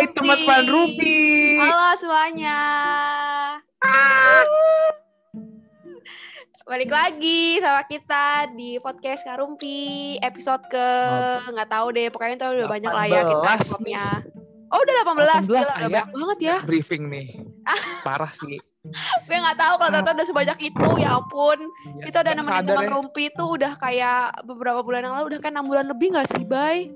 Hai 0.00 0.08
teman-teman 0.16 0.64
Rupi. 0.64 1.60
Halo 1.60 1.92
semuanya. 2.00 2.60
Balik 6.64 6.88
lagi 6.88 7.60
sama 7.60 7.84
kita 7.84 8.48
di 8.56 8.80
podcast 8.80 9.20
Karumpi 9.28 10.16
episode 10.24 10.64
ke 10.72 10.88
nggak 11.52 11.68
tahu 11.68 11.92
deh 11.92 12.08
pokoknya 12.08 12.40
itu 12.40 12.48
udah 12.48 12.68
banyak 12.72 12.88
lah 12.96 13.04
ya 13.12 13.20
kita 13.28 13.44
18 13.44 13.60
episode-nya. 13.60 14.04
Oh 14.72 14.80
udah 14.80 14.94
18, 15.04 15.04
18, 15.04 15.20
Gila, 15.20 15.60
udah 15.60 15.88
banyak 15.92 16.08
banget 16.16 16.38
ya. 16.40 16.56
Briefing 16.64 17.02
nih. 17.12 17.28
Parah 18.08 18.32
sih. 18.32 18.56
Gue 19.28 19.36
nggak 19.36 19.58
tahu 19.60 19.74
kalau 19.84 19.90
ternyata 20.00 20.16
udah 20.16 20.28
sebanyak 20.32 20.58
itu 20.64 20.88
ya 20.96 21.20
ampun. 21.20 21.58
Kita 22.00 22.24
udah 22.24 22.32
nemenin 22.40 22.64
teman 22.64 22.88
ya. 22.88 22.92
Rumpi 22.96 23.28
itu 23.28 23.44
udah 23.44 23.76
kayak 23.76 24.48
beberapa 24.48 24.80
bulan 24.80 25.04
yang 25.04 25.20
lalu 25.20 25.36
udah 25.36 25.40
kayak 25.44 25.52
enam 25.60 25.68
bulan 25.68 25.84
lebih 25.92 26.16
nggak 26.16 26.32
sih, 26.32 26.48
Bay? 26.48 26.88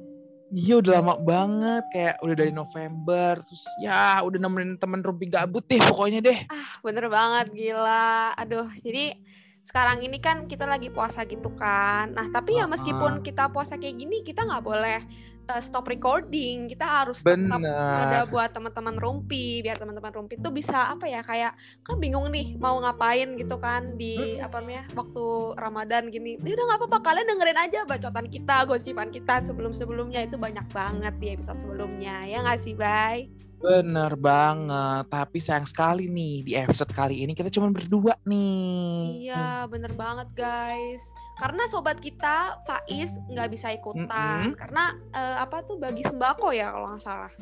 Iya 0.54 0.78
udah 0.78 0.92
lama 1.02 1.14
banget 1.18 1.84
kayak 1.90 2.22
udah 2.22 2.34
dari 2.38 2.54
November 2.54 3.42
terus 3.42 3.66
ya 3.82 4.22
udah 4.22 4.38
nemenin 4.38 4.78
temen 4.78 5.02
Rumpi 5.02 5.26
gabut 5.26 5.66
deh 5.66 5.82
pokoknya 5.82 6.22
deh. 6.22 6.38
Ah, 6.46 6.78
bener 6.78 7.10
banget 7.10 7.50
gila. 7.50 8.30
Aduh, 8.38 8.70
jadi 8.78 9.18
sekarang 9.66 10.06
ini 10.06 10.22
kan 10.22 10.46
kita 10.46 10.62
lagi 10.62 10.94
puasa 10.94 11.26
gitu 11.26 11.50
kan. 11.58 12.14
Nah, 12.14 12.30
tapi 12.30 12.54
ya 12.54 12.70
meskipun 12.70 13.26
kita 13.26 13.50
puasa 13.50 13.80
kayak 13.80 13.98
gini, 13.98 14.22
kita 14.22 14.46
nggak 14.46 14.62
boleh 14.62 15.02
uh, 15.48 15.62
stop 15.62 15.88
recording. 15.88 16.72
Kita 16.72 17.04
harus 17.04 17.20
tetap 17.20 17.60
ada 17.60 18.24
buat 18.28 18.50
teman-teman 18.52 18.96
rumpi, 18.96 19.60
biar 19.60 19.76
teman-teman 19.76 20.12
rumpi 20.12 20.40
tuh 20.40 20.52
bisa 20.52 20.92
apa 20.92 21.04
ya 21.08 21.20
kayak 21.20 21.52
kan 21.84 21.96
bingung 22.00 22.28
nih 22.32 22.56
mau 22.56 22.80
ngapain 22.80 23.36
gitu 23.36 23.56
kan 23.60 23.96
di 23.96 24.40
apa 24.40 24.60
namanya 24.60 24.84
waktu 24.96 25.24
Ramadan 25.60 26.08
gini. 26.08 26.40
Ya 26.40 26.52
udah 26.56 26.64
nggak 26.64 26.80
apa-apa, 26.84 26.98
kalian 27.04 27.26
dengerin 27.28 27.60
aja 27.60 27.80
bacotan 27.84 28.26
kita, 28.28 28.56
gosipan 28.68 29.08
kita 29.12 29.44
sebelum-sebelumnya 29.44 30.24
itu 30.24 30.36
banyak 30.40 30.66
banget 30.72 31.14
di 31.20 31.26
episode 31.34 31.60
sebelumnya. 31.60 32.24
Ya 32.24 32.40
nggak 32.40 32.60
sih, 32.60 32.74
Bay? 32.76 33.43
Bener 33.64 34.12
banget. 34.20 35.04
Tapi 35.08 35.38
sayang 35.40 35.64
sekali 35.64 36.04
nih 36.12 36.34
di 36.44 36.52
episode 36.52 36.92
kali 36.92 37.24
ini 37.24 37.32
kita 37.32 37.48
cuma 37.48 37.72
berdua 37.72 38.20
nih. 38.28 39.24
Iya, 39.24 39.64
bener 39.72 39.96
banget 39.96 40.28
guys. 40.36 41.00
Karena 41.40 41.64
sobat 41.72 41.96
kita 42.04 42.60
Faiz 42.68 43.16
nggak 43.32 43.48
bisa 43.48 43.72
ikutan 43.72 44.52
Mm-mm. 44.52 44.60
karena 44.60 44.92
eh, 45.16 45.36
apa 45.40 45.64
tuh 45.64 45.80
bagi 45.80 46.04
sembako 46.04 46.52
ya 46.52 46.76
kalau 46.76 46.92
nggak 46.92 47.02
salah. 47.02 47.32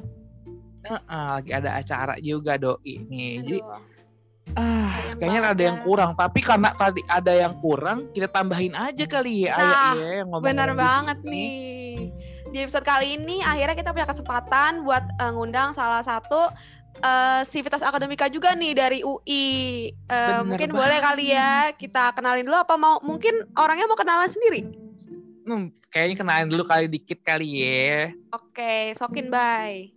Heeh, 0.82 1.26
lagi 1.38 1.50
ada 1.50 1.70
acara 1.78 2.14
juga 2.22 2.54
doi 2.54 2.94
nih. 3.06 3.30
Jadi 3.42 3.58
Aduh, 3.58 4.58
ah 4.58 4.82
sayang 5.02 5.18
kayaknya 5.18 5.40
banget 5.40 5.54
ada 5.54 5.62
yang 5.62 5.78
ya. 5.78 5.84
kurang. 5.84 6.10
Tapi 6.16 6.40
karena 6.40 6.68
tadi 6.74 7.00
ada 7.06 7.32
yang 7.32 7.54
kurang, 7.60 7.98
kita 8.14 8.28
tambahin 8.30 8.74
aja 8.74 9.04
kali 9.06 9.34
ya. 9.46 9.52
Nah, 9.52 9.62
Ayah, 9.62 9.92
iya, 9.94 10.08
yang 10.22 10.28
ngomong 10.30 10.46
bener 10.46 10.70
banget 10.74 11.18
nih. 11.26 11.50
Di 12.52 12.60
episode 12.60 12.84
kali 12.84 13.16
ini 13.16 13.40
akhirnya 13.40 13.72
kita 13.72 13.96
punya 13.96 14.04
kesempatan 14.04 14.84
buat 14.84 15.00
eh, 15.00 15.32
ngundang 15.32 15.72
salah 15.72 16.04
satu 16.04 16.52
eh, 17.00 17.40
sivitas 17.48 17.80
akademika 17.80 18.28
juga 18.28 18.52
nih 18.52 18.76
dari 18.76 19.00
UI. 19.00 19.88
Eh, 19.88 20.04
Bener 20.04 20.44
mungkin 20.44 20.70
boleh 20.76 21.00
kali 21.00 21.32
ya 21.32 21.72
kita 21.72 22.12
kenalin 22.12 22.44
dulu 22.44 22.60
apa 22.60 22.76
mau 22.76 23.00
mungkin 23.00 23.48
orangnya 23.56 23.88
mau 23.88 23.96
kenalan 23.96 24.28
sendiri? 24.28 24.68
Hmm, 25.48 25.72
kayaknya 25.88 26.16
kenalin 26.20 26.48
dulu 26.52 26.68
kali 26.68 26.92
dikit 26.92 27.24
kali 27.24 27.64
ya. 27.64 28.12
Oke, 28.36 28.92
sokin 29.00 29.32
bye. 29.32 29.88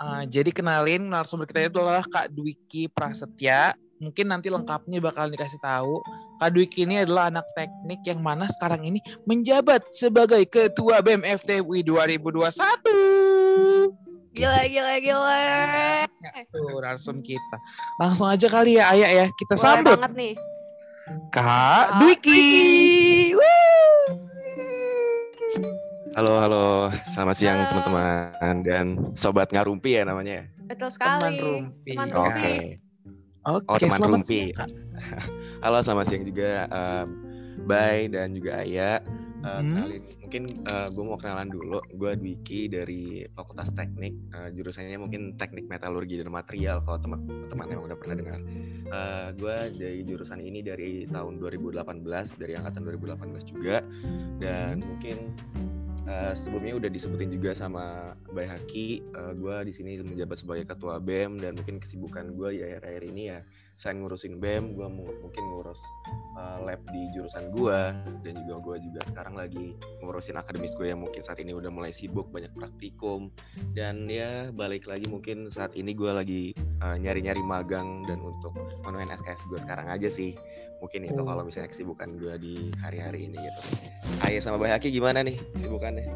Uh, 0.00 0.26
jadi 0.26 0.50
kenalin 0.50 1.06
narasumber 1.06 1.46
kita 1.46 1.70
itu 1.70 1.78
adalah 1.78 2.02
Kak 2.02 2.32
Dwiki 2.32 2.90
Prasetya. 2.90 3.78
Mungkin 4.00 4.32
nanti 4.32 4.48
lengkapnya 4.48 4.96
bakal 4.96 5.28
dikasih 5.28 5.60
tahu. 5.60 6.00
Kak 6.40 6.56
Dwiki 6.56 6.88
ini 6.88 7.04
adalah 7.04 7.28
anak 7.28 7.44
teknik 7.52 8.00
yang 8.08 8.24
mana 8.24 8.48
sekarang 8.48 8.80
ini 8.88 8.96
menjabat 9.28 9.84
sebagai 9.92 10.40
Ketua 10.48 11.04
BEM 11.04 11.20
FTUI 11.20 11.84
2021. 11.84 12.48
Gila, 14.32 14.62
gila, 14.72 14.94
gila. 15.04 15.40
Tuh 16.48 16.80
narasum 16.80 17.20
kita. 17.20 17.56
Langsung 18.00 18.24
aja 18.24 18.48
kali 18.48 18.80
ya 18.80 18.88
Ayah 18.88 19.10
ya. 19.12 19.26
Kita 19.36 19.52
Boleh 19.52 19.64
sambut 19.68 19.92
banget 20.00 20.12
nih. 20.16 20.32
Kak 21.28 21.44
Kak 21.44 21.86
Dwiki. 22.00 22.44
Halo, 26.16 26.40
halo. 26.40 26.88
Selamat 27.12 27.36
siang 27.36 27.68
teman-teman 27.68 28.54
dan 28.64 28.86
sobat 29.12 29.52
ngarumpi 29.52 30.00
ya 30.00 30.08
namanya. 30.08 30.40
ya? 30.40 30.44
Betul 30.72 30.88
sekali. 30.88 31.20
Teman 31.20 31.36
rumpi. 31.36 31.92
Teman 31.92 32.08
Oke. 32.16 32.16
rumpi. 32.16 32.89
Oke, 33.40 33.64
Oh, 33.66 33.76
teman 33.80 33.96
selamat 33.96 34.12
rumpi. 34.20 34.28
siang, 34.28 34.52
Kak. 34.52 34.68
Halo, 35.64 35.78
selamat 35.80 36.04
siang 36.12 36.24
juga 36.28 36.50
um, 36.68 37.08
Bay 37.64 38.08
dan 38.12 38.36
juga 38.36 38.60
Aya. 38.60 39.00
Uh, 39.40 39.64
Hmm. 39.64 39.72
kenalin, 39.72 40.02
mungkin 40.20 40.42
gue 40.92 41.04
mau 41.08 41.16
kenalan 41.16 41.48
dulu. 41.48 41.80
Gue 41.96 42.12
Dwiki 42.12 42.68
dari 42.68 43.24
Fakultas 43.32 43.72
Teknik. 43.72 44.12
Uh, 44.36 44.52
jurusannya 44.52 45.00
mungkin 45.00 45.40
Teknik 45.40 45.72
Metalurgi 45.72 46.20
dan 46.20 46.28
Material 46.28 46.84
kalau 46.84 47.00
teman-teman 47.00 47.66
yang 47.66 47.80
udah 47.80 47.96
pernah 47.96 48.16
dengar. 48.20 48.40
gue 49.32 49.56
dari 49.72 50.02
jurusan 50.04 50.42
ini 50.42 50.60
dari 50.60 51.06
tahun 51.08 51.40
2018, 51.40 51.80
dari 52.36 52.52
angkatan 52.58 52.82
2018 52.84 53.48
juga. 53.48 53.80
Dan 54.36 54.84
mungkin 54.84 55.32
uh, 56.06 56.32
sebelumnya 56.32 56.78
udah 56.80 56.90
disebutin 56.92 57.32
juga 57.34 57.52
sama 57.52 58.14
Bay 58.32 58.46
Haki. 58.46 59.02
gue 59.10 59.56
di 59.68 59.72
sini 59.74 60.00
menjabat 60.00 60.40
sebagai 60.40 60.64
ketua 60.68 60.96
BEM 61.02 61.40
dan 61.40 61.56
mungkin 61.56 61.82
kesibukan 61.82 62.36
gue 62.36 62.56
di 62.56 62.60
akhir-akhir 62.64 63.02
ini 63.08 63.22
ya 63.36 63.40
selain 63.80 64.04
ngurusin 64.04 64.36
BEM, 64.44 64.76
gue 64.76 64.88
mungkin 64.92 65.44
ngurus 65.56 65.80
uh, 66.36 66.60
lab 66.68 66.84
di 66.92 67.08
jurusan 67.16 67.48
gue 67.56 67.80
dan 68.20 68.32
juga 68.44 68.56
gue 68.60 68.76
juga 68.84 69.00
sekarang 69.08 69.34
lagi 69.40 69.72
ngurusin 70.04 70.36
akademis 70.36 70.76
gue 70.76 70.92
yang 70.92 71.00
mungkin 71.00 71.24
saat 71.24 71.40
ini 71.40 71.56
udah 71.56 71.72
mulai 71.72 71.88
sibuk 71.88 72.28
banyak 72.28 72.52
praktikum 72.52 73.32
dan 73.72 74.04
ya 74.04 74.52
balik 74.52 74.84
lagi 74.84 75.08
mungkin 75.08 75.48
saat 75.48 75.72
ini 75.72 75.96
gue 75.96 76.10
lagi 76.12 76.42
uh, 76.84 77.00
nyari-nyari 77.00 77.40
magang 77.40 78.04
dan 78.04 78.20
untuk 78.20 78.52
menuhin 78.84 79.08
SKS 79.16 79.48
gue 79.48 79.58
sekarang 79.64 79.88
aja 79.88 80.12
sih 80.12 80.36
mungkin 80.80 81.00
itu 81.06 81.20
Oh. 81.20 81.28
kalau 81.28 81.42
misalnya 81.44 81.68
kesibukan 81.68 82.08
gue 82.16 82.34
di 82.40 82.54
hari-hari 82.80 83.28
ini 83.28 83.36
gitu. 83.36 83.60
Ayah 84.24 84.40
sama 84.40 84.56
Bay 84.56 84.72
Haki 84.72 84.88
gimana 84.88 85.20
nih 85.20 85.36
kesibukannya? 85.54 86.08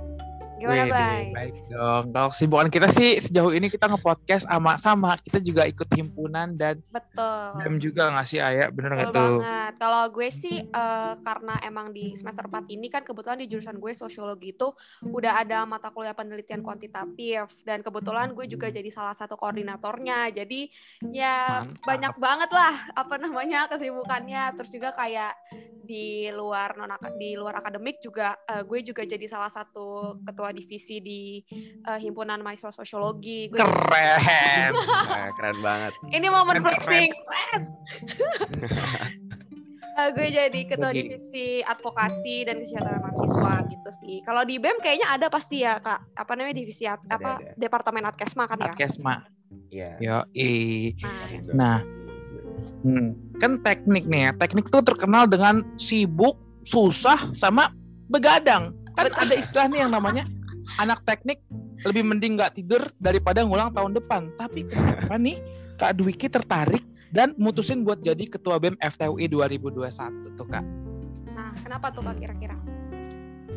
Gimana, 0.64 0.84
Wede, 0.88 0.96
Bay? 0.96 1.24
Baik 1.36 1.54
dong. 1.68 2.04
Kalau 2.16 2.28
kesibukan 2.32 2.68
kita 2.72 2.88
sih 2.88 3.10
sejauh 3.20 3.52
ini 3.52 3.68
kita 3.68 3.84
nge-podcast 3.84 4.48
sama-sama. 4.48 5.20
Kita 5.20 5.38
juga 5.44 5.68
ikut 5.68 5.88
himpunan 5.92 6.56
dan 6.56 6.80
Betul. 6.88 7.60
BEM 7.60 7.76
juga 7.76 8.08
nggak 8.08 8.26
sih 8.26 8.40
Ayah? 8.40 8.72
Bener 8.72 8.96
nggak 8.96 9.12
Betul 9.12 9.20
tuh? 9.20 9.36
banget. 9.44 9.72
Kalau 9.76 10.02
gue 10.08 10.28
sih 10.32 10.56
eh, 10.64 11.12
karena 11.20 11.54
emang 11.60 11.92
di 11.92 12.16
semester 12.16 12.48
4 12.48 12.72
ini 12.72 12.88
kan 12.88 13.04
kebetulan 13.04 13.44
di 13.44 13.46
jurusan 13.52 13.76
gue 13.76 13.92
sosiologi 13.92 14.56
itu 14.56 14.72
udah 15.04 15.44
ada 15.44 15.68
mata 15.68 15.92
kuliah 15.92 16.16
penelitian 16.16 16.64
kuantitatif 16.64 17.52
dan 17.68 17.84
kebetulan 17.84 18.32
gue 18.32 18.48
juga 18.48 18.72
jadi 18.72 18.88
salah 18.88 19.12
satu 19.12 19.36
koordinatornya. 19.36 20.32
Jadi 20.32 20.72
ya 21.12 21.60
Mantap. 21.60 21.84
banyak 21.84 22.14
banget 22.16 22.50
lah 22.56 22.74
apa 22.96 23.14
namanya 23.20 23.68
kesibukannya. 23.68 24.56
Terus 24.56 24.70
juga 24.72 24.96
kayak 24.96 25.36
di 25.84 26.32
luar 26.32 26.80
non 26.80 26.88
di 27.20 27.36
luar 27.36 27.60
akademik 27.60 28.00
juga 28.00 28.40
eh, 28.48 28.64
gue 28.64 28.80
juga 28.80 29.04
jadi 29.04 29.28
salah 29.28 29.52
satu 29.52 30.16
ketua 30.24 30.53
divisi 30.54 30.96
di 30.98 31.42
eh, 31.80 31.98
himpunan 31.98 32.38
mahasiswa 32.38 32.70
sosiologi. 32.72 33.50
Gue 33.50 33.58
Keren. 33.58 34.70
Nah, 35.04 35.30
keren 35.34 35.58
banget. 35.58 35.92
ini 36.08 36.26
momen 36.26 36.56
Keren, 36.56 36.64
flexing. 36.64 37.10
Eh, 39.94 40.10
gue 40.10 40.26
jadi 40.26 40.60
ketua 40.66 40.90
Oke. 40.90 40.98
divisi 40.98 41.62
advokasi 41.62 42.42
dan 42.42 42.58
kesejahteraan 42.58 42.98
mahasiswa 43.00 43.52
gitu 43.70 43.90
sih. 44.02 44.16
Kalau 44.26 44.42
di 44.42 44.58
BEM 44.58 44.82
kayaknya 44.82 45.06
ada 45.06 45.30
pasti 45.30 45.62
ya 45.62 45.78
kak. 45.78 46.18
Apa 46.18 46.34
namanya 46.34 46.58
divisi 46.58 46.82
ad- 46.82 46.98
Ada, 47.06 47.14
apa 47.14 47.30
ada. 47.38 47.54
departemen 47.54 48.02
adkesma 48.02 48.50
kan 48.50 48.58
ya. 48.58 48.74
Adkesma. 48.74 49.14
Iya. 49.70 49.90
Yo, 50.02 50.18
Nah, 51.54 51.54
Nah. 51.54 51.78
hmm. 52.82 53.38
kan 53.38 53.62
teknik 53.62 54.10
nih 54.10 54.20
ya. 54.20 54.30
Teknik 54.34 54.66
tuh 54.66 54.82
terkenal 54.82 55.30
dengan 55.30 55.62
sibuk, 55.78 56.42
susah, 56.58 57.30
sama 57.30 57.70
begadang. 58.10 58.74
Kan 58.98 59.14
Betul. 59.14 59.22
ada 59.22 59.34
istilah 59.38 59.66
nih 59.70 59.78
yang 59.78 59.94
namanya 59.94 60.26
anak 60.80 61.04
teknik 61.04 61.40
lebih 61.84 62.02
mending 62.04 62.40
nggak 62.40 62.56
tidur 62.56 62.82
daripada 62.96 63.44
ngulang 63.44 63.70
tahun 63.72 63.92
depan. 63.96 64.32
Tapi 64.40 64.64
kenapa 64.68 65.14
nih 65.20 65.38
Kak 65.76 66.00
Dwiki 66.00 66.30
tertarik 66.30 66.82
dan 67.14 67.34
mutusin 67.38 67.86
buat 67.86 68.02
jadi 68.02 68.26
ketua 68.26 68.58
BEM 68.58 68.74
FTUI 68.80 69.30
2021 69.30 70.34
tuh 70.34 70.48
Kak? 70.50 70.64
nah, 71.34 71.50
kenapa 71.66 71.90
tuh 71.90 72.06
kak 72.06 72.14
kira-kira? 72.22 72.54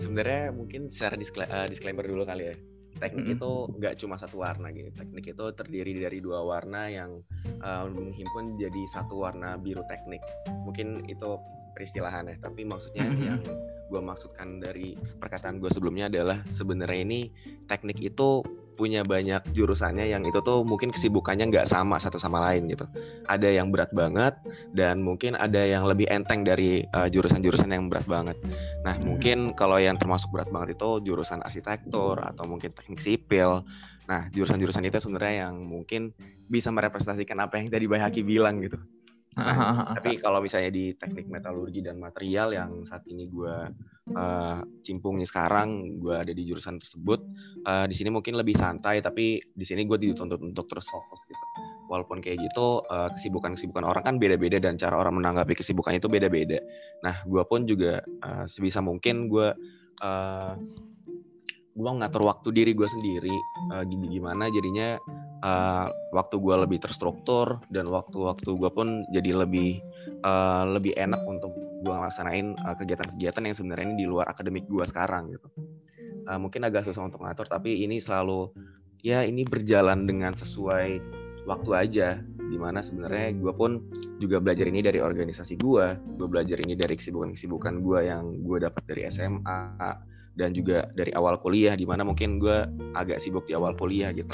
Sebenarnya 0.01 0.49
mungkin 0.49 0.89
secara 0.89 1.13
diskla- 1.13 1.49
eh, 1.49 1.67
disclaimer 1.69 2.05
dulu 2.05 2.25
kali 2.25 2.53
ya. 2.53 2.55
Teknik 2.97 3.25
Mm-mm. 3.29 3.37
itu 3.37 3.51
nggak 3.77 3.93
cuma 4.01 4.17
satu 4.17 4.41
warna 4.41 4.73
gitu. 4.73 4.89
Teknik 4.97 5.37
itu 5.37 5.45
terdiri 5.53 5.93
dari 6.01 6.17
dua 6.17 6.41
warna 6.41 6.89
yang 6.89 7.21
eh, 7.45 7.85
menghimpun 7.85 8.57
jadi 8.57 8.81
satu 8.89 9.21
warna 9.21 9.57
biru 9.61 9.85
teknik. 9.85 10.21
Mungkin 10.65 11.05
itu 11.05 11.37
peristilahannya, 11.77 12.41
tapi 12.41 12.65
maksudnya 12.65 13.05
Mm-mm. 13.05 13.21
yang 13.21 13.39
gue 13.87 14.01
maksudkan 14.01 14.57
dari 14.57 14.97
perkataan 15.21 15.61
gue 15.61 15.69
sebelumnya 15.69 16.09
adalah 16.09 16.41
sebenarnya 16.49 16.99
ini 17.05 17.19
teknik 17.69 18.01
itu 18.01 18.41
punya 18.77 19.01
banyak 19.01 19.41
jurusannya 19.57 20.05
yang 20.05 20.21
itu 20.25 20.37
tuh 20.45 20.61
mungkin 20.61 20.93
kesibukannya 20.93 21.49
nggak 21.49 21.65
sama 21.65 21.97
satu 21.97 22.21
sama 22.21 22.41
lain 22.49 22.69
gitu. 22.69 22.85
Ada 23.25 23.49
yang 23.61 23.73
berat 23.73 23.89
banget 23.89 24.37
dan 24.73 25.01
mungkin 25.01 25.33
ada 25.33 25.65
yang 25.65 25.89
lebih 25.89 26.05
enteng 26.13 26.45
dari 26.45 26.85
uh, 26.93 27.09
jurusan-jurusan 27.09 27.73
yang 27.73 27.89
berat 27.89 28.05
banget. 28.05 28.37
Nah 28.85 28.93
hmm. 28.93 29.03
mungkin 29.05 29.37
kalau 29.57 29.81
yang 29.81 29.97
termasuk 29.97 30.29
berat 30.29 30.49
banget 30.53 30.77
itu 30.77 30.89
jurusan 31.09 31.41
arsitektur 31.41 32.21
atau 32.21 32.45
mungkin 32.45 32.69
teknik 32.73 33.01
sipil. 33.01 33.65
Nah 34.05 34.29
jurusan-jurusan 34.29 34.85
itu 34.85 35.01
sebenarnya 35.01 35.49
yang 35.49 35.57
mungkin 35.65 36.13
bisa 36.45 36.69
merepresentasikan 36.69 37.41
apa 37.41 37.57
yang 37.57 37.73
tadi 37.73 37.89
Bayhaki 37.89 38.21
bilang 38.21 38.61
gitu. 38.61 38.77
Nah, 39.37 39.93
tapi 39.93 40.17
kalau 40.17 40.41
misalnya 40.41 40.73
di 40.73 40.97
teknik 40.97 41.29
metalurgi 41.29 41.85
dan 41.85 42.01
material 42.01 42.49
yang 42.57 42.81
saat 42.89 43.05
ini 43.05 43.29
gue 43.29 43.55
uh, 44.17 44.59
cimpung 44.81 45.21
nih 45.21 45.29
sekarang, 45.29 46.01
gue 46.01 46.15
ada 46.17 46.33
di 46.33 46.43
jurusan 46.43 46.81
tersebut. 46.81 47.21
Uh, 47.61 47.85
di 47.85 47.93
sini 47.93 48.09
mungkin 48.09 48.33
lebih 48.33 48.57
santai, 48.57 48.99
tapi 49.05 49.37
di 49.39 49.65
sini 49.65 49.85
gue 49.85 49.97
dituntut 50.01 50.41
untuk 50.41 50.65
terus 50.65 50.89
fokus 50.89 51.21
gitu. 51.29 51.45
Walaupun 51.87 52.17
kayak 52.19 52.41
gitu, 52.49 52.81
uh, 52.89 53.13
kesibukan-kesibukan 53.13 53.85
orang 53.85 54.03
kan 54.03 54.15
beda-beda 54.17 54.57
dan 54.57 54.75
cara 54.75 54.97
orang 54.97 55.21
menanggapi 55.21 55.53
kesibukan 55.53 55.93
itu 55.93 56.09
beda-beda. 56.09 56.57
Nah, 57.05 57.21
gue 57.21 57.43
pun 57.45 57.69
juga 57.69 58.01
uh, 58.25 58.49
sebisa 58.49 58.81
mungkin 58.81 59.29
gue 59.29 59.53
uh, 60.01 60.53
gue 61.77 61.91
ngatur 62.01 62.25
waktu 62.25 62.49
diri 62.49 62.73
gue 62.73 62.89
sendiri 62.89 63.37
uh, 63.69 63.85
gimana 63.85 64.49
jadinya 64.49 64.97
uh, 65.45 65.87
waktu 66.09 66.41
gue 66.41 66.55
lebih 66.65 66.81
terstruktur 66.81 67.61
dan 67.69 67.85
waktu-waktu 67.85 68.49
gue 68.49 68.71
pun 68.73 69.05
jadi 69.13 69.45
lebih 69.45 69.77
uh, 70.25 70.65
lebih 70.73 70.97
enak 70.97 71.21
untuk 71.29 71.53
gue 71.85 71.93
ngelaksanain 71.93 72.57
kegiatan-kegiatan 72.57 73.41
uh, 73.45 73.47
yang 73.53 73.55
sebenarnya 73.55 73.85
ini 73.93 73.97
di 74.01 74.07
luar 74.09 74.25
akademik 74.25 74.65
gue 74.65 74.81
sekarang 74.89 75.29
gitu. 75.37 75.47
Uh, 76.25 76.41
mungkin 76.41 76.65
agak 76.65 76.89
susah 76.89 77.05
untuk 77.05 77.21
ngatur 77.21 77.45
tapi 77.45 77.85
ini 77.85 78.01
selalu 78.01 78.49
ya 79.05 79.21
ini 79.21 79.45
berjalan 79.45 80.09
dengan 80.09 80.33
sesuai 80.33 80.99
waktu 81.45 81.71
aja 81.77 82.09
di 82.47 82.57
mana 82.57 82.81
sebenarnya 82.81 83.37
gue 83.37 83.53
pun 83.53 83.85
juga 84.17 84.41
belajar 84.41 84.65
ini 84.67 84.81
dari 84.81 84.97
organisasi 84.97 85.55
gue 85.61 85.85
gue 86.17 86.27
belajar 86.27 86.57
ini 86.59 86.73
dari 86.73 86.97
kesibukan-kesibukan 86.97 87.79
gue 87.85 87.99
yang 88.09 88.41
gue 88.41 88.57
dapat 88.65 88.83
dari 88.89 89.07
SMA 89.07 90.16
dan 90.37 90.53
juga 90.53 90.85
dari 90.93 91.09
awal 91.17 91.41
kuliah 91.41 91.73
di 91.73 91.83
mana 91.83 92.05
mungkin 92.05 92.37
gue 92.37 92.69
agak 92.93 93.17
sibuk 93.17 93.49
di 93.49 93.57
awal 93.57 93.73
kuliah 93.73 94.13
gitu. 94.13 94.29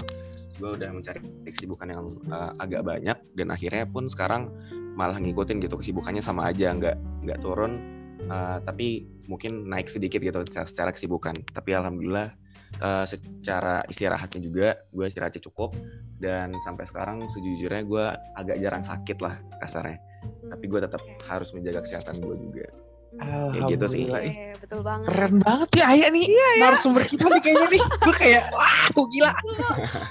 Gue 0.59 0.75
udah 0.75 0.91
mencari 0.91 1.23
kesibukan 1.47 1.87
yang 1.89 2.03
uh, 2.29 2.51
agak 2.59 2.83
banyak 2.83 3.17
dan 3.33 3.47
akhirnya 3.49 3.87
pun 3.87 4.11
sekarang 4.11 4.51
malah 4.93 5.17
ngikutin 5.17 5.63
gitu 5.63 5.79
kesibukannya 5.79 6.21
sama 6.21 6.51
aja 6.51 6.75
nggak 6.75 6.99
nggak 7.25 7.39
turun. 7.41 7.79
Uh, 8.23 8.55
tapi 8.63 9.03
mungkin 9.27 9.67
naik 9.67 9.91
sedikit 9.91 10.19
gitu 10.19 10.43
secara, 10.47 10.91
kesibukan. 10.95 11.35
Tapi 11.51 11.75
alhamdulillah 11.75 12.31
uh, 12.79 13.03
secara 13.07 13.83
istirahatnya 13.87 14.39
juga 14.43 14.79
gue 14.91 15.05
istirahatnya 15.07 15.41
cukup. 15.49 15.71
Dan 16.19 16.55
sampai 16.63 16.87
sekarang 16.87 17.23
sejujurnya 17.27 17.83
gue 17.83 18.05
agak 18.39 18.59
jarang 18.59 18.83
sakit 18.83 19.17
lah 19.23 19.39
kasarnya. 19.59 19.99
Tapi 20.23 20.65
gue 20.67 20.79
tetap 20.83 21.03
harus 21.27 21.51
menjaga 21.51 21.83
kesehatan 21.83 22.23
gue 22.23 22.35
juga 22.39 22.67
Alhamdulillah. 23.21 23.69
gitu 23.69 23.85
sih. 23.91 24.03
Iya, 24.09 24.53
betul 24.57 24.79
banget. 24.81 25.05
Keren 25.09 25.33
banget 25.41 25.69
ya 25.77 25.85
Ayah 25.93 26.09
nih. 26.09 26.25
Iya, 26.25 26.47
ya. 26.57 26.63
Narasumber 26.65 27.03
kita 27.05 27.25
nih 27.29 27.41
kayaknya 27.45 27.67
nih. 27.69 27.81
Gue 28.01 28.15
kayak, 28.17 28.43
wah 28.49 29.05
gila. 29.09 29.31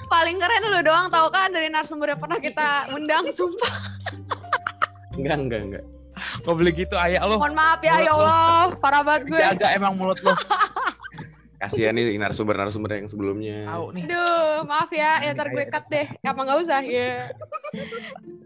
Paling 0.07 0.37
keren 0.39 0.63
lu 0.71 0.79
doang 0.85 1.07
tau 1.11 1.27
kan 1.27 1.49
dari 1.51 1.67
narasumber 1.67 2.15
yang 2.15 2.21
pernah 2.21 2.39
kita 2.39 2.67
undang, 2.95 3.23
sumpah. 3.35 3.73
enggak, 5.19 5.37
enggak, 5.39 5.61
enggak. 5.67 5.83
Gak 6.45 6.55
boleh 6.55 6.71
gitu 6.71 6.95
Ayah 6.95 7.25
lo. 7.25 7.41
Mohon 7.41 7.55
maaf 7.57 7.79
ya, 7.81 7.93
ya 7.99 8.11
Allah. 8.13 8.71
Parah 8.77 9.01
banget 9.01 9.33
gue. 9.33 9.39
Jaga 9.39 9.67
emang 9.75 9.93
mulut 9.97 10.19
lo. 10.21 10.33
Kasihan 11.63 11.95
nih 11.95 12.19
narasumber-narasumber 12.19 12.99
yang 12.99 13.07
sebelumnya. 13.07 13.63
Tahu 13.63 13.95
nih. 13.95 14.03
Aduh, 14.03 14.67
maaf 14.67 14.91
ya, 14.91 15.23
ya 15.23 15.31
ntar 15.31 15.47
gue 15.47 15.63
cut 15.71 15.87
deh. 15.87 16.11
Apa 16.19 16.39
nggak 16.43 16.59
usah 16.59 16.83
ya. 16.83 17.31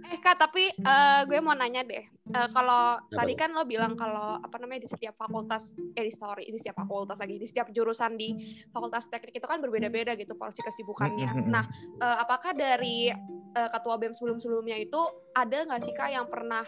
eh 0.07 0.19
kak, 0.21 0.37
tapi 0.37 0.69
uh, 0.85 1.25
gue 1.25 1.41
mau 1.41 1.57
nanya 1.57 1.81
deh. 1.81 2.05
Uh, 2.29 2.45
kalau 2.53 3.01
tadi 3.09 3.33
kan 3.33 3.49
lo 3.57 3.65
bilang 3.65 3.97
kalau 3.97 4.37
apa 4.37 4.55
namanya 4.61 4.85
di 4.85 4.89
setiap 4.93 5.17
fakultas, 5.17 5.73
eh 5.97 6.05
di 6.05 6.13
story 6.13 6.45
di 6.53 6.61
setiap 6.61 6.77
fakultas 6.85 7.17
lagi, 7.17 7.41
di 7.41 7.47
setiap 7.49 7.73
jurusan 7.73 8.13
di 8.15 8.37
fakultas 8.69 9.09
teknik 9.09 9.33
itu 9.33 9.47
kan 9.49 9.57
berbeda-beda 9.65 10.13
gitu 10.13 10.37
porsi 10.37 10.61
kesibukannya. 10.61 11.49
Nah, 11.49 11.65
uh, 11.97 12.17
apakah 12.21 12.53
dari 12.53 13.09
uh, 13.57 13.69
ketua 13.73 13.97
bem 13.97 14.13
sebelum-sebelumnya 14.13 14.77
itu 14.77 15.01
ada 15.33 15.65
nggak 15.65 15.81
sih 15.81 15.93
kak 15.97 16.13
yang 16.13 16.29
pernah 16.29 16.63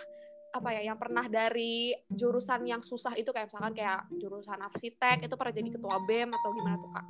apa 0.49 0.69
ya 0.73 0.81
yang 0.89 0.97
pernah 0.97 1.25
dari 1.29 1.93
jurusan 2.09 2.65
yang 2.65 2.81
susah 2.81 3.13
itu 3.13 3.29
kayak 3.29 3.53
misalkan 3.53 3.73
kayak 3.77 4.09
jurusan 4.17 4.57
arsitek 4.57 5.21
itu 5.29 5.33
pernah 5.37 5.53
jadi 5.53 5.69
ketua 5.69 5.97
BEM 6.09 6.29
atau 6.33 6.49
gimana 6.57 6.77
tuh 6.81 6.89
kak? 6.89 7.05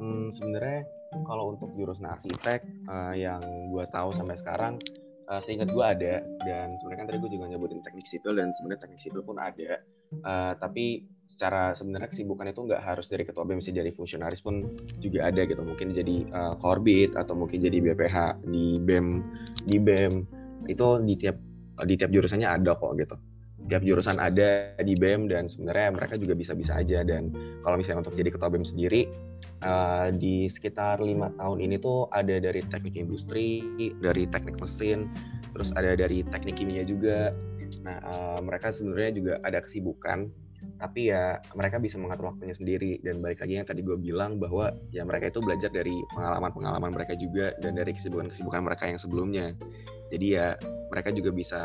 Hmm, 0.00 0.32
sebenarnya 0.32 0.80
kalau 1.28 1.52
untuk 1.52 1.70
jurusan 1.76 2.08
arsitek 2.08 2.64
uh, 2.88 3.12
yang 3.12 3.44
gue 3.68 3.84
tahu 3.92 4.16
sampai 4.16 4.36
sekarang 4.40 4.80
uh, 5.28 5.40
seingat 5.44 5.68
gue 5.68 5.84
ada 5.84 6.24
dan 6.40 6.72
sebenarnya 6.80 7.00
kan 7.04 7.06
tadi 7.12 7.18
gue 7.20 7.30
juga 7.36 7.44
nyebutin 7.52 7.84
teknik 7.84 8.08
sipil 8.08 8.32
dan 8.32 8.48
sebenarnya 8.56 8.80
teknik 8.88 9.00
sipil 9.04 9.20
pun 9.20 9.36
ada. 9.36 9.84
Uh, 10.24 10.52
tapi 10.56 11.04
secara 11.28 11.72
sebenarnya 11.76 12.08
kesibukan 12.08 12.48
itu 12.48 12.60
nggak 12.64 12.82
harus 12.84 13.06
dari 13.12 13.28
ketua 13.28 13.44
BEM 13.44 13.60
sih 13.60 13.76
dari 13.76 13.92
fungsionaris 13.92 14.40
pun 14.40 14.72
juga 15.04 15.28
ada 15.28 15.44
gitu. 15.44 15.60
Mungkin 15.60 15.92
jadi 15.92 16.16
uh, 16.32 16.54
korbit 16.56 17.12
atau 17.12 17.36
mungkin 17.36 17.60
jadi 17.60 17.76
BPH 17.92 18.40
di 18.48 18.80
BEM 18.80 19.06
di 19.68 19.76
BEM. 19.76 20.14
Itu 20.64 21.00
di 21.04 21.16
tiap 21.16 21.49
di 21.86 21.94
tiap 21.96 22.10
jurusannya 22.12 22.48
ada 22.48 22.76
kok 22.76 22.96
gitu. 22.98 23.16
Tiap 23.68 23.84
jurusan 23.86 24.18
ada 24.18 24.74
di 24.82 24.98
BEM 24.98 25.30
dan 25.30 25.46
sebenarnya 25.46 25.94
mereka 25.94 26.18
juga 26.18 26.34
bisa-bisa 26.34 26.80
aja. 26.80 27.04
Dan 27.06 27.30
kalau 27.62 27.76
misalnya 27.78 28.08
untuk 28.08 28.16
jadi 28.18 28.32
ketua 28.32 28.50
BEM 28.50 28.66
sendiri 28.66 29.06
uh, 29.62 30.10
di 30.10 30.48
sekitar 30.50 30.98
lima 30.98 31.30
tahun 31.38 31.60
ini 31.62 31.76
tuh 31.78 32.10
ada 32.10 32.40
dari 32.40 32.64
teknik 32.66 32.96
industri, 32.98 33.62
dari 34.00 34.26
teknik 34.26 34.58
mesin, 34.58 35.06
terus 35.54 35.70
ada 35.76 35.94
dari 35.94 36.26
teknik 36.26 36.58
kimia 36.58 36.82
juga. 36.82 37.30
Nah 37.86 37.98
uh, 38.10 38.38
mereka 38.42 38.74
sebenarnya 38.74 39.12
juga 39.14 39.32
ada 39.46 39.62
kesibukan 39.62 40.26
tapi 40.80 41.08
ya 41.12 41.40
mereka 41.56 41.80
bisa 41.80 41.96
mengatur 41.96 42.32
waktunya 42.32 42.52
sendiri. 42.56 43.00
Dan 43.00 43.24
balik 43.24 43.40
lagi 43.40 43.60
yang 43.60 43.68
tadi 43.68 43.80
gue 43.80 43.96
bilang 43.96 44.36
bahwa 44.36 44.72
ya 44.92 45.04
mereka 45.04 45.32
itu 45.32 45.40
belajar 45.40 45.70
dari 45.72 45.94
pengalaman-pengalaman 46.12 46.92
mereka 46.92 47.16
juga 47.16 47.56
dan 47.60 47.76
dari 47.76 47.96
kesibukan-kesibukan 47.96 48.60
mereka 48.64 48.88
yang 48.88 49.00
sebelumnya 49.00 49.56
jadi 50.10 50.26
ya 50.26 50.46
mereka 50.90 51.14
juga 51.14 51.30
bisa 51.30 51.60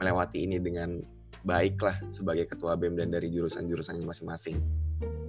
melewati 0.00 0.48
ini 0.48 0.56
dengan 0.56 1.00
baik 1.44 1.80
lah 1.80 1.96
sebagai 2.12 2.48
ketua 2.48 2.76
BEM 2.76 2.96
dan 2.96 3.12
dari 3.12 3.32
jurusan-jurusannya 3.32 4.04
masing-masing. 4.04 4.56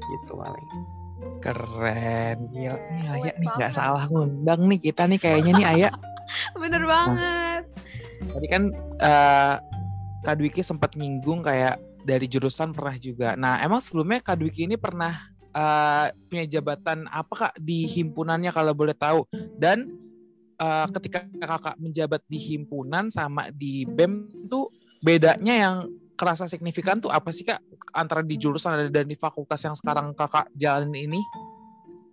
Gitu 0.02 0.34
paling 0.34 1.02
keren. 1.42 2.50
Ya 2.54 2.78
nih 2.78 3.08
Ayah 3.10 3.36
nih 3.38 3.50
nggak 3.50 3.74
salah 3.74 4.06
ngundang 4.10 4.70
nih 4.70 4.80
kita 4.92 5.06
nih 5.10 5.20
kayaknya 5.20 5.52
nih 5.58 5.68
Ayah. 5.68 5.94
Bener 6.62 6.84
banget. 6.86 7.64
Nah, 8.22 8.32
tadi 8.38 8.48
kan 8.48 8.64
uh, 9.02 9.56
Kak 10.22 10.36
Dwiki 10.38 10.62
sempat 10.62 10.94
nyinggung 10.94 11.42
kayak 11.42 11.82
dari 12.06 12.26
jurusan 12.30 12.74
pernah 12.74 12.96
juga. 12.98 13.34
Nah, 13.38 13.62
emang 13.62 13.82
sebelumnya 13.82 14.22
Kak 14.22 14.38
Dwiki 14.42 14.70
ini 14.70 14.78
pernah 14.78 15.18
uh, 15.54 16.10
punya 16.30 16.46
jabatan 16.48 17.10
apa 17.10 17.34
Kak 17.34 17.54
di 17.58 17.90
himpunannya 17.90 18.54
kalau 18.54 18.74
boleh 18.74 18.94
tahu? 18.94 19.26
Dan 19.58 20.01
uh, 20.62 20.88
ketika 20.94 21.26
Kakak 21.42 21.76
menjabat 21.82 22.22
di 22.30 22.38
himpunan 22.38 23.10
sama 23.10 23.50
di 23.50 23.84
BEM 23.90 24.30
tuh 24.46 24.70
bedanya 25.02 25.58
yang 25.58 25.76
kerasa 26.14 26.46
signifikan 26.46 27.02
tuh 27.02 27.10
apa 27.10 27.34
sih 27.34 27.42
Kak? 27.42 27.60
Antara 27.92 28.22
di 28.22 28.38
jurusan 28.38 28.94
dan 28.94 29.06
di 29.10 29.18
fakultas 29.18 29.60
yang 29.66 29.74
sekarang 29.74 30.14
Kakak 30.14 30.54
jalanin 30.54 31.10
ini? 31.10 31.22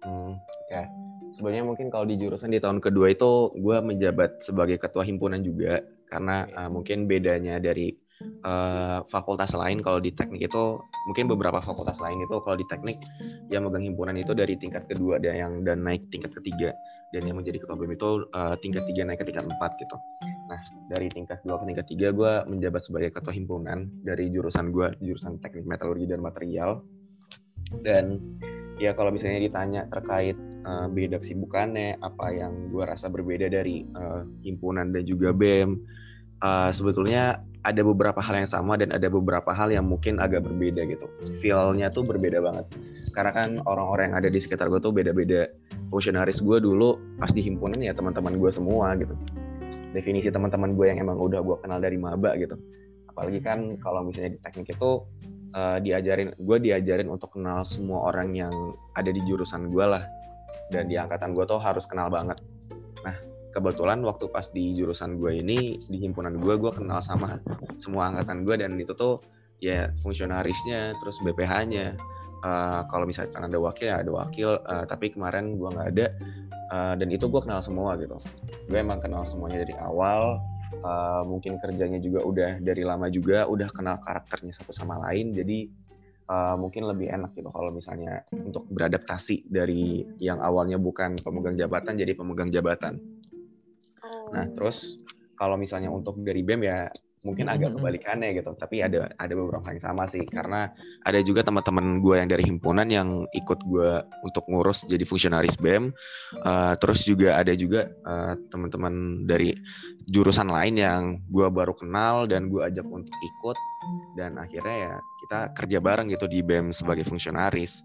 Hmm, 0.00 0.40
ya. 0.72 0.88
Sebenarnya 1.36 1.68
mungkin 1.68 1.92
kalau 1.92 2.08
di 2.08 2.16
jurusan 2.16 2.50
di 2.50 2.58
tahun 2.58 2.80
kedua 2.80 3.12
itu 3.12 3.52
gue 3.54 3.76
menjabat 3.84 4.42
sebagai 4.42 4.80
ketua 4.80 5.04
himpunan 5.04 5.44
juga. 5.44 5.84
Karena 6.08 6.48
uh, 6.56 6.72
mungkin 6.72 7.04
bedanya 7.04 7.60
dari 7.60 7.92
uh, 8.42 9.04
fakultas 9.06 9.52
lain 9.54 9.84
kalau 9.84 10.00
di 10.02 10.10
teknik 10.10 10.50
itu 10.50 10.80
mungkin 11.06 11.28
beberapa 11.30 11.60
fakultas 11.62 12.00
lain 12.02 12.24
itu 12.24 12.36
kalau 12.42 12.56
di 12.56 12.66
teknik 12.66 12.98
yang 13.52 13.68
megang 13.68 13.84
himpunan 13.84 14.16
itu 14.16 14.32
dari 14.32 14.56
tingkat 14.56 14.88
kedua 14.88 15.20
dan 15.22 15.34
yang 15.36 15.52
dan 15.62 15.84
naik 15.84 16.08
tingkat 16.10 16.32
ketiga 16.34 16.72
dan 17.14 17.22
yang 17.24 17.36
menjadi 17.40 17.60
ketua 17.62 17.76
BEM 17.76 17.96
itu 17.96 18.10
uh, 18.36 18.54
tingkat 18.60 18.84
tiga 18.84 19.02
naik 19.08 19.20
ke 19.22 19.26
tingkat 19.28 19.48
empat 19.48 19.80
gitu. 19.80 19.96
Nah 20.48 20.60
dari 20.88 21.08
tingkat 21.08 21.40
dua 21.44 21.60
ke 21.60 21.64
tingkat 21.68 21.86
tiga 21.88 22.08
gue 22.12 22.32
menjabat 22.48 22.82
sebagai 22.84 23.10
ketua 23.12 23.32
himpunan 23.32 23.88
dari 24.04 24.28
jurusan 24.32 24.72
gue 24.72 24.96
jurusan 25.00 25.40
teknik 25.40 25.64
metalurgi 25.68 26.06
dan 26.08 26.20
material 26.20 26.84
dan 27.84 28.20
ya 28.80 28.96
kalau 28.96 29.12
misalnya 29.12 29.44
ditanya 29.44 29.82
terkait 29.92 30.36
uh, 30.64 30.88
beda 30.88 31.20
kesibukannya 31.20 32.00
apa 32.00 32.26
yang 32.32 32.72
gue 32.72 32.84
rasa 32.84 33.12
berbeda 33.12 33.50
dari 33.52 33.84
uh, 33.92 34.24
himpunan 34.40 34.88
dan 34.88 35.04
juga 35.04 35.36
BEM 35.36 35.76
uh, 36.40 36.70
sebetulnya 36.72 37.44
ada 37.68 37.84
beberapa 37.84 38.16
hal 38.24 38.40
yang 38.40 38.48
sama 38.48 38.80
dan 38.80 38.88
ada 38.96 39.12
beberapa 39.12 39.52
hal 39.52 39.68
yang 39.68 39.84
mungkin 39.84 40.16
agak 40.16 40.48
berbeda 40.48 40.88
gitu. 40.88 41.04
Feel-nya 41.44 41.92
tuh 41.92 42.08
berbeda 42.08 42.40
banget. 42.40 42.64
Karena 43.12 43.30
kan 43.36 43.48
orang-orang 43.68 44.12
yang 44.12 44.16
ada 44.24 44.28
di 44.32 44.40
sekitar 44.40 44.72
gue 44.72 44.80
tuh 44.80 44.90
beda-beda. 44.90 45.52
Fungsionaris 45.92 46.40
gue 46.40 46.58
dulu 46.64 46.96
pas 47.20 47.28
di 47.28 47.44
himpunan 47.44 47.76
ya 47.76 47.92
teman-teman 47.92 48.40
gue 48.40 48.50
semua 48.50 48.96
gitu. 48.96 49.12
Definisi 49.92 50.32
teman-teman 50.32 50.72
gue 50.72 50.88
yang 50.88 50.98
emang 51.04 51.20
udah 51.20 51.44
gue 51.44 51.56
kenal 51.60 51.78
dari 51.78 52.00
maba 52.00 52.32
gitu. 52.40 52.56
Apalagi 53.12 53.44
kan 53.44 53.76
kalau 53.84 54.08
misalnya 54.08 54.34
di 54.36 54.40
teknik 54.40 54.72
itu 54.72 55.04
uh, 55.54 55.78
diajarin 55.80 56.34
gue 56.36 56.56
diajarin 56.60 57.08
untuk 57.08 57.36
kenal 57.36 57.62
semua 57.64 58.10
orang 58.10 58.34
yang 58.34 58.52
ada 58.96 59.08
di 59.08 59.20
jurusan 59.24 59.72
gue 59.72 59.84
lah 59.84 60.04
dan 60.72 60.88
di 60.88 61.00
angkatan 61.00 61.32
gue 61.32 61.44
tuh 61.48 61.60
harus 61.60 61.84
kenal 61.88 62.12
banget 62.12 62.36
nah 63.04 63.14
kebetulan 63.54 64.04
waktu 64.04 64.28
pas 64.28 64.48
di 64.52 64.76
jurusan 64.76 65.16
gue 65.16 65.40
ini 65.40 65.82
di 65.88 65.98
himpunan 66.00 66.36
gue 66.36 66.54
gue 66.60 66.72
kenal 66.72 67.00
sama 67.00 67.40
semua 67.82 68.12
angkatan 68.12 68.44
gue 68.44 68.54
dan 68.60 68.76
itu 68.76 68.92
tuh 68.92 69.20
ya 69.58 69.90
fungsionarisnya 70.04 70.94
terus 71.02 71.18
BPH-nya 71.24 71.98
uh, 72.44 72.86
kalau 72.86 73.04
misalkan 73.06 73.46
ada 73.46 73.58
wakil 73.58 73.86
ya 73.90 73.96
ada 74.02 74.10
wakil. 74.12 74.58
Uh, 74.66 74.84
tapi 74.86 75.10
kemarin 75.10 75.58
gue 75.58 75.68
nggak 75.68 75.88
ada. 75.96 76.06
Uh, 76.68 76.94
dan 77.00 77.08
itu 77.08 77.24
gue 77.26 77.40
kenal 77.40 77.64
semua 77.64 77.96
gitu. 77.96 78.20
Gue 78.68 78.78
emang 78.78 79.00
kenal 79.00 79.24
semuanya 79.24 79.64
dari 79.64 79.74
awal. 79.80 80.38
Uh, 80.84 81.24
mungkin 81.24 81.56
kerjanya 81.56 81.96
juga 81.96 82.20
udah 82.20 82.60
dari 82.60 82.84
lama 82.84 83.08
juga 83.08 83.48
udah 83.48 83.72
kenal 83.72 83.96
karakternya 84.04 84.52
satu 84.52 84.76
sama 84.76 85.00
lain. 85.08 85.32
Jadi 85.32 85.64
uh, 86.28 86.54
mungkin 86.60 86.84
lebih 86.84 87.08
enak 87.08 87.32
gitu 87.32 87.48
kalau 87.48 87.72
misalnya 87.72 88.20
untuk 88.32 88.68
beradaptasi 88.68 89.48
dari 89.48 90.04
yang 90.20 90.38
awalnya 90.44 90.76
bukan 90.76 91.16
pemegang 91.24 91.56
jabatan 91.56 91.96
jadi 91.96 92.12
pemegang 92.12 92.52
jabatan. 92.52 93.00
Nah 94.32 94.46
terus 94.54 95.00
kalau 95.38 95.54
misalnya 95.54 95.88
untuk 95.92 96.18
dari 96.20 96.42
BEM 96.42 96.62
ya 96.66 96.90
mungkin 97.26 97.50
agak 97.50 97.74
kebalikannya 97.74 98.30
gitu 98.30 98.54
tapi 98.54 98.78
ada 98.78 99.10
ada 99.18 99.34
beberapa 99.34 99.66
yang 99.74 99.82
sama 99.82 100.06
sih 100.06 100.22
karena 100.22 100.70
ada 101.02 101.18
juga 101.20 101.42
teman-teman 101.42 101.98
gue 101.98 102.14
yang 102.14 102.30
dari 102.30 102.46
himpunan 102.46 102.86
yang 102.86 103.26
ikut 103.34 103.58
gue 103.66 103.90
untuk 104.22 104.46
ngurus 104.46 104.86
jadi 104.86 105.02
fungsionaris 105.02 105.58
BEM. 105.58 105.90
Uh, 106.46 106.74
terus 106.78 107.02
juga 107.02 107.34
ada 107.34 107.50
juga 107.58 107.90
uh, 108.06 108.38
teman-teman 108.48 109.26
dari 109.26 109.54
jurusan 110.06 110.48
lain 110.48 110.74
yang 110.78 111.02
gue 111.26 111.46
baru 111.50 111.74
kenal 111.74 112.30
dan 112.30 112.46
gue 112.48 112.62
ajak 112.62 112.86
untuk 112.86 113.14
ikut. 113.14 113.58
Dan 114.14 114.38
akhirnya 114.38 114.76
ya 114.90 114.94
kita 115.26 115.38
kerja 115.54 115.78
bareng 115.82 116.08
gitu 116.14 116.26
di 116.30 116.40
BEM 116.42 116.70
sebagai 116.70 117.06
fungsionaris 117.06 117.82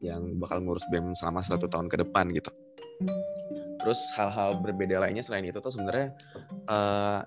yang 0.00 0.38
bakal 0.38 0.62
ngurus 0.62 0.84
BEM 0.92 1.16
selama 1.16 1.42
satu 1.42 1.66
tahun 1.66 1.90
ke 1.90 2.06
depan 2.06 2.30
gitu 2.32 2.50
terus 3.86 4.10
hal-hal 4.18 4.58
berbeda 4.58 4.98
lainnya 4.98 5.22
selain 5.22 5.46
itu 5.46 5.62
tuh 5.62 5.70
sebenarnya 5.70 6.10
uh, 6.66 7.22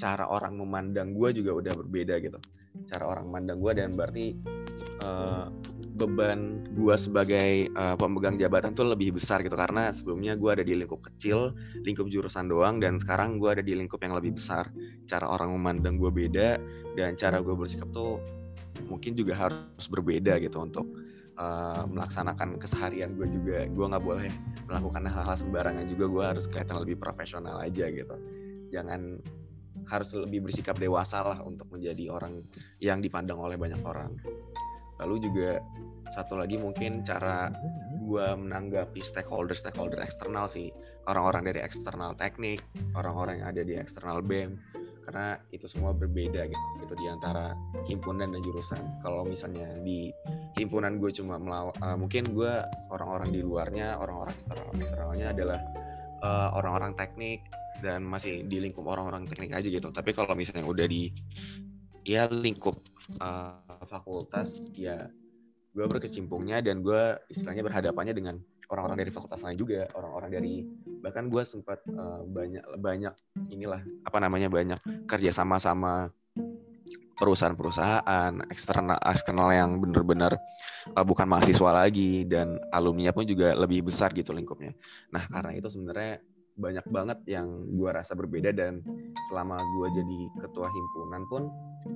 cara 0.00 0.24
orang 0.24 0.56
memandang 0.56 1.12
gue 1.12 1.36
juga 1.36 1.60
udah 1.60 1.84
berbeda 1.84 2.16
gitu. 2.24 2.40
Cara 2.88 3.04
orang 3.04 3.28
memandang 3.28 3.60
gue 3.60 3.72
dan 3.76 3.92
berarti 3.92 4.40
uh, 5.04 5.52
beban 6.00 6.64
gue 6.72 6.96
sebagai 6.96 7.68
uh, 7.76 7.92
pemegang 7.92 8.40
jabatan 8.40 8.72
tuh 8.72 8.88
lebih 8.88 9.20
besar 9.20 9.44
gitu. 9.44 9.52
Karena 9.52 9.92
sebelumnya 9.92 10.32
gue 10.32 10.48
ada 10.48 10.64
di 10.64 10.72
lingkup 10.72 11.04
kecil 11.12 11.52
lingkup 11.84 12.08
jurusan 12.08 12.48
doang 12.48 12.80
dan 12.80 12.96
sekarang 12.96 13.36
gue 13.36 13.60
ada 13.60 13.60
di 13.60 13.76
lingkup 13.76 14.00
yang 14.00 14.16
lebih 14.16 14.40
besar. 14.40 14.72
Cara 15.04 15.28
orang 15.28 15.52
memandang 15.52 16.00
gue 16.00 16.08
beda 16.08 16.56
dan 16.96 17.20
cara 17.20 17.44
gue 17.44 17.52
bersikap 17.52 17.92
tuh 17.92 18.16
mungkin 18.88 19.12
juga 19.12 19.36
harus 19.36 19.84
berbeda 19.92 20.40
gitu 20.40 20.56
untuk 20.56 20.88
uh, 21.40 21.82
melaksanakan 21.88 22.60
keseharian 22.60 23.16
gue 23.16 23.26
juga. 23.32 23.64
Gue 23.72 23.86
nggak 23.88 24.04
boleh 24.04 24.28
melakukan 24.68 25.08
hal-hal 25.08 25.36
sembarangan 25.40 25.88
juga. 25.88 26.04
Gue 26.06 26.24
harus 26.36 26.44
kelihatan 26.44 26.84
lebih 26.84 27.00
profesional 27.00 27.56
aja 27.64 27.88
gitu. 27.88 28.16
Jangan 28.70 29.18
harus 29.88 30.14
lebih 30.14 30.46
bersikap 30.46 30.78
dewasa 30.78 31.24
lah 31.24 31.40
untuk 31.42 31.66
menjadi 31.72 32.12
orang 32.12 32.44
yang 32.78 33.02
dipandang 33.02 33.40
oleh 33.40 33.58
banyak 33.58 33.80
orang. 33.82 34.14
Lalu 35.00 35.16
juga 35.24 35.50
satu 36.12 36.36
lagi 36.36 36.60
mungkin 36.60 37.00
cara 37.06 37.48
gue 38.04 38.26
menanggapi 38.36 39.00
stakeholder 39.00 39.56
stakeholder 39.56 39.98
eksternal 40.04 40.46
sih. 40.46 40.68
Orang-orang 41.08 41.48
dari 41.50 41.64
eksternal 41.64 42.12
teknik, 42.14 42.60
orang-orang 42.94 43.40
yang 43.40 43.48
ada 43.50 43.62
di 43.64 43.74
eksternal 43.74 44.20
BEM 44.20 44.60
karena 45.04 45.40
itu 45.50 45.66
semua 45.66 45.96
berbeda 45.96 46.46
gitu 46.48 46.66
itu 46.82 46.94
di 46.96 47.06
antara 47.08 47.56
himpunan 47.88 48.30
dan 48.30 48.40
jurusan. 48.44 48.80
Kalau 49.00 49.24
misalnya 49.24 49.68
di 49.80 50.12
himpunan 50.56 51.00
gue 51.00 51.10
cuma 51.14 51.40
melaw 51.40 51.72
uh, 51.80 51.96
mungkin 51.96 52.28
gue 52.30 52.54
orang-orang 52.92 53.30
di 53.32 53.40
luarnya 53.40 53.96
orang-orang 53.96 54.34
eksternal 54.36 54.70
eksternalnya 54.76 55.26
adalah 55.32 55.60
uh, 56.24 56.48
orang-orang 56.56 56.92
teknik 56.96 57.40
dan 57.80 58.04
masih 58.04 58.44
di 58.44 58.60
lingkup 58.60 58.84
orang-orang 58.84 59.24
teknik 59.24 59.56
aja 59.56 59.68
gitu 59.68 59.88
tapi 59.88 60.12
kalau 60.12 60.36
misalnya 60.36 60.68
udah 60.68 60.84
di 60.84 61.08
ya 62.04 62.28
lingkup 62.28 62.76
uh, 63.20 63.56
fakultas 63.88 64.68
ya 64.76 65.08
gue 65.70 65.86
berkecimpungnya 65.86 66.60
dan 66.60 66.82
gue 66.82 67.16
istilahnya 67.30 67.62
berhadapannya 67.64 68.14
dengan 68.16 68.36
orang-orang 68.70 68.98
dari 69.02 69.10
fakultas 69.10 69.42
lain 69.42 69.58
juga 69.58 69.90
orang-orang 69.98 70.30
dari 70.30 70.54
bahkan 71.02 71.26
gue 71.26 71.42
sempat 71.42 71.82
uh, 71.90 72.22
banyak 72.22 72.62
banyak 72.78 73.14
inilah 73.50 73.82
apa 74.06 74.18
namanya 74.22 74.46
banyak 74.46 74.80
kerja 75.10 75.30
sama 75.34 75.58
sama 75.58 76.08
perusahaan-perusahaan 77.20 78.48
eksternal 78.48 78.96
eksternal 79.04 79.52
yang 79.52 79.76
benar-benar 79.76 80.40
uh, 80.96 81.04
bukan 81.04 81.28
mahasiswa 81.28 81.70
lagi 81.84 82.24
dan 82.24 82.56
alumni 82.72 83.12
pun 83.12 83.28
juga 83.28 83.52
lebih 83.52 83.92
besar 83.92 84.16
gitu 84.16 84.32
lingkupnya. 84.32 84.72
Nah 85.12 85.28
karena 85.28 85.52
itu 85.52 85.68
sebenarnya 85.68 86.24
banyak 86.56 86.86
banget 86.88 87.18
yang 87.28 87.46
gue 87.68 87.90
rasa 87.92 88.16
berbeda 88.16 88.52
dan 88.52 88.80
selama 89.28 89.60
gue 89.60 89.86
jadi 90.00 90.20
ketua 90.48 90.68
himpunan 90.68 91.22
pun 91.28 91.42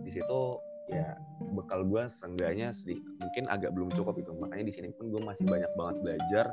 di 0.04 0.10
situ 0.12 0.40
ya 0.88 1.16
bekal 1.56 1.86
gue 1.88 2.02
seenggaknya 2.20 2.68
sedikit 2.76 3.04
mungkin 3.20 3.44
agak 3.48 3.70
belum 3.72 3.90
cukup 3.92 4.20
itu. 4.20 4.32
Makanya 4.36 4.64
di 4.68 4.72
sini 4.74 4.88
pun 4.92 5.08
gue 5.08 5.22
masih 5.22 5.48
banyak 5.48 5.72
banget 5.76 5.96
belajar 6.04 6.46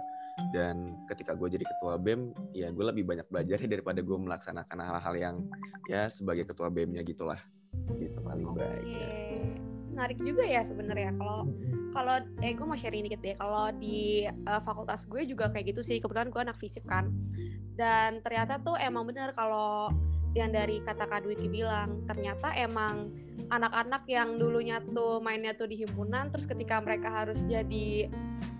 dan 0.55 0.95
ketika 1.11 1.35
gue 1.35 1.47
jadi 1.51 1.65
ketua 1.67 1.99
bem 1.99 2.31
ya 2.55 2.71
gue 2.71 2.85
lebih 2.87 3.03
banyak 3.03 3.27
belajar 3.27 3.59
daripada 3.67 3.99
gue 3.99 4.17
melaksanakan 4.17 4.77
hal-hal 4.79 5.15
yang 5.19 5.35
ya 5.91 6.07
sebagai 6.07 6.47
ketua 6.47 6.71
bemnya 6.71 7.03
gitulah. 7.03 7.39
Gitu 7.99 8.17
paling 8.23 8.51
baik 8.55 8.87
ya. 8.87 9.09
menarik 9.91 10.23
juga 10.23 10.47
ya 10.47 10.63
sebenarnya 10.63 11.11
kalau 11.19 11.51
kalau 11.91 12.23
eh 12.39 12.55
gue 12.55 12.65
mau 12.65 12.79
sharing 12.79 13.03
dikit 13.05 13.21
deh. 13.21 13.35
Kalau 13.35 13.69
di 13.75 14.25
uh, 14.47 14.61
fakultas 14.63 15.03
gue 15.05 15.27
juga 15.27 15.51
kayak 15.51 15.75
gitu 15.75 15.81
sih. 15.83 15.99
Kebetulan 15.99 16.31
gue 16.31 16.41
anak 16.41 16.57
fisip 16.57 16.87
kan. 16.87 17.11
Dan 17.75 18.23
ternyata 18.23 18.59
tuh 18.63 18.79
emang 18.79 19.03
bener 19.03 19.35
kalau 19.35 19.91
yang 20.31 20.55
dari 20.55 20.79
kata 20.79 21.07
Kak 21.11 21.27
Dwiki 21.27 21.51
bilang 21.51 22.07
ternyata 22.07 22.55
emang 22.55 23.11
anak-anak 23.51 24.07
yang 24.07 24.39
dulunya 24.39 24.79
tuh 24.95 25.19
mainnya 25.19 25.51
tuh 25.51 25.67
di 25.67 25.83
himpunan 25.83 26.31
terus 26.31 26.47
ketika 26.47 26.79
mereka 26.79 27.11
harus 27.11 27.43
jadi 27.51 28.07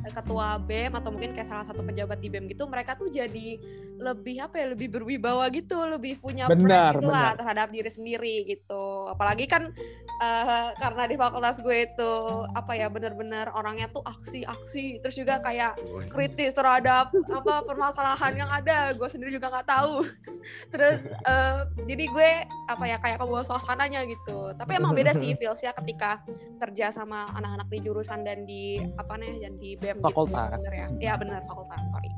ketua 0.09 0.57
BEM 0.65 0.97
atau 0.97 1.13
mungkin 1.13 1.37
kayak 1.37 1.49
salah 1.49 1.65
satu 1.67 1.85
pejabat 1.85 2.17
di 2.17 2.27
BEM 2.33 2.49
gitu 2.49 2.65
mereka 2.65 2.97
tuh 2.97 3.11
jadi 3.11 3.61
lebih 4.01 4.41
apa 4.41 4.57
ya 4.57 4.73
lebih 4.73 4.89
berwibawa 4.97 5.45
gitu 5.53 5.77
lebih 5.85 6.17
punya 6.17 6.49
benar, 6.49 6.97
gitu 6.97 7.05
lah 7.05 7.37
terhadap 7.37 7.69
diri 7.69 7.91
sendiri 7.93 8.35
gitu. 8.49 9.05
Apalagi 9.05 9.45
kan 9.45 9.69
uh, 10.17 10.73
karena 10.81 11.03
di 11.05 11.15
fakultas 11.15 11.61
gue 11.61 11.85
itu 11.85 12.11
apa 12.57 12.73
ya 12.73 12.89
bener-bener 12.89 13.53
orangnya 13.53 13.93
tuh 13.93 14.01
aksi-aksi 14.01 15.05
terus 15.05 15.13
juga 15.13 15.37
kayak 15.45 15.77
kritis 16.09 16.57
terhadap 16.57 17.13
apa 17.13 17.61
permasalahan 17.61 18.33
yang 18.33 18.49
ada. 18.49 18.95
Gue 18.97 19.07
sendiri 19.07 19.37
juga 19.37 19.53
nggak 19.53 19.69
tahu. 19.69 20.09
Terus 20.73 21.05
uh, 21.29 21.69
jadi 21.85 22.05
gue 22.09 22.29
apa 22.65 22.85
ya 22.89 22.97
kayak 22.97 23.21
kebawa 23.21 23.45
suasananya 23.45 24.09
gitu. 24.09 24.55
Tapi 24.57 24.81
emang 24.81 24.97
beda 24.97 25.13
sih 25.13 25.35
feelsnya 25.39 25.77
ketika 25.77 26.25
kerja 26.57 26.89
sama 26.89 27.29
anak-anak 27.37 27.67
di 27.69 27.79
jurusan 27.85 28.25
dan 28.25 28.49
di 28.49 28.81
apa 28.97 29.13
nih 29.21 29.45
dan 29.45 29.53
di 29.61 29.77
BEM 29.77 29.90
fakultas 29.99 30.61
gitu, 30.63 30.75
ya 30.77 30.87
ya 31.11 31.13
bener 31.19 31.43
fakultas 31.43 31.79
sorry 31.91 32.09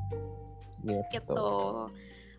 gitu, 0.84 1.02
gitu. 1.10 1.48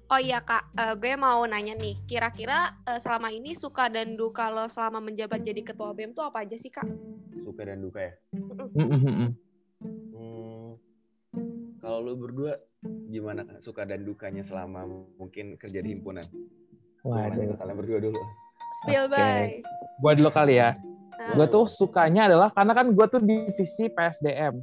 Oh 0.06 0.22
iya 0.22 0.38
kak, 0.38 0.70
uh, 0.78 0.94
gue 0.94 1.18
mau 1.18 1.42
nanya 1.50 1.74
nih, 1.74 1.98
kira-kira 2.06 2.78
uh, 2.86 3.02
selama 3.02 3.34
ini 3.34 3.58
suka 3.58 3.90
dan 3.90 4.14
duka 4.14 4.54
lo 4.54 4.70
selama 4.70 5.02
menjabat 5.02 5.42
jadi 5.42 5.66
ketua 5.66 5.98
BEM 5.98 6.14
tuh 6.14 6.30
apa 6.30 6.46
aja 6.46 6.54
sih 6.54 6.70
kak? 6.70 6.86
Suka 7.42 7.66
dan 7.66 7.82
duka 7.82 8.06
ya? 8.06 8.14
hmm, 8.38 9.34
kalau 11.82 12.06
lo 12.06 12.14
berdua 12.14 12.62
gimana 13.10 13.42
suka 13.66 13.82
dan 13.82 14.06
dukanya 14.06 14.46
selama 14.46 14.86
mungkin 15.18 15.58
kerja 15.58 15.82
di 15.82 15.98
himpunan? 15.98 16.26
Waduh. 17.02 17.58
Kalian 17.58 17.78
berdua 17.78 18.00
dulu. 18.02 18.22
Spill 18.82 19.10
okay. 19.10 19.62
by. 19.62 19.66
Gue 20.02 20.12
dulu 20.22 20.30
kali 20.30 20.62
ya. 20.62 20.78
Nah. 21.18 21.34
Gue 21.34 21.48
tuh 21.50 21.66
sukanya 21.66 22.30
adalah 22.30 22.50
karena 22.54 22.74
kan 22.78 22.94
gue 22.94 23.06
tuh 23.10 23.22
divisi 23.26 23.90
PSDM, 23.90 24.54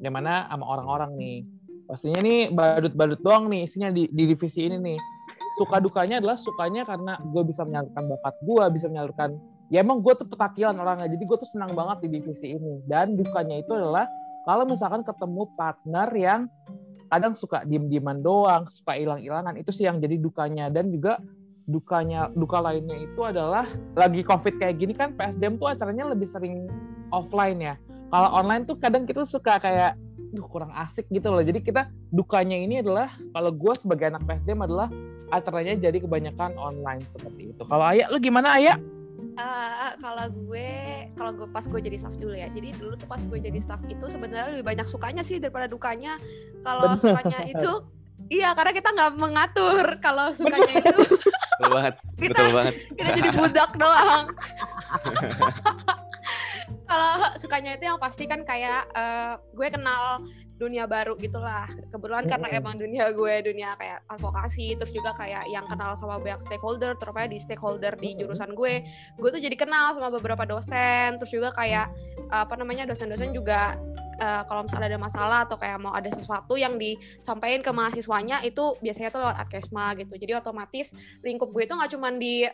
yang 0.00 0.16
mana 0.16 0.48
sama 0.48 0.64
orang-orang 0.66 1.12
nih. 1.20 1.38
Pastinya 1.84 2.20
nih 2.24 2.54
badut-badut 2.54 3.20
doang 3.20 3.52
nih 3.52 3.68
isinya 3.68 3.92
di, 3.92 4.08
di 4.08 4.24
divisi 4.24 4.64
ini 4.64 4.80
nih. 4.80 4.98
Suka 5.60 5.78
dukanya 5.78 6.18
adalah 6.18 6.40
sukanya 6.40 6.88
karena 6.88 7.20
gue 7.20 7.42
bisa 7.44 7.62
menyalurkan 7.68 8.04
bakat 8.08 8.34
gue 8.40 8.64
bisa 8.72 8.86
menyalurkan 8.88 9.30
ya 9.70 9.84
emang 9.84 10.02
gue 10.02 10.14
tuh 10.18 10.26
petakilan 10.26 10.74
orangnya 10.74 11.06
jadi 11.10 11.22
gue 11.22 11.36
tuh 11.38 11.50
senang 11.50 11.76
banget 11.76 12.08
di 12.08 12.18
divisi 12.18 12.56
ini. 12.56 12.80
Dan 12.88 13.14
dukanya 13.14 13.60
itu 13.60 13.70
adalah 13.76 14.08
kalau 14.48 14.64
misalkan 14.64 15.04
ketemu 15.04 15.42
partner 15.54 16.08
yang 16.16 16.40
kadang 17.10 17.34
suka 17.34 17.66
diem-dieman 17.66 18.22
doang 18.22 18.70
suka 18.70 18.94
hilang-hilangan 18.96 19.58
itu 19.60 19.70
sih 19.74 19.84
yang 19.84 20.00
jadi 20.00 20.16
dukanya. 20.16 20.72
Dan 20.72 20.88
juga 20.88 21.20
dukanya 21.68 22.30
duka 22.34 22.58
lainnya 22.58 22.98
itu 22.98 23.20
adalah 23.22 23.66
lagi 23.94 24.26
covid 24.26 24.58
kayak 24.58 24.74
gini 24.80 24.94
kan 24.96 25.14
PSDM 25.14 25.58
tuh 25.60 25.70
acaranya 25.70 26.10
lebih 26.10 26.26
sering 26.26 26.66
offline 27.14 27.62
ya 27.62 27.74
kalau 28.10 28.28
online 28.34 28.66
tuh 28.66 28.76
kadang 28.76 29.06
kita 29.06 29.22
suka 29.22 29.62
kayak 29.62 29.94
duh 30.30 30.46
kurang 30.46 30.70
asik 30.74 31.06
gitu 31.10 31.30
loh. 31.30 31.42
Jadi 31.42 31.62
kita 31.62 31.90
dukanya 32.10 32.58
ini 32.58 32.82
adalah 32.82 33.14
kalau 33.34 33.50
gue 33.50 33.74
sebagai 33.78 34.10
anak 34.10 34.22
PSDM 34.26 34.66
adalah 34.66 34.90
acaranya 35.30 35.78
jadi 35.78 35.98
kebanyakan 36.02 36.58
online 36.58 37.02
seperti 37.10 37.54
itu. 37.54 37.62
Kalau 37.66 37.86
Ayah 37.86 38.10
lu 38.10 38.18
gimana 38.18 38.58
Ayah? 38.58 38.78
Uh, 39.40 39.94
kalau 40.02 40.26
gue 40.26 40.70
kalau 41.14 41.32
gue 41.32 41.48
pas 41.54 41.62
gue 41.66 41.80
jadi 41.82 41.96
staff 41.98 42.14
dulu 42.18 42.34
ya. 42.34 42.50
Jadi 42.50 42.74
dulu 42.78 42.98
tuh 42.98 43.06
pas 43.06 43.22
gue 43.22 43.38
jadi 43.38 43.58
staff 43.62 43.82
itu 43.86 44.04
sebenarnya 44.10 44.58
lebih 44.58 44.66
banyak 44.66 44.86
sukanya 44.90 45.22
sih 45.22 45.38
daripada 45.38 45.70
dukanya. 45.70 46.18
Kalau 46.66 46.94
sukanya 46.98 47.46
itu 47.46 47.72
iya 48.30 48.54
karena 48.54 48.74
kita 48.74 48.90
nggak 48.90 49.12
mengatur 49.18 49.86
kalau 50.02 50.34
sukanya 50.34 50.82
itu. 50.82 50.98
Betul 51.58 51.70
banget. 51.74 51.94
Kita, 52.18 52.38
betul 52.38 52.48
banget. 52.54 52.74
kita 52.94 53.10
jadi 53.18 53.30
budak 53.34 53.70
doang 53.78 54.26
kalau 56.90 57.30
sukanya 57.38 57.78
itu 57.78 57.86
yang 57.86 58.02
pasti 58.02 58.26
kan 58.26 58.42
kayak 58.42 58.90
uh, 58.98 59.38
gue 59.54 59.68
kenal 59.70 60.26
dunia 60.58 60.90
baru 60.90 61.14
gitulah. 61.14 61.70
Kebetulan 61.94 62.26
karena 62.26 62.50
emang 62.50 62.74
dunia 62.74 63.14
gue 63.14 63.34
dunia 63.46 63.78
kayak 63.78 64.02
advokasi 64.10 64.74
terus 64.74 64.90
juga 64.90 65.14
kayak 65.14 65.46
yang 65.46 65.70
kenal 65.70 65.94
sama 65.94 66.18
banyak 66.18 66.42
stakeholder 66.42 66.98
terutama 66.98 67.30
di 67.30 67.38
stakeholder 67.38 67.94
di 67.94 68.18
jurusan 68.18 68.58
gue 68.58 68.82
gue 69.22 69.30
tuh 69.30 69.40
jadi 69.40 69.54
kenal 69.54 69.94
sama 69.94 70.10
beberapa 70.10 70.42
dosen 70.42 71.22
terus 71.22 71.30
juga 71.30 71.54
kayak 71.54 71.88
apa 72.34 72.54
namanya 72.58 72.90
dosen-dosen 72.90 73.30
juga 73.32 73.78
uh, 74.20 74.42
kalau 74.44 74.68
misalnya 74.68 74.94
ada 74.94 75.00
masalah 75.00 75.38
atau 75.48 75.56
kayak 75.56 75.80
mau 75.80 75.96
ada 75.96 76.12
sesuatu 76.12 76.54
yang 76.54 76.76
disampaikan 76.76 77.64
ke 77.64 77.72
mahasiswanya 77.72 78.44
itu 78.44 78.76
biasanya 78.78 79.10
tuh 79.10 79.20
lewat 79.24 79.36
adkesma 79.48 79.96
gitu. 79.96 80.14
Jadi 80.20 80.32
otomatis 80.36 80.92
lingkup 81.24 81.48
gue 81.50 81.64
itu 81.64 81.72
nggak 81.74 81.90
cuma 81.96 82.12
di 82.12 82.44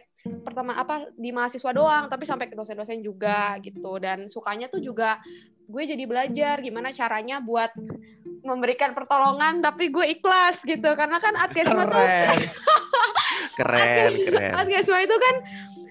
pertama 0.46 0.78
apa 0.78 1.10
di 1.14 1.30
mahasiswa 1.34 1.70
doang 1.74 2.06
tapi 2.08 2.24
sampai 2.24 2.46
ke 2.46 2.54
dosen-dosen 2.54 3.02
juga 3.02 3.58
gitu. 3.60 3.98
Dan 3.98 4.30
sukanya 4.30 4.70
tuh 4.70 4.80
juga 4.80 5.18
gue 5.66 5.82
jadi 5.82 6.04
belajar 6.06 6.62
gimana 6.62 6.94
caranya 6.94 7.42
buat 7.42 7.74
memberikan 8.46 8.94
pertolongan 8.94 9.58
tapi 9.58 9.90
gue 9.90 10.06
ikhlas 10.16 10.62
gitu. 10.62 10.94
Karena 10.94 11.18
kan 11.18 11.34
adkesma 11.34 11.82
tuh 11.90 11.98
keren. 11.98 12.40
Keren 13.56 14.12
adkesma 14.54 14.98
itu 15.02 15.16
kan 15.16 15.34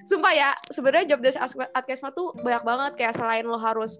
sumpah 0.06 0.34
ya 0.38 0.50
sebenarnya 0.70 1.18
job 1.18 1.22
desk 1.22 1.42
adkesma 1.76 2.16
tuh 2.16 2.32
banyak 2.40 2.64
banget. 2.64 2.92
Kayak 2.96 3.14
selain 3.20 3.44
lo 3.44 3.60
harus 3.60 4.00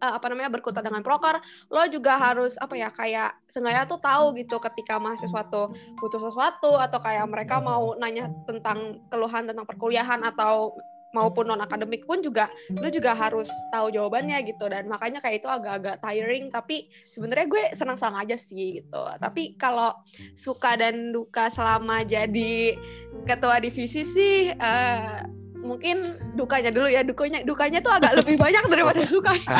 uh, 0.00 0.12
apa 0.16 0.26
namanya 0.32 0.50
berkutat 0.50 0.82
dengan 0.82 1.04
proker 1.04 1.38
lo 1.68 1.84
juga 1.92 2.16
harus 2.16 2.56
apa 2.56 2.74
ya 2.74 2.88
kayak 2.90 3.36
sengaja 3.46 3.86
tuh 3.86 4.00
tahu 4.00 4.34
gitu 4.40 4.56
ketika 4.58 4.96
mahasiswa 4.96 5.42
tuh 5.52 5.72
butuh 6.00 6.20
sesuatu 6.20 6.80
atau 6.80 6.98
kayak 6.98 7.28
mereka 7.28 7.60
mau 7.60 7.94
nanya 8.00 8.32
tentang 8.48 9.04
keluhan 9.12 9.46
tentang 9.46 9.68
perkuliahan 9.68 10.24
atau 10.24 10.74
maupun 11.10 11.42
non 11.46 11.58
akademik 11.58 12.06
pun 12.06 12.22
juga 12.22 12.46
lo 12.70 12.86
juga 12.86 13.14
harus 13.18 13.50
tahu 13.74 13.90
jawabannya 13.90 14.38
gitu. 14.46 14.70
Dan 14.70 14.86
makanya 14.86 15.18
kayak 15.18 15.42
itu 15.42 15.48
agak-agak 15.50 15.98
tiring 16.02 16.54
tapi 16.54 16.86
sebenarnya 17.10 17.46
gue 17.50 17.62
senang-senang 17.74 18.22
aja 18.26 18.36
sih 18.38 18.82
gitu. 18.82 19.02
Tapi 19.18 19.58
kalau 19.58 19.94
suka 20.38 20.78
dan 20.78 21.10
duka 21.10 21.50
selama 21.50 22.06
jadi 22.06 22.78
ketua 23.26 23.58
divisi 23.58 24.06
sih 24.06 24.54
uh, 24.54 25.26
mungkin 25.60 26.16
dukanya 26.34 26.72
dulu 26.72 26.88
ya 26.88 27.04
dukanya 27.04 27.44
dukanya 27.44 27.78
tuh 27.84 27.92
agak 27.92 28.16
lebih 28.20 28.36
banyak 28.40 28.64
daripada 28.68 29.02
sukanya. 29.12 29.56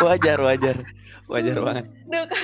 Wajar 0.00 0.38
wajar 0.40 0.76
wajar 1.26 1.58
banget. 1.58 1.84
Duka, 2.06 2.38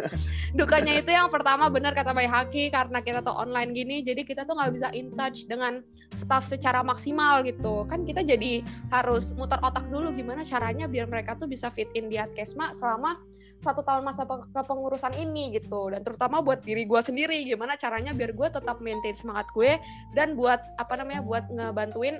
dukanya 0.58 0.92
itu 1.04 1.10
yang 1.12 1.28
pertama 1.28 1.68
benar 1.68 1.92
kata 1.92 2.16
Bay 2.16 2.24
Haki 2.24 2.72
karena 2.72 3.04
kita 3.04 3.20
tuh 3.20 3.36
online 3.36 3.76
gini 3.76 4.00
jadi 4.00 4.24
kita 4.24 4.48
tuh 4.48 4.56
nggak 4.56 4.72
bisa 4.72 4.88
in 4.96 5.12
touch 5.12 5.44
dengan 5.44 5.84
staff 6.16 6.48
secara 6.48 6.80
maksimal 6.80 7.44
gitu. 7.44 7.84
Kan 7.86 8.08
kita 8.08 8.24
jadi 8.24 8.64
harus 8.88 9.36
muter 9.36 9.60
otak 9.60 9.84
dulu 9.92 10.16
gimana 10.16 10.42
caranya 10.48 10.88
biar 10.88 11.08
mereka 11.08 11.36
tuh 11.36 11.44
bisa 11.44 11.68
fit 11.68 11.92
in 11.92 12.08
di 12.08 12.16
Adkesma 12.16 12.72
selama 12.76 13.20
satu 13.62 13.84
tahun 13.86 14.02
masa 14.02 14.26
kepengurusan 14.26 15.14
ini 15.20 15.54
gitu. 15.54 15.92
Dan 15.92 16.00
terutama 16.02 16.40
buat 16.40 16.64
diri 16.64 16.88
gue 16.88 17.00
sendiri 17.04 17.44
gimana 17.46 17.76
caranya 17.76 18.10
biar 18.16 18.32
gue 18.32 18.48
tetap 18.48 18.80
maintain 18.80 19.14
semangat 19.14 19.46
gue 19.54 19.76
dan 20.16 20.34
buat 20.34 20.58
apa 20.80 20.98
namanya 20.98 21.22
buat 21.22 21.44
ngebantuin 21.52 22.18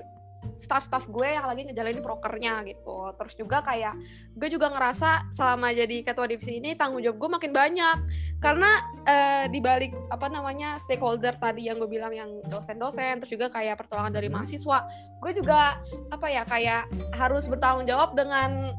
staff-staff 0.57 1.07
gue 1.11 1.27
yang 1.27 1.45
lagi 1.45 1.67
ngejalanin 1.67 2.03
prokernya 2.03 2.63
gitu. 2.67 3.11
Terus 3.19 3.33
juga 3.35 3.61
kayak 3.65 3.93
gue 4.37 4.49
juga 4.49 4.71
ngerasa 4.71 5.33
selama 5.33 5.75
jadi 5.75 6.03
ketua 6.05 6.25
divisi 6.29 6.57
ini 6.59 6.75
tanggung 6.77 7.03
jawab 7.03 7.17
gue 7.19 7.29
makin 7.35 7.51
banyak. 7.51 7.97
Karena 8.39 8.71
uh, 9.07 9.45
di 9.47 9.59
balik 9.59 9.91
apa 10.11 10.27
namanya 10.27 10.79
stakeholder 10.79 11.35
tadi 11.39 11.67
yang 11.67 11.79
gue 11.79 11.89
bilang 11.89 12.13
yang 12.15 12.29
dosen-dosen 12.47 13.23
terus 13.23 13.31
juga 13.31 13.47
kayak 13.51 13.79
pertolongan 13.79 14.13
dari 14.15 14.27
mahasiswa, 14.27 14.87
gue 15.19 15.31
juga 15.35 15.79
apa 16.11 16.27
ya 16.27 16.43
kayak 16.43 16.89
harus 17.15 17.47
bertanggung 17.47 17.87
jawab 17.87 18.15
dengan 18.15 18.75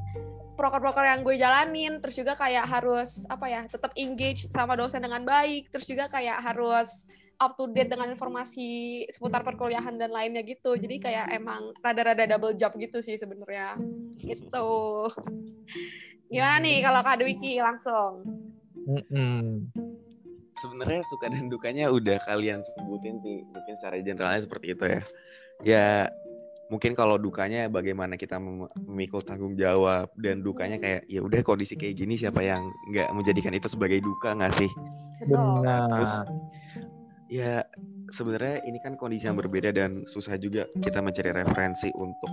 proker-proker 0.55 1.05
yang 1.05 1.21
gue 1.27 1.35
jalanin. 1.37 1.99
Terus 2.01 2.17
juga 2.17 2.39
kayak 2.39 2.65
harus 2.67 3.27
apa 3.27 3.47
ya 3.51 3.61
tetap 3.67 3.91
engage 3.99 4.47
sama 4.55 4.79
dosen 4.79 5.03
dengan 5.03 5.27
baik. 5.27 5.69
Terus 5.75 5.87
juga 5.89 6.07
kayak 6.07 6.41
harus 6.41 7.05
up 7.41 7.59
to 7.59 7.71
date 7.71 7.91
dengan 7.91 8.11
informasi 8.13 9.03
seputar 9.11 9.43
perkuliahan 9.43 9.99
dan 9.99 10.11
lainnya 10.11 10.43
gitu. 10.47 10.79
Jadi 10.79 11.03
kayak 11.03 11.35
emang 11.35 11.75
rada-rada 11.83 12.25
double 12.27 12.55
job 12.55 12.75
gitu 12.79 13.03
sih 13.03 13.19
sebenarnya. 13.19 13.79
Gitu. 14.19 14.71
Gimana 16.31 16.57
nih 16.63 16.83
kalau 16.83 17.01
Kak 17.03 17.17
Dwiki 17.21 17.61
langsung? 17.61 18.25
Sebenarnya 20.55 21.03
suka 21.11 21.29
dan 21.29 21.51
dukanya 21.51 21.91
udah 21.91 22.19
kalian 22.25 22.63
sebutin 22.63 23.19
sih. 23.21 23.43
Mungkin 23.45 23.75
secara 23.79 23.99
generalnya 24.01 24.43
seperti 24.47 24.67
itu 24.73 24.85
ya. 24.87 25.03
Ya 25.63 25.87
mungkin 26.73 26.97
kalau 26.97 27.21
dukanya 27.21 27.69
bagaimana 27.69 28.17
kita 28.17 28.41
memikul 28.41 29.21
tanggung 29.21 29.55
jawab 29.55 30.09
dan 30.17 30.41
dukanya 30.41 30.81
kayak 30.81 31.05
ya 31.13 31.21
udah 31.21 31.45
kondisi 31.45 31.77
kayak 31.77 32.01
gini 32.01 32.17
siapa 32.17 32.41
yang 32.41 32.65
nggak 32.89 33.13
menjadikan 33.13 33.53
itu 33.53 33.69
sebagai 33.69 34.01
duka 34.01 34.33
nggak 34.33 34.55
sih? 34.57 34.71
Benar. 35.29 35.87
Terus 35.93 36.15
ya 37.29 37.65
sebenarnya 38.13 38.65
ini 38.69 38.79
kan 38.81 39.01
kondisi 39.01 39.25
yang 39.25 39.39
berbeda 39.39 39.73
dan 39.73 40.05
susah 40.05 40.37
juga 40.37 40.69
kita 40.77 41.01
mencari 41.01 41.31
referensi 41.33 41.89
untuk 41.97 42.31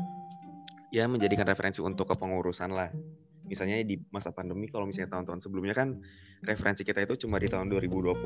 ya 0.92 1.08
menjadikan 1.08 1.48
referensi 1.48 1.80
untuk 1.80 2.12
kepengurusan 2.12 2.72
lah. 2.76 2.92
Misalnya 3.48 3.84
di 3.84 4.00
masa 4.16 4.32
pandemi 4.32 4.72
kalau 4.72 4.88
misalnya 4.88 5.12
tahun-tahun 5.18 5.44
sebelumnya 5.44 5.76
kan 5.76 6.00
referensi 6.40 6.88
kita 6.88 7.04
itu 7.04 7.28
cuma 7.28 7.36
di 7.36 7.52
tahun 7.52 7.68
2020 7.68 8.24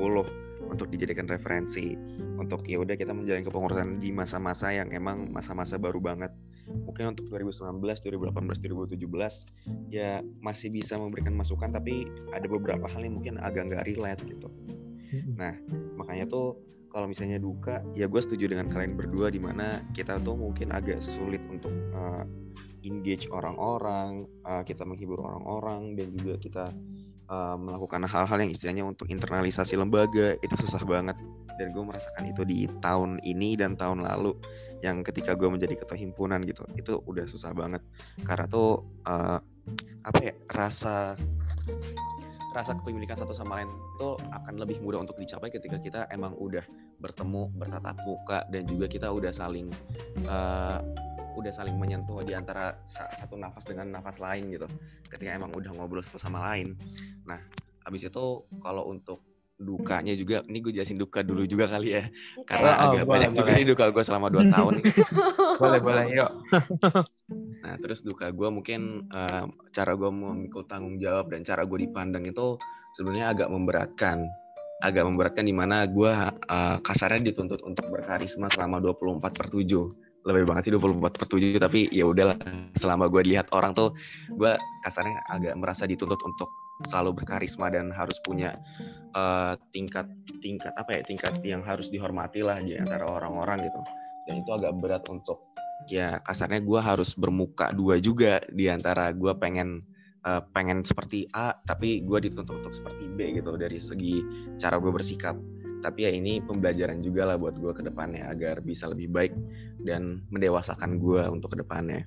untuk 0.70 0.86
dijadikan 0.86 1.26
referensi. 1.26 1.98
Untuk 2.38 2.62
ya 2.66 2.78
udah 2.78 2.94
kita 2.94 3.10
menjalani 3.10 3.42
kepengurusan 3.42 3.98
di 3.98 4.14
masa-masa 4.14 4.70
yang 4.70 4.90
emang 4.94 5.26
masa-masa 5.34 5.82
baru 5.82 5.98
banget. 5.98 6.30
Mungkin 6.66 7.14
untuk 7.16 7.26
2019 7.30 7.82
2018 7.82 8.94
2017 8.94 9.90
ya 9.90 10.22
masih 10.42 10.70
bisa 10.70 10.94
memberikan 10.94 11.34
masukan 11.34 11.74
tapi 11.74 12.06
ada 12.30 12.46
beberapa 12.46 12.86
hal 12.86 13.02
yang 13.02 13.18
mungkin 13.18 13.38
agak 13.42 13.66
nggak 13.66 13.86
relate 13.86 14.22
gitu 14.26 14.46
nah 15.38 15.54
makanya 15.94 16.26
tuh 16.26 16.58
kalau 16.90 17.06
misalnya 17.10 17.36
duka 17.36 17.84
ya 17.92 18.08
gue 18.08 18.20
setuju 18.22 18.56
dengan 18.56 18.72
kalian 18.72 18.96
berdua 18.96 19.28
di 19.28 19.36
mana 19.36 19.84
kita 19.92 20.16
tuh 20.22 20.32
mungkin 20.32 20.72
agak 20.72 21.04
sulit 21.04 21.44
untuk 21.52 21.70
uh, 21.92 22.24
engage 22.86 23.26
orang-orang, 23.28 24.24
uh, 24.46 24.62
kita 24.62 24.86
menghibur 24.86 25.20
orang-orang 25.20 25.98
dan 25.98 26.14
juga 26.14 26.34
kita 26.38 26.64
uh, 27.28 27.58
melakukan 27.58 28.06
hal-hal 28.06 28.38
yang 28.38 28.50
istilahnya 28.54 28.84
untuk 28.86 29.10
internalisasi 29.10 29.74
lembaga 29.74 30.38
itu 30.40 30.54
susah 30.62 30.82
banget. 30.86 31.18
Dan 31.58 31.72
gue 31.72 31.82
merasakan 31.82 32.24
itu 32.30 32.42
di 32.46 32.68
tahun 32.84 33.18
ini 33.26 33.58
dan 33.58 33.74
tahun 33.74 34.04
lalu 34.06 34.36
yang 34.84 35.00
ketika 35.00 35.32
gue 35.32 35.48
menjadi 35.48 35.72
ketua 35.72 35.96
himpunan 35.96 36.44
gitu 36.44 36.62
itu 36.78 37.02
udah 37.04 37.26
susah 37.26 37.50
banget. 37.56 37.82
Karena 38.22 38.46
tuh 38.46 38.84
uh, 39.08 39.42
apa 40.06 40.18
ya 40.22 40.34
rasa 40.46 41.18
rasa 42.56 42.72
kepemilikan 42.72 43.20
satu 43.20 43.36
sama 43.36 43.60
lain 43.60 43.68
itu 43.68 44.16
akan 44.32 44.54
lebih 44.56 44.80
mudah 44.80 45.04
untuk 45.04 45.20
dicapai 45.20 45.52
ketika 45.52 45.76
kita 45.76 46.00
emang 46.08 46.32
udah 46.40 46.64
bertemu 46.96 47.52
bertatap 47.52 48.00
muka 48.08 48.48
dan 48.48 48.64
juga 48.64 48.88
kita 48.88 49.12
udah 49.12 49.28
saling 49.28 49.68
uh, 50.24 50.80
udah 51.36 51.52
saling 51.52 51.76
menyentuh 51.76 52.16
di 52.24 52.32
antara 52.32 52.80
satu 52.88 53.36
nafas 53.36 53.68
dengan 53.68 54.00
nafas 54.00 54.16
lain 54.16 54.56
gitu. 54.56 54.64
Ketika 55.12 55.36
emang 55.36 55.52
udah 55.52 55.68
ngobrol 55.76 56.00
satu 56.00 56.16
sama 56.16 56.40
lain. 56.48 56.72
Nah 57.28 57.36
habis 57.84 58.08
itu 58.08 58.48
kalau 58.64 58.88
untuk 58.88 59.20
dukanya 59.56 60.12
juga 60.12 60.44
ini 60.52 60.60
gue 60.60 60.72
jelasin 60.76 61.00
duka 61.00 61.24
dulu 61.24 61.48
juga 61.48 61.64
kali 61.72 61.96
ya. 61.96 62.04
Karena 62.44 62.70
oh, 62.76 62.84
agak 62.92 63.04
boleh, 63.08 63.08
banyak 63.08 63.30
boleh. 63.32 63.40
juga 63.40 63.50
nih 63.56 63.66
duka 63.72 63.84
gue 63.88 64.04
selama 64.04 64.26
dua 64.28 64.44
tahun 64.52 64.74
boleh 65.62 65.80
boleh 65.80 66.04
yuk. 66.12 66.30
Nah 67.64 67.74
terus 67.80 68.04
duka 68.04 68.28
gue 68.28 68.48
mungkin 68.52 69.08
uh, 69.08 69.48
cara 69.72 69.96
gue 69.96 70.10
memikul 70.12 70.68
tanggung 70.68 71.00
jawab 71.00 71.32
dan 71.32 71.40
cara 71.40 71.64
gue 71.64 71.78
dipandang 71.88 72.28
itu 72.28 72.60
sebenarnya 73.00 73.32
agak 73.32 73.48
memberatkan. 73.48 74.28
Agak 74.84 75.08
memberatkan 75.08 75.48
di 75.48 75.56
mana 75.56 75.88
gue 75.88 76.12
uh, 76.12 76.76
kasarnya 76.84 77.32
dituntut 77.32 77.64
untuk 77.64 77.88
berkarisma 77.88 78.52
selama 78.52 78.76
24 78.84 79.24
per 79.32 79.48
7 79.48 79.64
lebih 80.26 80.42
banget 80.42 80.68
sih 80.68 80.72
24 80.74 81.00
per 81.16 81.26
7 81.32 81.56
tapi 81.56 81.88
ya 81.88 82.04
udahlah. 82.04 82.36
Selama 82.76 83.08
gue 83.08 83.24
lihat 83.24 83.48
orang 83.56 83.72
tuh 83.72 83.96
gue 84.28 84.52
kasarnya 84.84 85.16
agak 85.32 85.56
merasa 85.56 85.88
dituntut 85.88 86.20
untuk 86.20 86.65
selalu 86.84 87.22
berkarisma 87.22 87.72
dan 87.72 87.88
harus 87.88 88.20
punya 88.20 88.60
uh, 89.16 89.56
tingkat 89.72 90.04
tingkat 90.44 90.72
apa 90.76 91.00
ya 91.00 91.02
tingkat 91.08 91.32
yang 91.40 91.64
harus 91.64 91.88
dihormati 91.88 92.44
lah 92.44 92.60
di 92.60 92.76
antara 92.76 93.08
orang-orang 93.08 93.64
gitu. 93.64 93.80
Dan 94.28 94.42
itu 94.44 94.50
agak 94.52 94.74
berat 94.76 95.04
untuk 95.08 95.40
ya 95.88 96.20
kasarnya 96.20 96.60
gue 96.60 96.80
harus 96.82 97.14
bermuka 97.16 97.70
dua 97.72 97.96
juga 97.96 98.42
di 98.50 98.66
antara 98.68 99.08
gue 99.14 99.32
pengen 99.38 99.80
uh, 100.26 100.42
pengen 100.52 100.82
seperti 100.82 101.30
A 101.32 101.54
tapi 101.64 102.02
gue 102.04 102.18
dituntut 102.28 102.60
untuk 102.60 102.74
seperti 102.74 103.06
B 103.12 103.38
gitu 103.40 103.56
dari 103.56 103.80
segi 103.80 104.20
cara 104.60 104.76
gue 104.76 104.92
bersikap. 104.92 105.38
Tapi 105.76 106.08
ya 106.08 106.10
ini 106.10 106.42
pembelajaran 106.42 107.04
juga 107.04 107.30
lah 107.30 107.36
buat 107.38 107.56
gue 107.56 107.70
ke 107.70 107.84
depannya 107.84 108.26
agar 108.26 108.58
bisa 108.64 108.90
lebih 108.90 109.12
baik 109.12 109.32
dan 109.86 110.24
mendewasakan 110.34 110.98
gue 110.98 111.22
untuk 111.30 111.54
ke 111.54 111.62
depannya. 111.62 112.04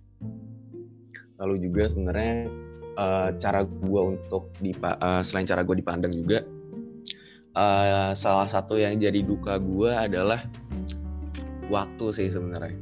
Lalu 1.40 1.64
juga 1.64 1.88
sebenarnya 1.88 2.52
uh, 3.00 3.32
cara 3.40 3.64
gue 3.64 4.02
untuk 4.04 4.52
di 4.60 4.76
uh, 4.84 5.24
selain 5.24 5.48
cara 5.48 5.64
gue 5.64 5.80
dipandang 5.80 6.12
juga 6.12 6.44
uh, 7.56 8.12
salah 8.14 8.48
satu 8.52 8.76
yang 8.76 9.00
jadi 9.00 9.24
duka 9.24 9.56
gue 9.58 9.92
adalah 9.96 10.44
waktu 11.72 12.06
sih 12.12 12.28
sebenarnya. 12.30 12.76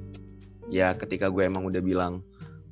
Ya 0.68 0.92
ketika 0.98 1.32
gue 1.32 1.48
emang 1.48 1.64
udah 1.70 1.80
bilang 1.80 2.26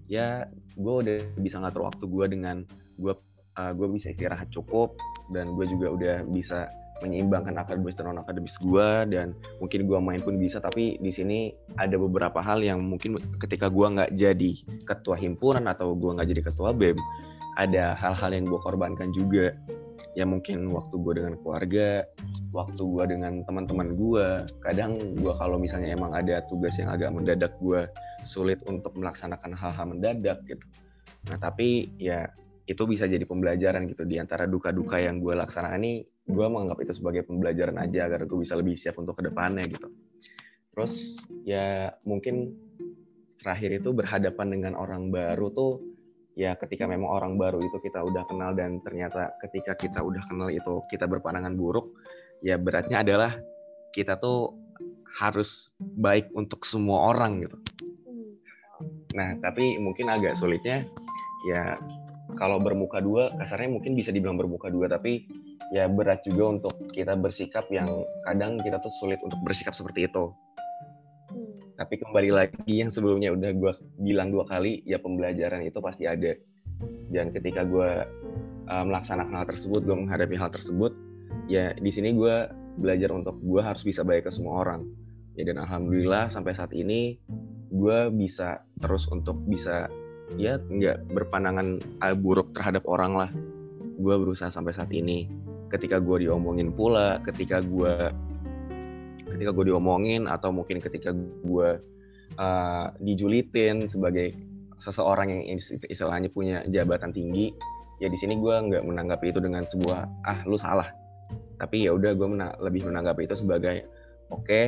ya 0.09 0.49
gue 0.75 0.93
udah 1.05 1.17
bisa 1.39 1.61
ngatur 1.61 1.87
waktu 1.87 2.03
gue 2.03 2.25
dengan 2.27 2.57
gue 2.99 3.13
uh, 3.55 3.71
gue 3.71 3.87
bisa 3.95 4.11
istirahat 4.11 4.51
cukup 4.51 4.95
dan 5.31 5.55
gue 5.55 5.65
juga 5.69 5.87
udah 5.95 6.15
bisa 6.27 6.67
menyeimbangkan 7.03 7.59
akademis 7.59 7.95
dan 7.99 8.07
non 8.07 8.23
akademis 8.23 8.55
gue 8.55 8.87
dan 9.11 9.35
mungkin 9.59 9.83
gue 9.83 9.99
main 9.99 10.21
pun 10.23 10.39
bisa 10.39 10.63
tapi 10.63 10.95
di 11.03 11.11
sini 11.11 11.51
ada 11.75 11.99
beberapa 11.99 12.39
hal 12.39 12.63
yang 12.63 12.79
mungkin 12.79 13.19
ketika 13.35 13.67
gue 13.67 13.83
nggak 13.83 14.15
jadi 14.15 14.51
ketua 14.87 15.19
himpunan 15.19 15.67
atau 15.67 15.91
gue 15.91 16.15
nggak 16.15 16.29
jadi 16.31 16.41
ketua 16.47 16.71
bem 16.71 16.95
ada 17.55 17.95
hal-hal 17.95 18.31
yang 18.35 18.45
gue 18.47 18.59
korbankan 18.59 19.11
juga. 19.15 19.55
Ya 20.15 20.23
mungkin 20.23 20.71
waktu 20.71 20.95
gue 20.95 21.13
dengan 21.19 21.35
keluarga 21.43 22.07
waktu 22.55 22.79
gue 22.79 23.03
dengan 23.11 23.43
teman-teman 23.43 23.99
gue 23.99 24.47
kadang 24.63 24.95
gue 25.19 25.33
kalau 25.35 25.59
misalnya 25.59 25.91
emang 25.91 26.15
ada 26.15 26.39
tugas 26.47 26.79
yang 26.79 26.87
agak 26.87 27.11
mendadak 27.11 27.51
gue 27.59 27.83
sulit 28.23 28.63
untuk 28.63 28.95
melaksanakan 28.95 29.51
hal-hal 29.51 29.85
mendadak 29.91 30.39
gitu. 30.47 30.63
Nah 31.27 31.35
tapi 31.35 31.91
ya 31.99 32.31
itu 32.63 32.87
bisa 32.87 33.11
jadi 33.11 33.27
pembelajaran 33.27 33.91
gitu. 33.91 34.07
Di 34.07 34.23
antara 34.23 34.47
duka-duka 34.47 35.03
yang 35.03 35.19
gue 35.19 35.35
laksanakan 35.35 35.79
ini 35.83 36.07
gue 36.25 36.47
menganggap 36.47 36.79
itu 36.81 36.93
sebagai 36.95 37.27
pembelajaran 37.27 37.75
aja 37.77 38.07
agar 38.07 38.23
gue 38.23 38.39
bisa 38.39 38.55
lebih 38.55 38.79
siap 38.79 38.95
untuk 39.03 39.19
ke 39.19 39.27
depannya 39.27 39.67
gitu. 39.67 39.91
Terus 40.71 41.19
ya 41.43 41.91
mungkin 42.07 42.55
terakhir 43.43 43.83
itu 43.83 43.91
berhadapan 43.93 44.47
dengan 44.57 44.73
orang 44.79 45.11
baru 45.13 45.51
tuh 45.53 45.94
ya 46.35 46.51
ketika 46.59 46.83
memang 46.83 47.07
orang 47.07 47.39
baru 47.39 47.63
itu 47.63 47.79
kita 47.79 48.03
udah 48.03 48.27
kenal 48.27 48.51
dan 48.51 48.83
ternyata 48.83 49.31
ketika 49.39 49.73
kita 49.79 50.03
udah 50.03 50.19
kenal 50.27 50.51
itu 50.51 50.83
kita 50.91 51.07
berpandangan 51.07 51.55
buruk 51.55 51.95
ya 52.43 52.59
beratnya 52.59 53.01
adalah 53.01 53.31
kita 53.95 54.19
tuh 54.19 54.51
harus 55.15 55.71
baik 55.79 56.27
untuk 56.35 56.67
semua 56.67 57.15
orang 57.15 57.47
gitu 57.47 57.57
nah 59.15 59.31
tapi 59.39 59.79
mungkin 59.79 60.11
agak 60.11 60.35
sulitnya 60.35 60.83
ya 61.47 61.79
kalau 62.35 62.59
bermuka 62.59 62.99
dua 62.99 63.31
kasarnya 63.39 63.79
mungkin 63.79 63.95
bisa 63.95 64.11
dibilang 64.11 64.35
bermuka 64.35 64.67
dua 64.67 64.91
tapi 64.91 65.23
ya 65.71 65.87
berat 65.87 66.19
juga 66.27 66.59
untuk 66.59 66.75
kita 66.91 67.15
bersikap 67.15 67.63
yang 67.71 67.87
kadang 68.27 68.59
kita 68.59 68.77
tuh 68.83 68.91
sulit 68.99 69.17
untuk 69.23 69.39
bersikap 69.47 69.71
seperti 69.71 70.11
itu 70.11 70.29
hmm. 70.29 70.64
Tapi 71.75 71.99
kembali 71.99 72.31
lagi 72.31 72.71
yang 72.71 72.87
sebelumnya 72.87 73.35
udah 73.35 73.51
gue 73.51 73.71
bilang 73.99 74.31
dua 74.31 74.47
kali 74.47 74.79
ya 74.87 74.95
pembelajaran 74.99 75.63
itu 75.67 75.79
pasti 75.83 76.07
ada. 76.07 76.31
Dan 77.11 77.35
ketika 77.35 77.67
gue 77.67 78.03
uh, 78.67 78.83
melaksanakan 78.87 79.43
hal 79.43 79.47
tersebut 79.47 79.83
gue 79.83 79.95
menghadapi 79.95 80.35
hal 80.39 80.51
tersebut 80.51 80.95
ya 81.51 81.75
di 81.75 81.91
sini 81.91 82.15
gue 82.15 82.47
belajar 82.79 83.11
untuk 83.11 83.39
gue 83.43 83.61
harus 83.63 83.83
bisa 83.83 84.07
baik 84.07 84.27
ke 84.27 84.31
semua 84.31 84.63
orang. 84.63 84.87
Ya 85.35 85.43
dan 85.43 85.59
alhamdulillah 85.59 86.31
sampai 86.31 86.55
saat 86.55 86.71
ini 86.71 87.19
gue 87.75 87.99
bisa 88.15 88.63
terus 88.79 89.03
untuk 89.11 89.35
bisa 89.43 89.91
ya 90.39 90.55
nggak 90.55 91.11
berpandangan 91.11 91.83
uh, 91.99 92.15
buruk 92.15 92.55
terhadap 92.55 92.87
orang 92.87 93.19
lah. 93.19 93.29
Gue 93.99 94.15
berusaha 94.15 94.47
sampai 94.47 94.71
saat 94.71 94.91
ini. 94.95 95.27
Ketika 95.67 95.99
gue 95.99 96.23
diomongin 96.23 96.71
pula 96.71 97.19
ketika 97.19 97.59
gue 97.59 98.15
ketika 99.35 99.51
gue 99.51 99.69
diomongin 99.69 100.25
atau 100.31 100.49
mungkin 100.55 100.79
ketika 100.79 101.11
gue 101.43 101.69
uh, 102.39 102.85
dijulitin 103.03 103.85
sebagai 103.85 104.33
seseorang 104.79 105.31
yang 105.31 105.41
istilahnya 105.87 106.27
punya 106.31 106.63
jabatan 106.67 107.15
tinggi 107.15 107.55
ya 108.03 108.11
di 108.11 108.17
sini 108.19 108.35
gue 108.39 108.51
nggak 108.51 108.83
menanggapi 108.83 109.31
itu 109.31 109.39
dengan 109.39 109.63
sebuah 109.63 110.07
ah 110.27 110.39
lu 110.47 110.59
salah. 110.59 110.91
Tapi 111.55 111.87
ya 111.87 111.95
udah 111.95 112.11
gue 112.11 112.27
mena 112.27 112.51
lebih 112.59 112.87
menanggapi 112.87 113.27
itu 113.27 113.39
sebagai 113.39 113.87
oke 114.31 114.43
okay, 114.43 114.65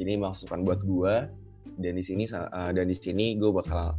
ini 0.00 0.16
masukan 0.16 0.64
buat 0.64 0.80
gue 0.80 1.14
dan 1.80 1.92
di 1.96 2.04
sini 2.04 2.24
uh, 2.32 2.72
dan 2.72 2.88
di 2.88 2.96
sini 2.96 3.36
gue 3.36 3.52
bakal 3.52 3.96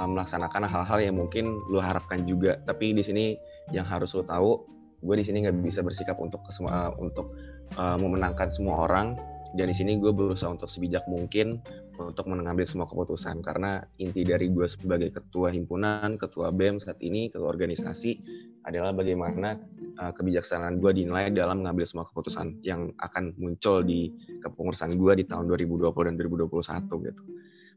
uh, 0.00 0.08
melaksanakan 0.08 0.64
hal-hal 0.64 0.98
yang 1.00 1.16
mungkin 1.20 1.60
lo 1.68 1.80
harapkan 1.84 2.24
juga. 2.24 2.56
Tapi 2.64 2.96
di 2.96 3.04
sini 3.04 3.36
yang 3.70 3.84
harus 3.84 4.16
lo 4.16 4.24
tahu 4.24 4.64
gue 5.02 5.14
di 5.18 5.24
sini 5.26 5.44
nggak 5.44 5.60
bisa 5.66 5.84
bersikap 5.84 6.16
untuk 6.16 6.40
semua 6.48 6.88
uh, 6.88 6.90
untuk 6.96 7.36
uh, 7.76 7.98
memenangkan 8.00 8.48
semua 8.48 8.88
orang 8.88 9.18
dan 9.52 9.68
di 9.68 9.76
sini 9.76 10.00
gue 10.00 10.08
berusaha 10.08 10.48
untuk 10.48 10.68
sebijak 10.68 11.04
mungkin 11.12 11.60
untuk 12.00 12.24
mengambil 12.24 12.64
semua 12.64 12.88
keputusan 12.88 13.44
karena 13.44 13.84
inti 14.00 14.24
dari 14.24 14.48
gue 14.48 14.64
sebagai 14.64 15.12
ketua 15.12 15.52
himpunan, 15.52 16.16
ketua 16.16 16.48
BEM 16.48 16.80
saat 16.80 16.96
ini, 17.04 17.28
ketua 17.28 17.52
organisasi 17.52 18.16
adalah 18.64 18.96
bagaimana 18.96 19.60
uh, 20.00 20.12
kebijaksanaan 20.16 20.80
gue 20.80 21.04
dinilai 21.04 21.28
dalam 21.36 21.60
mengambil 21.60 21.84
semua 21.84 22.08
keputusan 22.08 22.64
yang 22.64 22.96
akan 22.96 23.36
muncul 23.36 23.84
di 23.84 24.08
kepengurusan 24.40 24.96
gue 24.96 25.12
di 25.20 25.24
tahun 25.28 25.44
2020 25.52 26.08
dan 26.08 26.14
2021 26.16 27.08
gitu. 27.12 27.22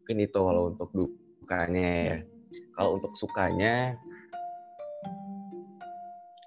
Mungkin 0.05 0.17
itu 0.21 0.39
kalau 0.39 0.63
untuk 0.71 0.89
dukanya 0.95 1.89
ya. 1.91 2.17
Kalau 2.75 2.99
untuk 2.99 3.15
sukanya 3.15 3.95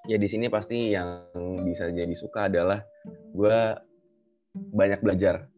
ya 0.08 0.16
di 0.16 0.28
sini 0.28 0.48
pasti 0.48 0.96
yang 0.96 1.28
bisa 1.64 1.88
jadi 1.92 2.12
suka 2.16 2.48
adalah 2.48 2.80
gue 3.32 3.58
banyak 4.54 5.00
belajar. 5.02 5.48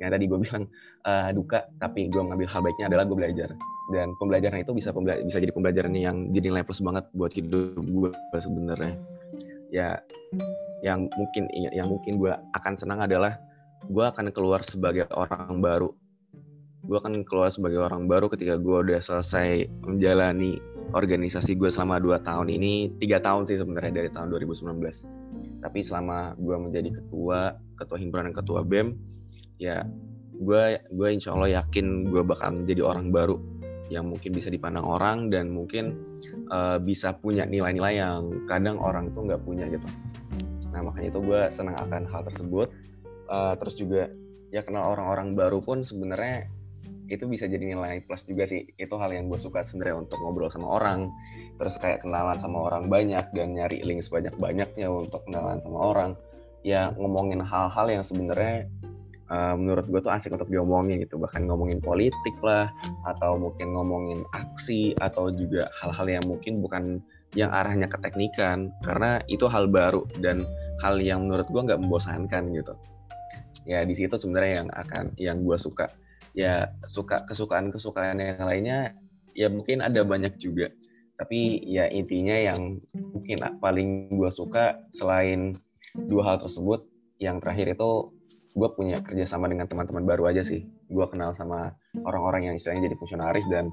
Yang 0.00 0.10
tadi 0.18 0.24
gue 0.26 0.38
bilang 0.40 0.64
uh, 1.04 1.30
duka 1.30 1.68
tapi 1.78 2.08
gue 2.08 2.18
ngambil 2.18 2.48
hal 2.48 2.60
baiknya 2.64 2.86
adalah 2.94 3.04
gue 3.06 3.16
belajar. 3.16 3.48
Dan 3.92 4.16
pembelajaran 4.18 4.64
itu 4.64 4.72
bisa 4.74 4.90
pembela 4.90 5.22
bisa 5.22 5.38
jadi 5.38 5.52
pembelajaran 5.54 5.94
yang 5.94 6.16
jadi 6.34 6.50
nilai 6.50 6.66
plus 6.66 6.82
banget 6.82 7.06
buat 7.14 7.30
hidup 7.30 7.78
gue 7.78 8.10
sebenarnya. 8.34 8.94
Ya 9.70 10.00
yang 10.82 11.06
mungkin 11.14 11.48
yang 11.54 11.88
mungkin 11.88 12.18
gue 12.18 12.32
akan 12.56 12.74
senang 12.74 13.04
adalah 13.04 13.38
gue 13.86 14.04
akan 14.04 14.32
keluar 14.34 14.64
sebagai 14.66 15.06
orang 15.14 15.62
baru. 15.62 15.92
Gue 16.86 17.02
akan 17.02 17.26
keluar 17.26 17.50
sebagai 17.50 17.82
orang 17.82 18.06
baru 18.06 18.30
ketika 18.30 18.58
gue 18.58 18.76
udah 18.90 19.02
selesai 19.02 19.66
menjalani 19.82 20.58
organisasi 20.94 21.58
gue 21.58 21.70
selama 21.70 21.98
dua 21.98 22.18
tahun 22.22 22.50
ini. 22.50 22.94
Tiga 23.02 23.18
tahun 23.22 23.46
sih 23.46 23.58
sebenarnya 23.58 24.02
dari 24.02 24.10
tahun 24.10 24.30
2019 24.34 25.25
tapi 25.60 25.80
selama 25.80 26.36
gue 26.36 26.56
menjadi 26.56 26.88
ketua 27.02 27.56
ketua 27.76 27.98
himpunan 28.00 28.30
dan 28.30 28.36
ketua 28.36 28.60
bem 28.64 28.96
ya 29.56 29.84
gue 30.36 30.64
gue 30.92 31.08
insya 31.08 31.32
Allah 31.32 31.64
yakin 31.64 32.12
gue 32.12 32.22
bakal 32.24 32.60
menjadi 32.60 32.84
orang 32.84 33.08
baru 33.08 33.40
yang 33.86 34.10
mungkin 34.10 34.34
bisa 34.34 34.50
dipandang 34.50 34.82
orang 34.82 35.30
dan 35.30 35.50
mungkin 35.54 35.94
uh, 36.50 36.78
bisa 36.82 37.14
punya 37.14 37.46
nilai-nilai 37.46 38.02
yang 38.02 38.46
kadang 38.50 38.82
orang 38.82 39.14
tuh 39.14 39.30
nggak 39.30 39.42
punya 39.46 39.70
gitu. 39.70 39.86
Nah 40.74 40.82
makanya 40.82 41.14
itu 41.14 41.20
gue 41.22 41.40
senang 41.54 41.78
akan 41.78 42.02
hal 42.10 42.26
tersebut. 42.26 42.68
Uh, 43.30 43.54
terus 43.58 43.74
juga 43.78 44.10
ya 44.54 44.62
kenal 44.62 44.94
orang-orang 44.94 45.34
baru 45.34 45.58
pun 45.62 45.82
sebenarnya 45.86 46.50
itu 47.06 47.24
bisa 47.30 47.46
jadi 47.46 47.62
nilai 47.62 48.02
plus 48.02 48.26
juga 48.26 48.46
sih. 48.46 48.66
Itu 48.74 48.98
hal 48.98 49.14
yang 49.14 49.30
gue 49.30 49.38
suka 49.38 49.62
sebenarnya 49.62 50.06
untuk 50.06 50.18
ngobrol 50.18 50.50
sama 50.50 50.66
orang. 50.78 51.10
Terus 51.56 51.78
kayak 51.78 52.02
kenalan 52.02 52.38
sama 52.38 52.66
orang 52.66 52.90
banyak 52.90 53.30
dan 53.32 53.54
nyari 53.54 53.82
link 53.86 54.02
sebanyak 54.02 54.34
banyaknya 54.36 54.90
untuk 54.90 55.22
kenalan 55.30 55.62
sama 55.62 55.78
orang. 55.78 56.10
Ya 56.66 56.90
ngomongin 56.98 57.38
hal-hal 57.46 57.86
yang 57.86 58.02
sebenarnya 58.02 58.66
uh, 59.30 59.54
menurut 59.54 59.86
gue 59.86 60.00
tuh 60.02 60.10
asik 60.10 60.34
untuk 60.34 60.50
diomongin 60.50 60.98
gitu. 61.06 61.18
Bahkan 61.18 61.46
ngomongin 61.46 61.78
politik 61.78 62.36
lah 62.42 62.70
atau 63.06 63.38
mungkin 63.38 63.74
ngomongin 63.74 64.26
aksi 64.34 64.98
atau 64.98 65.30
juga 65.30 65.70
hal-hal 65.78 66.06
yang 66.10 66.24
mungkin 66.26 66.58
bukan 66.58 66.98
yang 67.38 67.54
arahnya 67.54 67.86
ke 67.86 68.02
teknikan. 68.02 68.74
Karena 68.82 69.22
itu 69.30 69.46
hal 69.46 69.70
baru 69.70 70.02
dan 70.18 70.42
hal 70.82 70.98
yang 70.98 71.30
menurut 71.30 71.46
gue 71.46 71.62
nggak 71.62 71.80
membosankan 71.80 72.50
gitu. 72.50 72.74
Ya 73.66 73.82
di 73.82 73.94
situ 73.94 74.14
sebenarnya 74.14 74.62
yang 74.62 74.70
akan 74.74 75.04
yang 75.18 75.38
gue 75.42 75.58
suka 75.58 75.90
ya 76.36 76.68
suka 76.84 77.24
kesukaan 77.24 77.72
kesukaan 77.72 78.20
yang 78.20 78.44
lainnya 78.44 78.92
ya 79.32 79.48
mungkin 79.48 79.80
ada 79.80 80.04
banyak 80.04 80.36
juga. 80.36 80.68
Tapi 81.16 81.64
ya 81.64 81.88
intinya 81.88 82.36
yang 82.36 82.76
mungkin 82.92 83.40
paling 83.56 84.12
gue 84.12 84.28
suka 84.28 84.76
selain 84.92 85.56
dua 85.96 86.22
hal 86.28 86.36
tersebut 86.44 86.84
yang 87.16 87.40
terakhir 87.40 87.72
itu 87.72 88.12
gue 88.52 88.68
punya 88.76 89.00
kerjasama 89.00 89.48
dengan 89.48 89.64
teman-teman 89.64 90.04
baru 90.04 90.28
aja 90.28 90.44
sih. 90.44 90.68
Gue 90.92 91.08
kenal 91.08 91.32
sama 91.40 91.72
orang-orang 92.04 92.52
yang 92.52 92.54
istilahnya 92.60 92.92
jadi 92.92 92.96
fungsionaris 93.00 93.48
dan 93.48 93.72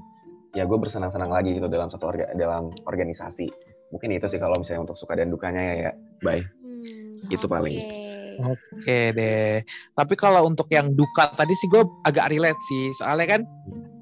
ya 0.56 0.64
gue 0.64 0.78
bersenang-senang 0.80 1.28
lagi 1.28 1.52
gitu 1.52 1.68
dalam 1.68 1.92
satu 1.92 2.16
orga, 2.16 2.32
dalam 2.32 2.72
organisasi. 2.88 3.52
Mungkin 3.92 4.16
itu 4.16 4.24
sih 4.24 4.40
kalau 4.40 4.56
misalnya 4.56 4.88
untuk 4.88 4.96
suka 4.96 5.12
dan 5.12 5.28
dukanya 5.28 5.60
ya 5.60 5.74
ya. 5.88 5.92
Bye. 6.24 6.48
Hmm, 6.64 7.28
itu 7.28 7.44
paling 7.44 8.03
oke 8.40 8.98
deh. 9.14 9.62
Tapi 9.94 10.14
kalau 10.18 10.46
untuk 10.48 10.66
yang 10.72 10.90
duka 10.90 11.30
tadi 11.34 11.54
sih 11.54 11.68
gue 11.70 11.82
agak 12.02 12.30
relate 12.32 12.60
sih. 12.66 12.90
Soalnya 12.96 13.38
kan 13.38 13.42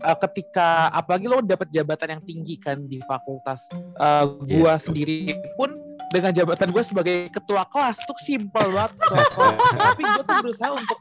uh, 0.03 0.18
ketika 0.29 0.90
apalagi 0.90 1.27
lo 1.31 1.40
dapat 1.40 1.71
jabatan 1.71 2.18
yang 2.18 2.23
tinggi 2.27 2.59
kan 2.59 2.83
di 2.85 2.99
fakultas 3.07 3.71
uh, 3.99 4.27
gue 4.42 4.66
yeah. 4.66 4.77
sendiri 4.77 5.38
pun 5.55 5.79
dengan 6.12 6.35
jabatan 6.35 6.68
gue 6.68 6.85
sebagai 6.85 7.33
ketua 7.33 7.64
kelas 7.73 7.97
tuh 8.05 8.18
simpel 8.21 8.68
banget 8.68 8.92
tapi 9.88 10.03
gue 10.05 10.23
tuh 10.29 10.37
berusaha 10.45 10.71
untuk 10.77 10.99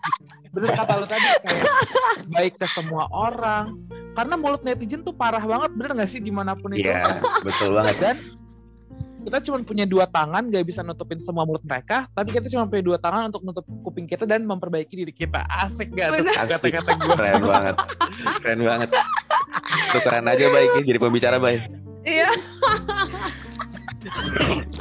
bener 0.55 0.71
kata 0.71 0.93
lo 0.95 1.05
tadi 1.07 1.27
kayak 1.43 1.63
baik 2.31 2.53
ke 2.59 2.67
semua 2.69 3.07
orang. 3.11 3.75
Karena 4.11 4.35
mulut 4.35 4.59
netizen 4.67 5.07
tuh 5.07 5.15
parah 5.15 5.39
banget 5.39 5.71
bener 5.71 6.03
gak 6.03 6.11
sih 6.11 6.19
di 6.19 6.35
mana 6.35 6.51
pun 6.51 6.75
itu? 6.75 6.83
Iya, 6.83 7.23
betul 7.47 7.79
banget. 7.79 7.95
dan 8.03 8.15
kita 9.21 9.37
cuma 9.47 9.57
punya 9.61 9.85
dua 9.85 10.09
tangan 10.09 10.49
gak 10.49 10.65
bisa 10.65 10.81
nutupin 10.81 11.21
semua 11.21 11.45
mulut 11.45 11.61
mereka 11.61 12.09
tapi 12.11 12.33
kita 12.33 12.49
cuma 12.49 12.65
punya 12.65 12.83
dua 12.83 12.97
tangan 12.97 13.29
untuk 13.29 13.41
nutup 13.45 13.65
kuping 13.85 14.09
kita 14.09 14.25
dan 14.25 14.43
memperbaiki 14.45 14.93
diri 14.97 15.13
kita. 15.13 15.45
Asik 15.47 15.93
gak 15.93 16.17
tuh? 16.17 16.25
Kata-kata 16.33 16.91
gue 16.97 17.15
Keren 17.15 17.43
banget. 17.45 17.75
Keren 18.41 18.61
banget. 18.65 18.89
Tukeran 19.93 20.25
aja 20.25 20.45
baik 20.49 20.69
jadi 20.83 20.99
pembicara 20.99 21.37
baik. 21.37 21.61
Iya. 22.01 22.29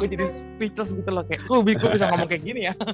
gue 0.01 0.07
jadi 0.09 0.25
speechless 0.25 0.97
gitu 0.97 1.11
loh 1.13 1.21
kayak 1.29 1.45
gue 1.45 1.59
bingung 1.61 1.93
bisa 1.93 2.09
ngomong 2.09 2.29
kayak 2.29 2.41
gini 2.41 2.73
ya. 2.73 2.75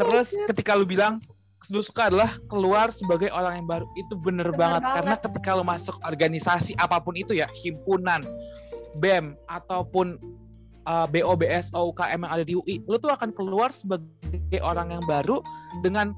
Terus 0.00 0.28
ketika 0.48 0.72
lu 0.76 0.88
bilang 0.88 1.20
lu 1.70 1.80
suka 1.80 2.12
adalah 2.12 2.32
keluar 2.46 2.90
sebagai 2.90 3.28
orang 3.30 3.62
yang 3.62 3.68
baru 3.68 3.86
itu 3.94 4.14
bener, 4.16 4.50
Bener 4.50 4.58
banget. 4.58 4.82
banget. 4.82 4.94
karena 5.00 5.14
ketika 5.16 5.50
lu 5.54 5.64
masuk 5.64 5.96
organisasi 6.02 6.72
apa 6.76 7.00
pun 7.00 7.14
itu 7.14 7.32
ya 7.32 7.48
himpunan 7.64 8.20
bem 8.96 9.34
ataupun 9.46 10.18
uh, 10.84 11.06
BOBS 11.08 11.72
UKM 11.72 12.20
yang 12.24 12.32
ada 12.32 12.44
di 12.44 12.54
UI 12.54 12.84
lu 12.84 12.96
tuh 12.96 13.10
akan 13.10 13.32
keluar 13.32 13.70
sebagai 13.70 14.60
orang 14.60 14.94
yang 14.94 15.04
baru 15.04 15.40
dengan 15.82 16.12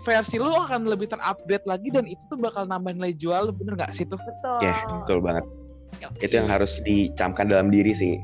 versi 0.00 0.40
lu 0.40 0.48
akan 0.48 0.88
lebih 0.88 1.12
terupdate 1.12 1.68
lagi 1.68 1.92
dan 1.92 2.08
itu 2.08 2.22
tuh 2.26 2.40
bakal 2.40 2.64
nambah 2.64 2.96
nilai 2.96 3.12
jual 3.12 3.48
lu 3.48 3.52
bener 3.52 3.76
nggak 3.76 3.92
sih 3.92 4.08
tuh 4.08 4.16
Betul. 4.16 4.60
Ya, 4.64 4.76
betul 4.88 5.18
banget. 5.20 5.44
Itu 6.24 6.32
yang 6.40 6.48
harus 6.48 6.80
dicamkan 6.80 7.44
dalam 7.46 7.68
diri 7.68 7.92
sih 7.92 8.16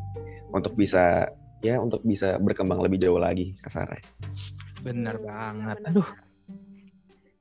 untuk 0.48 0.72
bisa 0.72 1.28
ya 1.60 1.76
untuk 1.76 2.00
bisa 2.00 2.40
berkembang 2.40 2.80
lebih 2.80 2.96
jauh 2.96 3.20
lagi 3.20 3.52
kasarnya. 3.60 4.00
bener 4.80 5.18
banget 5.18 5.82
aduh 5.84 6.06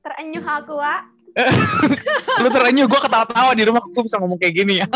Terenyuh 0.06 0.46
aku, 0.46 0.78
Wak. 0.78 1.16
lu 2.44 2.48
terenyuh 2.48 2.88
gue 2.88 3.00
ketawa-tawa 3.00 3.52
di 3.52 3.64
rumah 3.68 3.84
gue 3.84 4.04
bisa 4.08 4.20
ngomong 4.20 4.40
kayak 4.40 4.56
gini 4.56 4.80
ya 4.80 4.88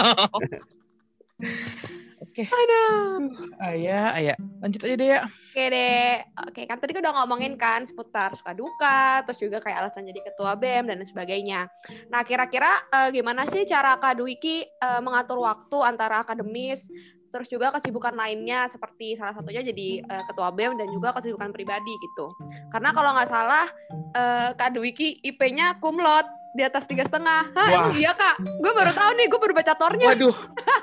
oke 2.23 2.43
Aduh. 2.47 3.27
ayah 3.67 4.15
ayah 4.15 4.35
lanjut 4.63 4.81
aja 4.87 4.95
deh 4.95 5.09
ya 5.19 5.21
Oke 5.49 5.65
deh. 5.73 6.21
Oke, 6.45 6.61
kan 6.69 6.77
tadi 6.77 6.93
kita 6.93 7.09
udah 7.09 7.15
ngomongin 7.19 7.57
kan 7.57 7.81
seputar 7.81 8.37
suka 8.37 8.53
duka, 8.53 9.25
terus 9.25 9.41
juga 9.41 9.57
kayak 9.57 9.81
alasan 9.81 10.05
jadi 10.05 10.29
ketua 10.29 10.53
BEM 10.53 10.93
dan 10.93 11.01
sebagainya. 11.01 11.65
Nah, 12.13 12.21
kira-kira 12.21 12.69
eh, 12.93 13.09
gimana 13.09 13.49
sih 13.49 13.65
cara 13.65 13.97
Kak 13.97 14.21
Dwiki 14.21 14.61
eh, 14.61 15.01
mengatur 15.01 15.41
waktu 15.41 15.73
antara 15.81 16.21
akademis 16.21 16.85
terus 17.29 17.47
juga 17.47 17.69
kesibukan 17.71 18.13
lainnya 18.13 18.65
seperti 18.65 19.13
salah 19.15 19.31
satunya 19.31 19.61
jadi 19.61 20.01
eh, 20.01 20.23
ketua 20.27 20.49
BEM 20.49 20.75
dan 20.75 20.89
juga 20.89 21.13
kesibukan 21.13 21.49
pribadi 21.49 21.93
gitu. 21.95 22.33
Karena 22.69 22.89
kalau 22.91 23.13
nggak 23.13 23.29
salah 23.29 23.65
eh, 24.13 24.49
Kak 24.53 24.73
Dwiki 24.73 25.21
IP-nya 25.21 25.77
kumlot 25.77 26.25
di 26.49 26.65
atas 26.65 26.89
tiga 26.89 27.05
setengah. 27.05 27.53
Hah, 27.53 27.93
iya 27.93 28.09
kak, 28.11 28.41
gue 28.41 28.71
baru 28.73 28.89
tahu 28.89 29.11
nih, 29.15 29.25
gue 29.29 29.39
baru 29.39 29.53
baca 29.53 29.73
tornya. 29.77 30.07
waduh 30.09 30.33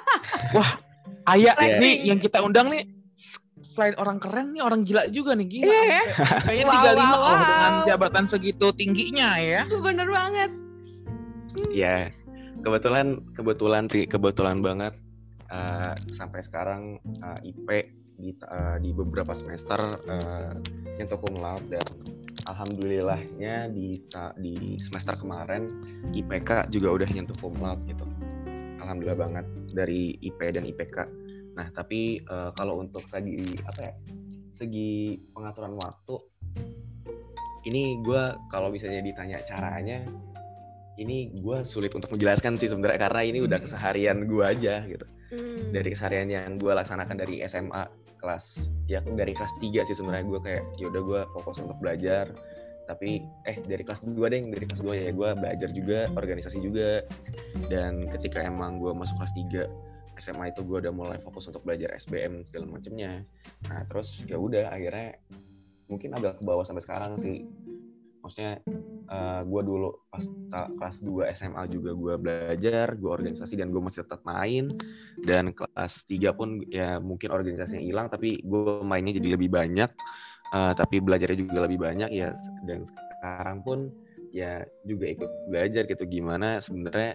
wah 0.55 0.71
ayah 1.35 1.59
Flexing. 1.59 1.83
nih 1.83 1.95
yang 2.07 2.19
kita 2.23 2.39
undang 2.39 2.71
nih 2.71 2.87
selain 3.67 3.99
orang 3.99 4.23
keren 4.23 4.55
nih 4.55 4.63
orang 4.63 4.87
gila 4.87 5.11
juga 5.11 5.35
nih 5.35 5.47
gila 5.51 5.67
Iya 5.67 5.83
ya. 5.83 6.03
kayaknya 6.47 6.65
Wow, 6.65 6.75
35 6.87 6.87
wow, 6.87 7.19
loh 7.19 7.35
dengan 7.43 7.73
wow. 7.75 7.87
jabatan 7.91 8.25
segitu 8.31 8.67
tingginya 8.73 9.29
ya 9.37 9.63
Bener 9.67 10.07
banget. 10.07 10.51
Ya, 11.73 12.13
kebetulan 12.63 13.07
kebetulan 13.35 13.85
sih 13.89 14.05
kebetulan 14.07 14.61
banget 14.61 14.93
eh, 15.51 15.95
sampai 16.11 16.41
sekarang 16.45 16.99
eh, 17.03 17.51
IP 17.51 17.69
di 18.17 18.33
eh, 18.33 18.77
di 18.81 18.91
beberapa 18.97 19.37
semester 19.37 19.77
uh, 20.09 20.57
nyentuh 20.97 21.21
cum 21.21 21.37
laude 21.37 21.69
dan 21.69 21.85
alhamdulillahnya 22.49 23.69
di 23.69 24.01
di 24.41 24.81
semester 24.81 25.21
kemarin 25.21 25.69
IPK 26.17 26.73
juga 26.73 26.97
udah 27.03 27.09
nyentuh 27.13 27.37
cum 27.37 27.53
laude 27.61 27.85
gitu. 27.85 28.09
Alhamdulillah 28.81 29.19
banget 29.19 29.47
dari 29.75 30.17
IP 30.23 30.41
dan 30.55 30.65
IPK. 30.65 30.97
Nah, 31.57 31.67
tapi 31.73 32.21
eh, 32.21 32.51
kalau 32.55 32.81
untuk 32.81 33.05
tadi 33.09 33.41
apa 33.67 33.81
ya? 33.83 33.95
Segi 34.57 35.21
pengaturan 35.37 35.77
waktu 35.77 36.17
ini 37.67 37.99
gue 38.01 38.23
kalau 38.49 38.71
misalnya 38.71 39.03
ditanya 39.03 39.43
caranya 39.43 40.07
ini 40.97 41.35
gue 41.35 41.67
sulit 41.67 41.93
untuk 41.93 42.15
menjelaskan 42.15 42.57
sih 42.57 42.71
sebenarnya 42.71 43.11
karena 43.11 43.21
ini 43.27 43.39
udah 43.43 43.59
keseharian 43.61 44.25
gue 44.25 44.45
aja 44.47 44.87
gitu 44.87 45.05
Hmm. 45.27 45.75
dari 45.75 45.89
keseharian 45.91 46.31
yang 46.31 46.55
gue 46.62 46.71
laksanakan 46.71 47.19
dari 47.19 47.43
SMA 47.47 47.83
kelas 48.23 48.71
ya 48.87 49.03
dari 49.03 49.35
kelas 49.35 49.53
3 49.59 49.87
sih 49.87 49.97
sebenarnya. 49.97 50.27
Gue 50.27 50.41
kayak 50.43 50.65
yaudah 50.79 51.03
gue 51.03 51.21
fokus 51.35 51.59
untuk 51.62 51.79
belajar. 51.83 52.31
Tapi 52.87 53.19
eh 53.51 53.59
dari 53.67 53.83
kelas 53.83 54.07
2 54.07 54.15
deh 54.31 54.41
dari 54.47 54.65
kelas 54.71 54.83
2 54.87 54.95
ya 54.95 55.11
gue 55.11 55.29
belajar 55.35 55.69
juga 55.75 56.07
organisasi 56.15 56.59
juga. 56.62 57.03
Dan 57.67 58.07
ketika 58.11 58.43
emang 58.43 58.79
gue 58.79 58.95
masuk 58.95 59.19
kelas 59.19 59.35
3 59.35 60.23
SMA 60.23 60.55
itu 60.55 60.65
gue 60.65 60.79
udah 60.81 60.93
mulai 60.95 61.19
fokus 61.21 61.51
untuk 61.51 61.67
belajar 61.67 61.93
SBM 61.93 62.47
segala 62.47 62.71
macemnya. 62.71 63.27
Nah 63.69 63.85
terus 63.91 64.25
ya 64.25 64.41
udah 64.41 64.73
akhirnya 64.73 65.21
mungkin 65.87 66.15
agak 66.19 66.41
ke 66.41 66.43
bawah 66.43 66.67
sampai 66.67 66.83
sekarang 66.83 67.19
sih 67.21 67.47
maksudnya 68.27 68.59
gue 69.47 69.62
dulu 69.62 70.11
pas 70.11 70.25
kelas 70.51 70.97
2 70.99 71.31
SMA 71.39 71.62
juga 71.71 71.95
gue 71.95 72.15
belajar 72.19 72.99
gue 72.99 73.07
organisasi 73.07 73.55
dan 73.55 73.71
gue 73.71 73.79
masih 73.79 74.03
tetap 74.03 74.27
main. 74.27 74.75
Dan 75.23 75.55
kelas 75.55 76.03
3 76.11 76.35
pun 76.35 76.59
ya 76.67 76.99
mungkin 76.99 77.31
organisasinya 77.31 77.83
hilang 77.87 78.11
tapi 78.11 78.43
gue 78.43 78.83
mainnya 78.83 79.15
jadi 79.15 79.39
lebih 79.39 79.55
banyak. 79.55 79.91
Eh, 80.47 80.73
tapi 80.79 81.03
belajarnya 81.03 81.39
juga 81.39 81.71
lebih 81.71 81.79
banyak 81.79 82.11
ya. 82.11 82.35
Dan 82.67 82.83
sekarang 82.87 83.62
pun 83.62 83.79
ya 84.35 84.67
juga 84.83 85.07
ikut 85.07 85.31
belajar 85.55 85.87
gitu. 85.87 86.05
Gimana 86.07 86.59
sebenarnya 86.59 87.15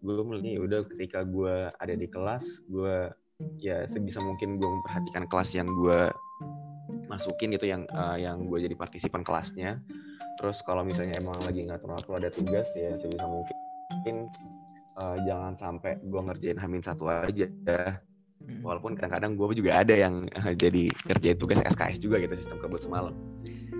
gue 0.00 0.14
melihatnya 0.24 0.52
ya 0.56 0.60
udah 0.62 0.80
ketika 0.94 1.20
gue 1.26 1.56
ada 1.74 1.94
di 1.98 2.06
kelas 2.06 2.44
gue 2.70 3.10
ya 3.58 3.86
sebisa 3.90 4.22
mungkin 4.22 4.58
gue 4.58 4.66
memperhatikan 4.66 5.26
kelas 5.26 5.58
yang 5.58 5.66
gue 5.66 6.10
masukin 7.08 7.52
gitu 7.54 7.68
yang 7.68 7.84
eh, 7.88 8.24
yang 8.24 8.48
gue 8.48 8.58
jadi 8.64 8.74
partisipan 8.74 9.22
kelasnya. 9.22 9.80
Terus 10.38 10.62
kalau 10.62 10.86
misalnya 10.86 11.18
emang 11.18 11.38
lagi 11.42 11.66
ngatur-ngatur 11.66 12.14
ada 12.22 12.30
tugas 12.30 12.68
ya 12.74 12.94
sebisa 12.96 13.26
mungkin 13.26 14.16
eh, 14.98 15.16
jangan 15.26 15.54
sampai 15.58 16.00
gue 16.00 16.20
ngerjain 16.20 16.58
hamin 16.58 16.82
satu 16.82 17.08
aja. 17.08 17.48
Walaupun 18.48 18.96
kadang-kadang 18.96 19.36
gue 19.36 19.60
juga 19.60 19.82
ada 19.82 19.94
yang 19.94 20.24
eh, 20.32 20.54
jadi 20.56 20.88
ngerjain 21.08 21.38
tugas 21.38 21.58
SKS 21.76 21.98
juga 22.00 22.22
gitu 22.22 22.34
sistem 22.38 22.58
kebut 22.62 22.80
semalam. 22.80 23.14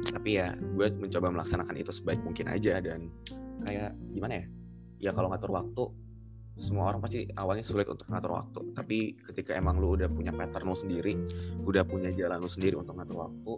Tapi 0.09 0.38
ya 0.38 0.55
gue 0.55 0.87
mencoba 0.94 1.33
melaksanakan 1.33 1.75
itu 1.81 1.90
sebaik 1.90 2.21
mungkin 2.23 2.47
aja 2.53 2.79
dan 2.79 3.09
kayak 3.64 3.97
gimana 4.12 4.44
ya? 4.44 4.47
Ya 4.99 5.11
kalau 5.14 5.31
ngatur 5.31 5.55
waktu 5.55 5.85
semua 6.59 6.90
orang 6.90 6.99
pasti 6.99 7.31
awalnya 7.38 7.62
sulit 7.62 7.87
untuk 7.87 8.11
ngatur 8.11 8.35
waktu. 8.35 8.61
Tapi 8.75 8.99
ketika 9.31 9.55
emang 9.55 9.79
lu 9.79 9.94
udah 9.94 10.11
punya 10.11 10.35
pattern 10.35 10.66
lu 10.66 10.77
sendiri 10.77 11.14
udah 11.62 11.87
punya 11.87 12.11
jalan 12.12 12.42
lu 12.42 12.51
sendiri 12.51 12.75
untuk 12.75 12.99
ngatur 12.99 13.31
waktu 13.31 13.53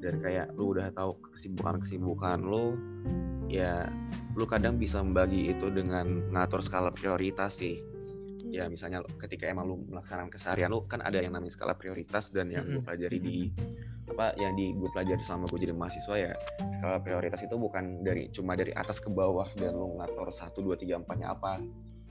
dan 0.00 0.14
kayak 0.24 0.46
lu 0.56 0.72
udah 0.72 0.88
tahu 0.96 1.20
kesibukan-kesibukan 1.36 2.40
lu 2.40 2.76
ya 3.46 3.86
lu 4.34 4.44
kadang 4.48 4.76
bisa 4.80 5.00
membagi 5.00 5.52
itu 5.52 5.68
dengan 5.68 6.32
ngatur 6.32 6.64
skala 6.64 6.88
prioritas 6.90 7.60
sih. 7.60 7.78
Ya 8.48 8.72
misalnya 8.72 9.04
ketika 9.20 9.44
emang 9.52 9.68
lu 9.68 9.76
melaksanakan 9.92 10.32
keseharian 10.32 10.72
lu 10.72 10.88
kan 10.88 11.04
ada 11.04 11.20
yang 11.20 11.36
namanya 11.36 11.52
skala 11.52 11.76
prioritas 11.76 12.32
dan 12.32 12.48
yang 12.48 12.64
gue 12.64 12.80
pelajari 12.80 13.18
di 13.20 13.38
apa 14.06 14.32
yang 14.38 14.54
di 14.54 14.70
gue 14.72 14.88
pelajari 14.94 15.20
selama 15.20 15.50
gue 15.50 15.60
jadi 15.66 15.74
mahasiswa 15.74 16.14
ya 16.14 16.32
skala 16.78 17.02
prioritas 17.02 17.42
itu 17.42 17.58
bukan 17.58 18.06
dari 18.06 18.30
cuma 18.30 18.54
dari 18.54 18.70
atas 18.70 19.02
ke 19.02 19.10
bawah 19.10 19.50
dan 19.58 19.74
lu 19.74 19.98
ngatur 19.98 20.30
satu 20.30 20.62
dua 20.62 20.78
tiga 20.78 20.96
empatnya 20.96 21.34
apa 21.34 21.58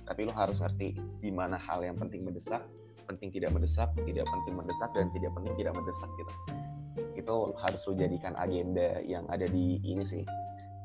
tapi 0.06 0.30
lu 0.30 0.34
harus 0.34 0.62
ngerti 0.62 0.98
di 1.22 1.32
mana 1.34 1.58
hal 1.58 1.82
yang 1.82 1.98
penting 1.98 2.26
mendesak 2.26 2.62
penting 3.06 3.30
tidak 3.30 3.54
mendesak 3.54 3.90
tidak 4.04 4.26
penting 4.28 4.54
mendesak 4.58 4.90
dan 4.92 5.08
tidak 5.14 5.32
penting 5.38 5.54
tidak 5.56 5.74
mendesak 5.78 6.10
gitu. 6.18 6.34
Itu 7.16 7.36
harus 7.62 7.82
lu 7.86 7.94
jadikan 7.96 8.34
agenda 8.36 9.00
yang 9.06 9.24
ada 9.30 9.46
di 9.46 9.80
ini 9.86 10.02
sih. 10.04 10.26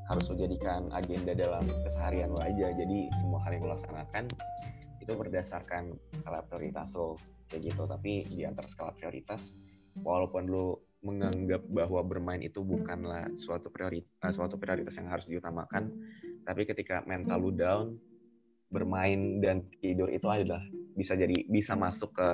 Harus 0.07 0.29
lu 0.29 0.37
jadikan 0.37 0.93
agenda 0.93 1.33
dalam 1.33 1.65
keseharian 1.87 2.31
lo 2.31 2.41
aja. 2.43 2.71
Jadi 2.77 3.09
semua 3.19 3.41
hal 3.47 3.57
yang 3.57 3.65
lo 3.67 3.75
laksanakan 3.75 4.29
itu 5.01 5.13
berdasarkan 5.17 5.97
skala 6.21 6.45
prioritas 6.45 6.93
lo 6.95 7.17
kayak 7.49 7.73
gitu. 7.73 7.89
Tapi 7.89 8.29
di 8.29 8.45
antara 8.45 8.69
skala 8.69 8.93
prioritas 8.95 9.57
walaupun 10.05 10.45
lo 10.47 10.87
menganggap 11.01 11.65
bahwa 11.65 12.05
bermain 12.05 12.45
itu 12.45 12.61
bukanlah 12.61 13.33
suatu 13.41 13.73
prioritas 13.73 14.37
suatu 14.37 14.61
prioritas 14.61 14.93
yang 15.01 15.09
harus 15.09 15.33
diutamakan 15.33 15.89
tapi 16.45 16.69
ketika 16.69 17.01
mental 17.09 17.41
lu 17.41 17.57
down 17.57 17.97
bermain 18.71 19.43
dan 19.43 19.67
tidur 19.83 20.07
itu 20.09 20.25
adalah 20.31 20.63
bisa 20.95 21.19
jadi 21.19 21.45
bisa 21.51 21.75
masuk 21.75 22.15
ke 22.15 22.29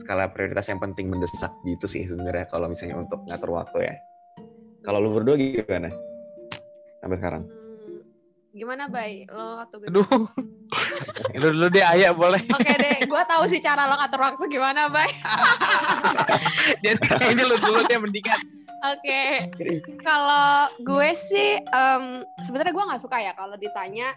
skala 0.00 0.30
prioritas 0.32 0.70
yang 0.70 0.80
penting 0.80 1.10
mendesak 1.10 1.52
gitu 1.66 1.84
sih 1.84 2.06
sebenarnya 2.08 2.48
kalau 2.48 2.70
misalnya 2.70 3.02
untuk 3.02 3.20
ngatur 3.26 3.50
waktu 3.52 3.92
ya 3.92 3.94
kalau 4.80 5.02
lu 5.02 5.12
berdua 5.12 5.36
gimana 5.36 5.90
sampai 7.02 7.18
sekarang 7.20 7.44
Hmm, 7.44 8.00
Gimana, 8.54 8.86
Bay? 8.86 9.26
Lo 9.26 9.58
waktu 9.58 9.82
gue 9.82 9.88
Aduh. 9.90 10.06
Lu 11.42 11.46
dulu 11.50 11.66
deh 11.74 11.82
Ayah 11.82 12.14
boleh. 12.14 12.38
Oke 12.54 12.70
deh, 12.78 13.02
gue 13.02 13.22
tahu 13.26 13.50
sih 13.50 13.58
cara 13.58 13.90
lo 13.90 13.98
ngatur 13.98 14.22
waktu 14.22 14.46
gimana, 14.46 14.86
Bay. 14.86 15.10
Jadi 16.86 17.34
ini 17.34 17.42
lu 17.42 17.58
dulu 17.58 17.82
deh 17.90 17.98
mendingan. 17.98 18.38
Oke, 18.94 19.50
kalau 20.06 20.70
gue 20.86 21.10
sih 21.18 21.58
em, 21.58 22.22
sebenarnya 22.46 22.70
gue 22.76 22.84
nggak 22.84 23.02
suka 23.02 23.16
ya 23.18 23.34
kalau 23.34 23.58
ditanya 23.58 24.14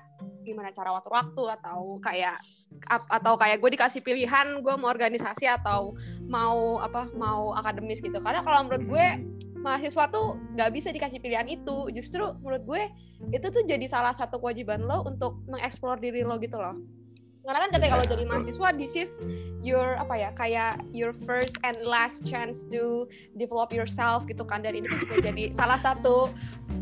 gimana 0.47 0.71
cara 0.71 0.95
waktu 0.95 1.11
waktu 1.11 1.43
atau 1.59 1.99
kayak 1.99 2.39
atau 2.87 3.35
kayak 3.35 3.59
gue 3.59 3.75
dikasih 3.75 3.99
pilihan 3.99 4.63
gue 4.63 4.73
mau 4.79 4.87
organisasi 4.87 5.43
atau 5.43 5.99
mau 6.31 6.79
apa 6.79 7.11
mau 7.19 7.51
akademis 7.59 7.99
gitu. 7.99 8.23
Karena 8.23 8.39
kalau 8.47 8.63
menurut 8.63 8.83
gue 8.87 9.05
mahasiswa 9.59 10.07
tuh 10.07 10.39
nggak 10.55 10.71
bisa 10.71 10.89
dikasih 10.95 11.19
pilihan 11.19 11.47
itu. 11.51 11.91
Justru 11.91 12.23
menurut 12.39 12.63
gue 12.63 12.81
itu 13.35 13.47
tuh 13.51 13.63
jadi 13.67 13.83
salah 13.91 14.15
satu 14.15 14.39
kewajiban 14.39 14.87
lo 14.87 15.03
untuk 15.03 15.43
mengeksplor 15.51 15.99
diri 15.99 16.23
lo 16.23 16.39
gitu 16.39 16.55
loh. 16.55 16.79
Karena 17.47 17.63
kan 17.63 17.71
ketika 17.79 17.93
lo 17.95 18.03
Benar, 18.03 18.11
jadi 18.11 18.23
mahasiswa, 18.27 18.67
this 18.75 18.93
is 18.99 19.11
your 19.63 19.95
apa 19.95 20.19
ya 20.19 20.29
kayak 20.35 20.83
your 20.91 21.15
first 21.23 21.55
and 21.63 21.79
last 21.87 22.27
chance 22.27 22.67
to 22.67 23.07
develop 23.39 23.71
yourself 23.71 24.27
gitu 24.27 24.43
kan. 24.43 24.59
Dan 24.59 24.83
ini 24.83 24.91
juga 24.91 25.15
jadi 25.23 25.55
salah 25.55 25.79
satu 25.79 26.27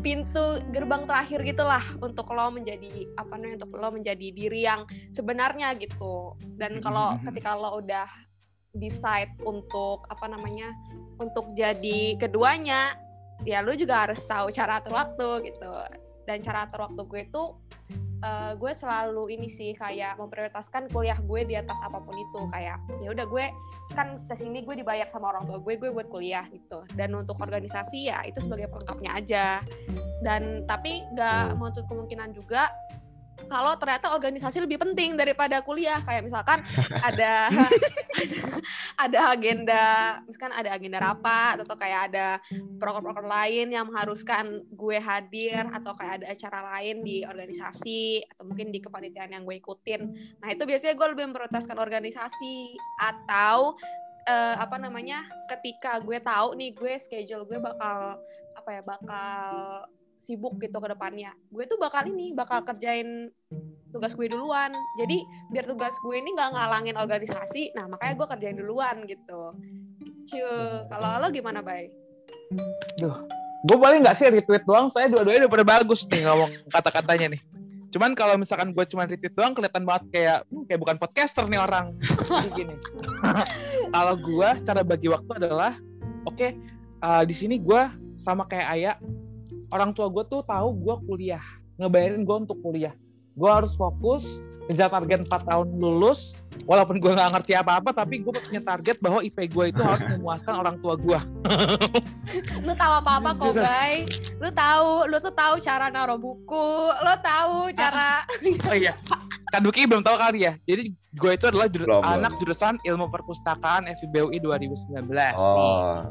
pintu 0.02 0.58
gerbang 0.74 1.06
terakhir 1.06 1.46
gitulah 1.46 1.86
untuk 2.02 2.26
lo 2.34 2.50
menjadi 2.50 3.06
apa 3.14 3.38
namanya 3.38 3.62
untuk 3.62 3.78
lo 3.78 3.88
menjadi 3.94 4.26
diri 4.34 4.66
yang 4.66 4.82
sebenarnya 5.14 5.70
gitu. 5.78 6.34
Dan 6.58 6.82
kalau 6.82 7.14
Mhm. 7.14 7.30
ketika 7.30 7.54
lo 7.54 7.78
udah 7.78 8.10
decide 8.74 9.30
untuk 9.46 10.02
apa 10.10 10.26
namanya 10.26 10.74
untuk 11.22 11.54
jadi 11.54 12.18
keduanya 12.18 12.98
ya 13.46 13.62
lo 13.62 13.72
juga 13.72 14.04
harus 14.04 14.20
tahu 14.26 14.50
cara 14.52 14.82
atur 14.82 14.98
waktu 14.98 15.54
gitu 15.54 15.70
dan 16.26 16.42
cara 16.42 16.66
atur 16.66 16.90
waktu 16.90 17.02
gue 17.06 17.20
itu 17.30 17.42
eh, 18.20 18.52
gue 18.58 18.72
selalu 18.74 19.38
ini 19.38 19.48
sih 19.48 19.70
kayak 19.78 20.18
memprioritaskan 20.18 20.90
kuliah 20.90 21.16
gue 21.22 21.46
di 21.46 21.54
atas 21.54 21.78
apa 21.80 22.02
pun 22.02 22.14
itu. 22.18 22.40
Kayak 22.50 22.82
ya 23.00 23.08
udah 23.14 23.26
gue 23.30 23.44
kan 23.94 24.20
ke 24.26 24.34
sini 24.34 24.66
gue 24.66 24.82
dibayar 24.82 25.06
sama 25.08 25.32
orang 25.32 25.46
tua 25.46 25.62
gue 25.62 25.74
gue 25.78 25.90
buat 25.94 26.10
kuliah 26.10 26.44
gitu. 26.50 26.82
Dan 26.98 27.14
untuk 27.14 27.38
organisasi 27.38 28.10
ya 28.10 28.20
itu 28.26 28.42
sebagai 28.42 28.68
pelengkapnya 28.68 29.10
aja. 29.14 29.46
Dan 30.20 30.66
tapi 30.66 31.06
nggak 31.14 31.56
menutup 31.56 31.86
kemungkinan 31.86 32.34
juga 32.34 32.68
kalau 33.46 33.76
ternyata 33.78 34.10
organisasi 34.16 34.58
lebih 34.64 34.80
penting 34.80 35.14
daripada 35.14 35.62
kuliah. 35.62 36.00
Kayak 36.02 36.26
misalkan 36.26 36.58
ada 37.08 37.50
ada 39.04 39.20
agenda 39.32 39.86
misalkan 40.26 40.52
ada 40.56 40.70
agenda 40.74 40.98
rapat 40.98 41.62
atau 41.62 41.76
kayak 41.78 42.00
ada 42.12 42.26
program-program 42.80 43.28
lain 43.28 43.66
yang 43.72 43.86
mengharuskan 43.86 44.64
gue 44.72 44.98
hadir 44.98 45.68
atau 45.70 45.92
kayak 45.94 46.22
ada 46.22 46.26
acara 46.32 46.60
lain 46.76 47.04
di 47.06 47.22
organisasi 47.22 48.26
atau 48.34 48.44
mungkin 48.48 48.74
di 48.74 48.82
kepanitiaan 48.82 49.32
yang 49.32 49.44
gue 49.46 49.56
ikutin. 49.60 50.00
Nah 50.42 50.48
itu 50.50 50.62
biasanya 50.66 50.94
gue 50.98 51.08
lebih 51.14 51.24
memprioritaskan 51.30 51.76
organisasi 51.78 52.74
atau 52.98 53.78
eh, 54.26 54.56
apa 54.58 54.76
namanya 54.76 55.24
ketika 55.54 56.02
gue 56.02 56.18
tahu 56.18 56.58
nih 56.58 56.74
gue 56.74 56.92
schedule 56.98 57.46
gue 57.46 57.58
bakal 57.62 58.18
apa 58.56 58.70
ya 58.72 58.82
bakal 58.82 59.46
sibuk 60.26 60.58
gitu 60.58 60.82
ke 60.82 60.88
depannya. 60.90 61.30
Gue 61.54 61.70
tuh 61.70 61.78
bakal 61.78 62.10
ini 62.10 62.34
bakal 62.34 62.66
kerjain 62.66 63.30
tugas 63.94 64.18
gue 64.18 64.26
duluan. 64.26 64.74
Jadi 64.98 65.22
biar 65.54 65.70
tugas 65.70 65.94
gue 66.02 66.18
ini 66.18 66.34
nggak 66.34 66.50
ngalangin 66.50 66.98
organisasi. 66.98 67.70
Nah 67.78 67.86
makanya 67.86 68.18
gue 68.18 68.26
kerjain 68.34 68.58
duluan 68.58 69.06
gitu. 69.06 69.54
Cuy, 70.26 70.42
kalau 70.90 71.22
lo 71.22 71.30
gimana, 71.30 71.62
Bay? 71.62 71.86
Gue 73.62 73.76
boleh 73.78 74.02
nggak 74.02 74.18
sih 74.18 74.26
retweet 74.26 74.66
doang? 74.66 74.90
Saya 74.90 75.06
dua-duanya 75.06 75.46
udah 75.46 75.52
pada 75.54 75.66
bagus 75.78 76.02
nih 76.10 76.26
ngomong 76.26 76.50
kata-katanya 76.74 77.38
nih. 77.38 77.42
Cuman 77.94 78.18
kalau 78.18 78.34
misalkan 78.34 78.74
gue 78.74 78.84
cuma 78.90 79.06
retweet 79.06 79.30
doang 79.38 79.54
kelihatan 79.54 79.86
banget 79.86 80.04
kayak 80.10 80.38
hmm, 80.50 80.66
kayak 80.66 80.80
bukan 80.82 80.96
podcaster 80.98 81.46
nih 81.46 81.62
orang. 81.62 81.94
Gini. 82.50 82.74
kalau 83.94 84.14
gue 84.18 84.48
cara 84.66 84.82
bagi 84.82 85.06
waktu 85.06 85.30
adalah 85.38 85.78
oke 86.26 86.48
eh, 86.98 87.22
di 87.22 87.34
sini 87.34 87.62
gue 87.62 87.82
sama 88.18 88.44
kayak 88.50 88.68
Ayah 88.74 88.96
orang 89.68 89.90
tua 89.90 90.06
gue 90.06 90.24
tuh 90.24 90.40
tahu 90.42 90.68
gue 90.76 90.94
kuliah 91.04 91.42
ngebayarin 91.76 92.22
gue 92.22 92.36
untuk 92.38 92.58
kuliah 92.60 92.94
gue 93.32 93.50
harus 93.50 93.74
fokus 93.74 94.40
kejar 94.66 94.90
target 94.90 95.22
4 95.22 95.46
tahun 95.46 95.68
lulus 95.72 96.34
walaupun 96.66 96.98
gue 96.98 97.06
nggak 97.08 97.30
ngerti 97.32 97.52
apa-apa 97.54 97.94
tapi 97.94 98.18
gue 98.18 98.32
punya 98.32 98.58
target 98.58 98.98
bahwa 98.98 99.22
IP 99.22 99.46
gue 99.46 99.70
itu 99.70 99.78
harus 99.78 100.02
memuaskan 100.10 100.54
orang 100.56 100.76
tua 100.80 100.94
gue 100.96 101.18
Lu 102.58 102.74
tahu 102.74 102.92
apa-apa 102.98 103.30
kok. 103.38 103.54
Bay. 103.54 104.02
Lu 104.36 104.50
tahu, 104.50 105.06
lu 105.06 105.16
tuh 105.22 105.30
tahu 105.30 105.62
cara 105.62 105.86
naruh 105.86 106.18
buku, 106.18 106.68
lu 106.90 107.14
tahu 107.22 107.70
cara 107.70 108.26
Oh 108.68 108.74
iya. 108.74 108.98
Kan 109.46 109.62
Duki 109.62 109.86
belum 109.86 110.02
tahu 110.02 110.18
kali 110.18 110.42
ya. 110.42 110.58
Jadi 110.66 110.90
gue 110.90 111.30
itu 111.32 111.44
adalah 111.46 111.70
juru- 111.70 111.86
Belum, 111.86 112.02
belum. 112.02 112.14
anak 112.18 112.32
jurusan 112.42 112.74
Ilmu 112.82 113.06
Perpustakaan 113.08 113.86
FIBUI 113.94 114.42
2019 114.42 115.06
nih. 115.06 115.34
Oh. 115.38 116.02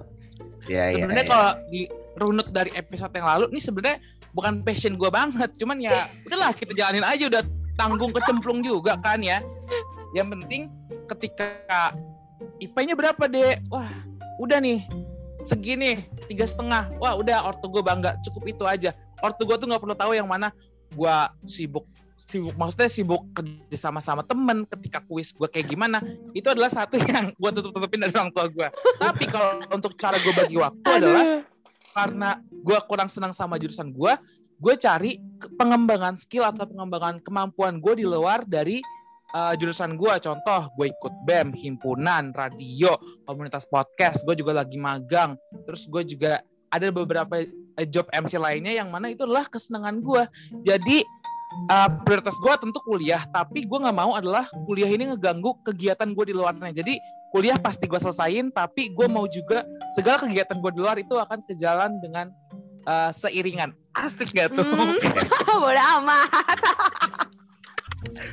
Ya, 0.65 0.87
ya, 0.87 0.95
Sebenarnya 0.95 1.19
ya. 1.21 1.29
kalau 1.29 1.49
di 1.67 1.81
runut 2.15 2.47
dari 2.49 2.71
episode 2.73 3.11
yang 3.11 3.27
lalu, 3.27 3.45
ini 3.51 3.61
sebenarnya 3.61 3.97
bukan 4.31 4.63
passion 4.63 4.95
gue 4.95 5.09
banget. 5.11 5.51
Cuman 5.59 5.77
ya 5.79 6.07
udahlah 6.27 6.51
kita 6.55 6.71
jalanin 6.75 7.05
aja 7.05 7.27
udah 7.27 7.43
tanggung 7.75 8.11
kecemplung 8.15 8.59
juga 8.63 8.95
kan 8.99 9.19
ya. 9.19 9.43
Yang 10.15 10.27
penting 10.39 10.61
ketika 11.11 11.93
IP-nya 12.59 12.95
berapa 12.95 13.23
deh? 13.27 13.59
Wah 13.67 13.91
udah 14.39 14.59
nih 14.63 14.87
segini 15.43 16.07
tiga 16.27 16.47
setengah. 16.47 16.91
Wah 16.99 17.19
udah 17.19 17.51
ortu 17.51 17.67
gue 17.67 17.83
bangga 17.83 18.15
cukup 18.23 18.43
itu 18.47 18.63
aja. 18.63 18.95
Ortu 19.19 19.43
gue 19.43 19.55
tuh 19.59 19.67
nggak 19.67 19.83
perlu 19.83 19.95
tahu 19.95 20.11
yang 20.15 20.27
mana 20.27 20.51
gue 20.95 21.17
sibuk 21.47 21.85
sibuk 22.15 22.55
maksudnya 22.55 22.87
sibuk 22.87 23.27
kerja 23.35 23.75
sama 23.75 23.99
sama 23.99 24.23
temen 24.23 24.63
ketika 24.63 25.03
kuis 25.03 25.35
gue 25.35 25.51
kayak 25.51 25.67
gimana 25.67 25.99
itu 26.31 26.47
adalah 26.47 26.71
satu 26.71 26.95
yang 26.95 27.35
gue 27.35 27.49
tutup 27.59 27.75
tutupin 27.75 27.99
dari 27.99 28.15
orang 28.15 28.31
tua 28.31 28.47
gue 28.47 28.67
tapi 28.95 29.27
kalau 29.27 29.59
untuk 29.67 29.99
cara 29.99 30.15
gue 30.15 30.31
bagi 30.31 30.55
waktu 30.55 30.87
adalah 30.87 31.43
karena 31.95 32.43
gue 32.51 32.77
kurang 32.91 33.07
senang 33.07 33.31
sama 33.31 33.55
jurusan 33.55 33.87
gue 33.95 34.13
gue 34.59 34.73
cari 34.75 35.19
pengembangan 35.55 36.19
skill 36.19 36.43
atau 36.47 36.67
pengembangan 36.67 37.23
kemampuan 37.23 37.79
gue 37.79 38.03
di 38.03 38.05
luar 38.07 38.43
dari 38.43 38.83
uh, 39.35 39.55
jurusan 39.55 39.95
gue 39.99 40.13
contoh 40.19 40.61
gue 40.75 40.91
ikut 40.91 41.13
bem 41.27 41.55
himpunan 41.55 42.35
radio 42.35 42.95
komunitas 43.23 43.67
podcast 43.67 44.23
gue 44.23 44.35
juga 44.39 44.63
lagi 44.63 44.79
magang. 44.79 45.35
Terus 45.67 45.87
gue 45.87 46.03
juga 46.07 46.43
ada 46.71 46.87
beberapa 46.91 47.43
eh, 47.43 47.87
job 47.87 48.07
MC 48.11 48.35
lainnya 48.39 48.75
yang 48.75 48.91
mana 48.91 49.11
itu 49.11 49.23
adalah 49.23 49.47
kesenangan 49.47 49.99
gue 49.99 50.23
jadi 50.63 50.97
uh, 51.71 51.89
prioritas 52.03 52.35
gue 52.39 52.53
tentu 52.59 52.79
kuliah 52.83 53.23
tapi 53.31 53.63
gue 53.63 53.79
nggak 53.79 53.95
mau 53.95 54.15
adalah 54.15 54.47
kuliah 54.67 54.87
ini 54.87 55.11
ngeganggu 55.11 55.63
kegiatan 55.67 56.11
gue 56.15 56.25
di 56.31 56.35
luarnya. 56.35 56.71
Jadi 56.71 56.95
kuliah 57.35 57.59
pasti 57.59 57.83
gue 57.83 57.99
selesain 57.99 58.47
tapi 58.47 58.95
gue 58.95 59.07
mau 59.11 59.27
juga 59.27 59.67
segala 59.91 60.23
kegiatan 60.23 60.55
gue 60.55 60.71
di 60.71 60.79
luar 60.79 60.95
itu 60.95 61.11
akan 61.11 61.43
kejalan 61.43 61.91
dengan 61.99 62.31
uh, 62.87 63.11
seiringan 63.11 63.75
asik 63.91 64.31
gak 64.31 64.55
tuh 64.55 64.63
Hmm, 64.63 64.95
bodo 65.59 65.83
amat. 65.99 66.31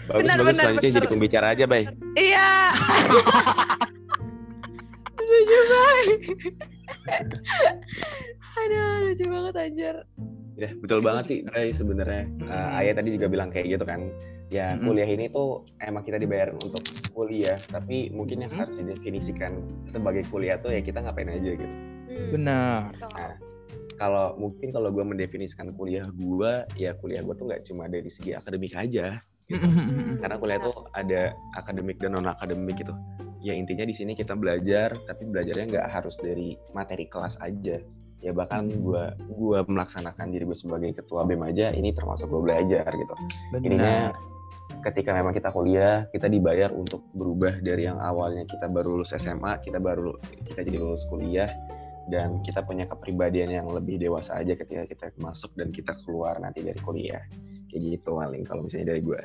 bagus, 0.07 0.23
benar, 0.23 0.37
bagus. 0.39 0.47
benar, 0.47 0.63
Selanjutnya 0.63 0.87
benar. 0.87 0.99
jadi 1.01 1.09
pembicara 1.09 1.47
aja, 1.51 1.65
Bay. 1.67 1.83
Iya. 2.15 2.49
Setuju, 5.19 5.59
Bay. 5.65 6.05
Aduh, 8.55 8.87
lucu 9.03 9.25
banget 9.27 9.55
anjir. 9.57 9.97
Ya, 10.55 10.71
betul 10.77 11.01
banget 11.01 11.25
sih, 11.27 11.39
Ray, 11.49 11.73
sebenarnya. 11.73 12.29
Mm-mm. 12.29 12.79
Ayah 12.79 12.95
tadi 12.95 13.17
juga 13.17 13.27
bilang 13.27 13.49
kayak 13.49 13.67
gitu 13.67 13.83
kan. 13.83 14.13
Ya, 14.53 14.77
kuliah 14.77 15.09
ini 15.09 15.33
tuh 15.33 15.65
emang 15.81 16.05
kita 16.05 16.21
dibayar 16.21 16.53
untuk 16.53 16.85
kuliah, 17.13 17.61
tapi 17.71 18.11
mungkin 18.11 18.45
yang 18.45 18.53
harus 18.53 18.75
didefinisikan 18.81 19.61
sebagai 19.87 20.25
kuliah 20.33 20.59
tuh 20.59 20.73
ya 20.73 20.81
kita 20.81 21.05
ngapain 21.05 21.29
aja 21.29 21.51
gitu. 21.55 21.75
Hmm, 22.13 22.29
benar 22.33 22.91
betul. 22.93 23.33
Kalau 24.01 24.35
mungkin 24.35 24.75
kalau 24.75 24.91
gue 24.91 25.05
mendefinisikan 25.05 25.71
kuliah 25.79 26.09
gue, 26.11 26.53
ya 26.75 26.97
kuliah 26.99 27.23
gue 27.23 27.35
tuh 27.39 27.47
nggak 27.47 27.63
cuma 27.71 27.87
dari 27.87 28.11
segi 28.11 28.35
akademik 28.35 28.75
aja. 28.75 29.23
gitu. 29.47 29.67
Karena 30.19 30.37
kuliah 30.41 30.59
tuh 30.59 30.91
ada 30.97 31.37
akademik 31.55 32.03
dan 32.03 32.19
non 32.19 32.27
akademik 32.27 32.83
gitu. 32.83 32.91
Ya 33.43 33.55
intinya 33.55 33.87
di 33.87 33.95
sini 33.95 34.15
kita 34.15 34.35
belajar, 34.35 34.95
tapi 35.07 35.27
belajarnya 35.27 35.67
nggak 35.71 35.89
harus 35.93 36.19
dari 36.19 36.59
materi 36.75 37.07
kelas 37.07 37.39
aja. 37.43 37.79
Ya 38.23 38.31
bahkan 38.31 38.71
gue 38.71 39.03
gua 39.35 39.67
melaksanakan 39.67 40.31
diri 40.31 40.47
gue 40.47 40.55
sebagai 40.55 40.95
ketua 40.95 41.27
BEM 41.27 41.43
aja, 41.43 41.75
ini 41.75 41.91
termasuk 41.91 42.31
gue 42.31 42.39
belajar 42.39 42.87
gitu. 42.87 43.15
Intinya 43.51 44.15
ketika 44.83 45.15
memang 45.15 45.33
kita 45.33 45.55
kuliah, 45.55 46.11
kita 46.11 46.27
dibayar 46.27 46.75
untuk 46.75 47.07
berubah 47.15 47.63
dari 47.63 47.87
yang 47.87 48.03
awalnya 48.03 48.43
kita 48.45 48.67
baru 48.67 48.99
lulus 49.01 49.15
SMA, 49.15 49.63
kita 49.63 49.79
baru 49.79 50.19
kita 50.51 50.67
jadi 50.67 50.79
lulus 50.83 51.07
kuliah 51.07 51.49
dan 52.11 52.43
kita 52.43 52.67
punya 52.67 52.85
kepribadian 52.91 53.63
yang 53.63 53.67
lebih 53.71 54.03
dewasa 54.03 54.43
aja 54.43 54.59
ketika 54.59 54.83
kita 54.91 55.07
masuk 55.23 55.55
dan 55.55 55.71
kita 55.71 55.95
keluar 56.03 56.37
nanti 56.43 56.67
dari 56.67 56.79
kuliah. 56.83 57.23
Kayak 57.71 57.83
gitu 58.03 58.19
paling 58.19 58.43
kalau 58.45 58.67
misalnya 58.67 58.93
dari 58.93 59.01
gue. 59.01 59.21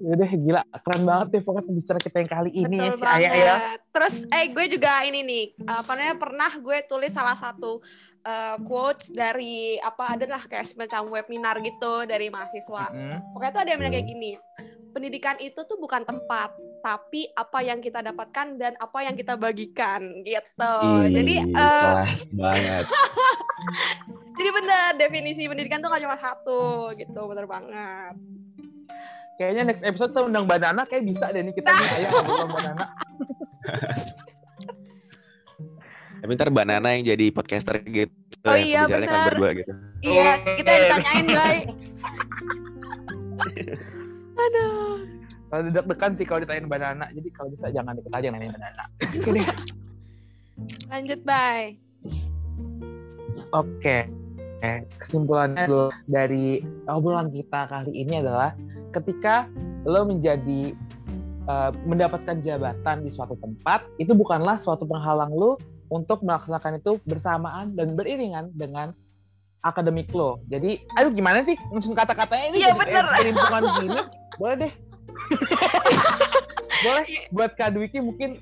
Udah 0.00 0.30
gila, 0.32 0.62
keren 0.80 1.02
banget 1.04 1.26
deh 1.28 1.42
pokoknya 1.44 1.64
pembicara 1.68 1.98
kita 2.00 2.16
yang 2.24 2.30
kali 2.32 2.50
ini 2.56 2.76
Betul 2.80 2.88
ya 2.88 2.92
si 2.96 3.04
banget. 3.04 3.20
Ayah 3.20 3.34
ya. 3.36 3.54
Terus 3.92 4.14
eh 4.32 4.44
gue 4.48 4.64
juga 4.72 4.92
ini 5.04 5.20
nih 5.20 5.44
apa 5.68 5.92
namanya 5.92 6.16
pernah 6.16 6.50
gue 6.56 6.78
tulis 6.88 7.12
salah 7.12 7.36
satu 7.36 7.84
eh, 8.24 8.56
quotes 8.64 9.12
dari 9.12 9.76
apa 9.76 10.16
adalah 10.16 10.40
kayak 10.48 10.72
semacam 10.72 11.20
webinar 11.20 11.60
gitu 11.60 12.08
dari 12.08 12.32
mahasiswa. 12.32 12.88
Mm-mm. 12.88 13.36
Pokoknya 13.36 13.52
tuh 13.52 13.60
ada 13.60 13.70
yang 13.76 13.80
bilang 13.84 13.94
kayak 13.94 14.08
gini. 14.08 14.32
Pendidikan 14.90 15.38
itu 15.38 15.62
tuh 15.70 15.78
bukan 15.78 16.02
tempat, 16.02 16.50
tapi 16.82 17.30
apa 17.38 17.62
yang 17.62 17.78
kita 17.78 18.02
dapatkan 18.02 18.58
dan 18.58 18.74
apa 18.80 19.06
yang 19.06 19.14
kita 19.14 19.38
bagikan 19.38 20.02
gitu. 20.26 20.74
Jadi 21.14 21.34
Ih, 21.46 21.54
eh, 21.54 21.92
kelas 21.94 22.22
banget. 22.34 22.84
jadi 24.40 24.50
bener 24.50 24.90
definisi 24.98 25.46
pendidikan 25.46 25.78
tuh 25.78 25.94
gak 25.94 26.02
cuma 26.02 26.18
satu 26.18 26.90
gitu, 26.98 27.20
bener 27.30 27.46
banget. 27.46 28.18
Kayaknya 29.40 29.72
next 29.72 29.80
episode 29.88 30.12
tuh 30.12 30.28
undang 30.28 30.44
Banana 30.44 30.84
kayak 30.84 31.00
bisa 31.00 31.32
deh 31.32 31.40
nih 31.40 31.56
kita 31.56 31.72
nih 31.72 31.88
Ayah 31.96 32.10
ngobrol 32.12 32.52
Banana. 32.52 32.84
Tapi 36.20 36.32
ntar 36.36 36.52
Banana 36.52 36.92
yang 36.92 37.08
jadi 37.08 37.32
podcaster 37.32 37.80
gitu. 37.80 38.12
Oh 38.44 38.52
iya, 38.52 38.84
kalian 38.84 39.08
benar. 39.08 39.32
berdua 39.32 39.56
gitu. 39.56 39.72
Iya, 40.04 40.44
kita 40.44 40.68
yang 40.68 40.84
ditanyain, 40.84 41.26
Bay. 41.32 41.56
Aduh. 44.44 45.08
Kalau 45.48 45.62
deg-degan 45.72 46.12
sih 46.20 46.28
kalau 46.28 46.44
ditanyain 46.44 46.68
Banana. 46.68 47.08
Jadi 47.08 47.28
kalau 47.32 47.48
bisa 47.48 47.72
jangan 47.72 47.96
deket 47.96 48.12
aja 48.12 48.28
nanyain 48.28 48.52
Banana. 48.52 48.84
Oke 49.00 49.30
deh. 49.32 49.48
Lanjut, 50.92 51.20
Bay. 51.24 51.80
Oke. 53.56 54.19
Eh, 54.60 54.84
kesimpulannya 55.00 55.64
dari 56.04 56.60
obrolan 56.84 57.32
kita 57.32 57.64
kali 57.64 58.04
ini 58.04 58.20
adalah 58.20 58.52
ketika 58.92 59.48
lo 59.88 60.04
menjadi 60.04 60.76
eh, 61.48 61.70
mendapatkan 61.88 62.44
jabatan 62.44 63.00
di 63.00 63.08
suatu 63.08 63.40
tempat 63.40 63.88
itu 63.96 64.12
bukanlah 64.12 64.60
suatu 64.60 64.84
penghalang 64.84 65.32
lo 65.32 65.56
untuk 65.88 66.20
melaksanakan 66.20 66.78
itu 66.78 67.00
bersamaan 67.02 67.72
dan 67.72 67.96
beriringan 67.96 68.52
dengan 68.52 68.92
akademik 69.60 70.12
lo. 70.12 70.40
Jadi, 70.46 70.80
aduh 70.94 71.12
gimana 71.12 71.40
sih 71.44 71.56
nyusun 71.68 71.92
kata-katanya 71.92 72.44
ini 72.48 72.56
Iya, 72.60 72.70
jadi 72.72 72.80
kayak 72.84 73.04
perimpungan 73.16 73.62
gini? 73.80 74.00
Boleh 74.36 74.56
deh. 74.56 74.72
Boleh 76.84 77.04
buat 77.28 77.50
Kak 77.56 77.76
Dwiki 77.76 78.00
mungkin 78.00 78.40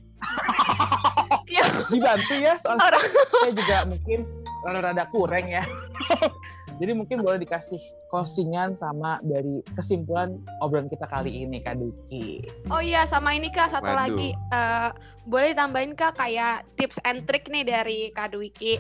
Iya. 1.49 1.65
dibantu 1.95 2.35
ya 2.39 2.55
soalnya 2.61 2.87
Orang- 2.87 3.07
saya 3.33 3.53
juga 3.55 3.77
mungkin 3.89 4.19
rada-rada 4.63 5.05
kurang 5.11 5.47
ya. 5.51 5.65
Jadi 6.79 6.95
mungkin 6.95 7.19
boleh 7.27 7.43
dikasih 7.43 7.83
closingan 8.07 8.79
sama 8.79 9.19
dari 9.27 9.67
kesimpulan 9.75 10.39
obrolan 10.63 10.87
kita 10.87 11.11
kali 11.11 11.43
ini 11.43 11.59
Kak 11.59 11.75
Duki. 11.75 12.47
Oh 12.71 12.79
iya, 12.79 13.03
sama 13.11 13.35
ini 13.35 13.51
Kak, 13.51 13.75
satu 13.75 13.91
Waduh. 13.91 13.99
lagi. 13.99 14.29
Eh, 14.31 14.91
boleh 15.27 15.59
ditambahin 15.59 15.99
Kak 15.99 16.23
kayak 16.23 16.71
tips 16.79 17.03
and 17.03 17.27
trick 17.27 17.51
nih 17.51 17.67
dari 17.67 18.15
Kak 18.15 18.31
Dwiki 18.31 18.79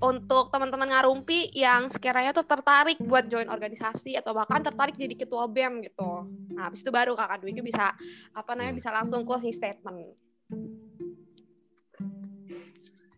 untuk 0.00 0.48
teman-teman 0.48 0.88
ngarumpi 0.88 1.52
yang 1.52 1.92
sekiranya 1.92 2.32
tuh 2.32 2.46
tertarik 2.48 2.96
buat 3.02 3.28
join 3.28 3.50
organisasi 3.52 4.16
atau 4.16 4.32
bahkan 4.32 4.64
tertarik 4.64 4.96
jadi 4.96 5.12
ketua 5.12 5.44
BEM 5.44 5.84
gitu. 5.84 6.24
Nah, 6.56 6.70
habis 6.70 6.86
itu 6.86 6.88
baru 6.94 7.18
Kak 7.18 7.42
Dwiki 7.42 7.66
bisa 7.66 7.92
apa 8.30 8.50
namanya 8.54 8.78
bisa 8.78 8.88
langsung 8.94 9.26
closing 9.26 9.52
statement. 9.52 10.14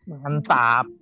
Mantap. 0.09 1.02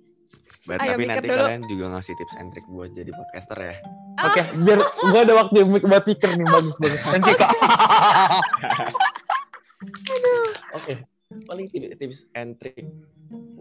But, 0.69 0.77
Ayo, 0.83 0.93
tapi 0.93 1.09
mikir 1.09 1.17
nanti 1.17 1.27
dulu. 1.27 1.41
kalian 1.41 1.63
juga 1.65 1.85
ngasih 1.97 2.13
tips 2.21 2.35
and 2.37 2.49
trick 2.53 2.67
buat 2.69 2.89
jadi 2.93 3.11
podcaster 3.11 3.57
ya. 3.57 3.75
Ah. 4.21 4.29
Oke, 4.29 4.41
biar 4.61 4.79
gue 4.85 5.19
ada 5.25 5.33
waktu 5.33 5.57
buat 5.65 6.03
pikir 6.05 6.29
nih 6.37 6.47
bagus 6.47 6.77
bagus. 6.77 7.01
Nanti 7.17 7.31
kok. 7.33 7.49
Oke, 10.77 10.93
paling 11.49 11.65
tips, 11.73 11.87
tips 11.97 12.19
and 12.37 12.55
trick 12.61 12.85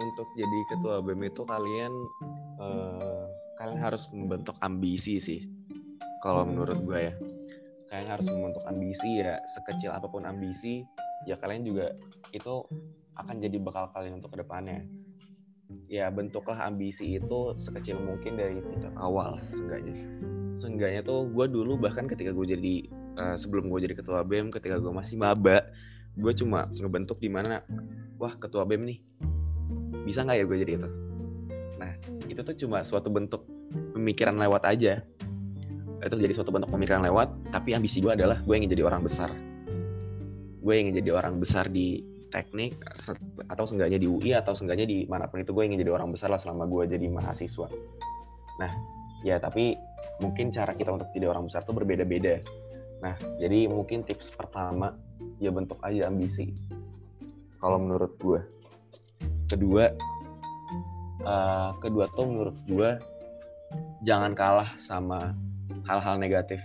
untuk 0.01 0.29
jadi 0.37 0.59
ketua 0.69 1.01
BEM 1.01 1.23
itu 1.29 1.43
kalian 1.45 1.93
eh, 2.61 3.25
kalian 3.61 3.81
harus 3.81 4.09
membentuk 4.13 4.57
ambisi 4.61 5.17
sih. 5.21 5.49
Kalau 6.21 6.45
menurut 6.45 6.85
gue 6.85 7.01
ya, 7.09 7.15
kalian 7.89 8.09
harus 8.13 8.29
membentuk 8.29 8.65
ambisi 8.69 9.25
ya 9.25 9.41
sekecil 9.57 9.89
apa 9.89 10.05
pun 10.09 10.29
ambisi, 10.29 10.85
ya 11.25 11.41
kalian 11.41 11.65
juga 11.65 11.97
itu 12.37 12.65
akan 13.17 13.37
jadi 13.41 13.57
bekal 13.61 13.89
kalian 13.93 14.21
untuk 14.21 14.37
ke 14.37 14.45
depannya. 14.45 14.85
Ya 15.91 16.07
bentuklah 16.11 16.59
ambisi 16.71 17.19
itu 17.19 17.55
sekecil 17.59 17.99
mungkin 17.99 18.39
dari 18.39 18.63
tingkat 18.63 18.95
awal 18.95 19.43
seenggaknya. 19.51 19.95
Seenggaknya 20.55 21.03
tuh 21.03 21.27
gue 21.31 21.47
dulu 21.51 21.79
bahkan 21.79 22.07
ketika 22.07 22.31
gue 22.31 22.47
jadi 22.47 22.75
eh, 23.19 23.37
sebelum 23.39 23.71
gue 23.71 23.87
jadi 23.91 23.95
ketua 23.99 24.23
BEM, 24.23 24.55
ketika 24.55 24.79
gue 24.79 24.93
masih 24.95 25.19
maba, 25.19 25.67
gue 26.15 26.33
cuma 26.35 26.71
ngebentuk 26.71 27.19
di 27.23 27.31
mana 27.31 27.63
wah 28.19 28.35
ketua 28.39 28.67
bem 28.67 28.85
nih 28.87 28.99
bisa 30.05 30.27
nggak 30.27 30.37
ya 30.43 30.45
gue 30.47 30.59
jadi 30.63 30.73
itu? 30.79 30.89
Nah 31.79 31.93
itu 32.27 32.41
tuh 32.43 32.57
cuma 32.67 32.83
suatu 32.83 33.09
bentuk 33.11 33.47
pemikiran 33.95 34.35
lewat 34.39 34.67
aja. 34.67 35.03
Itu 36.01 36.17
jadi 36.17 36.33
suatu 36.33 36.51
bentuk 36.51 36.73
pemikiran 36.73 37.05
lewat 37.05 37.53
tapi 37.55 37.77
ambisi 37.77 38.03
gue 38.03 38.11
adalah 38.11 38.43
gue 38.43 38.55
ingin 38.57 38.75
jadi 38.75 38.87
orang 38.87 39.07
besar. 39.07 39.31
Gue 40.61 40.75
ingin 40.77 40.99
jadi 40.99 41.15
orang 41.15 41.39
besar 41.41 41.71
di 41.71 42.10
teknik 42.31 42.79
atau 43.51 43.67
seenggaknya 43.67 43.99
di 43.99 44.07
UI 44.07 44.33
atau 44.33 44.55
seenggaknya 44.55 44.87
di 44.87 44.99
mana 45.11 45.27
pun 45.27 45.43
itu 45.43 45.51
gue 45.51 45.65
ingin 45.67 45.83
jadi 45.83 45.93
orang 45.93 46.15
besar 46.15 46.31
lah 46.31 46.39
selama 46.39 46.65
gue 46.71 46.97
jadi 46.97 47.07
mahasiswa. 47.11 47.69
Nah 48.63 48.73
ya 49.27 49.37
tapi 49.37 49.77
mungkin 50.23 50.49
cara 50.55 50.73
kita 50.73 50.95
untuk 50.95 51.11
jadi 51.13 51.29
orang 51.29 51.51
besar 51.51 51.67
tuh 51.67 51.75
berbeda-beda. 51.77 52.41
Nah 53.03 53.19
jadi 53.43 53.67
mungkin 53.67 54.07
tips 54.07 54.33
pertama 54.33 54.95
ya 55.43 55.51
bentuk 55.51 55.77
aja 55.83 56.07
ambisi. 56.07 56.55
Kalau 57.61 57.77
menurut 57.77 58.15
gue. 58.23 58.41
Kedua 59.51 59.91
eh, 61.27 61.71
kedua 61.83 62.05
tuh 62.15 62.27
menurut 62.31 62.57
gue 62.71 62.91
jangan 64.07 64.33
kalah 64.33 64.71
sama 64.79 65.35
hal-hal 65.85 66.17
negatif. 66.17 66.63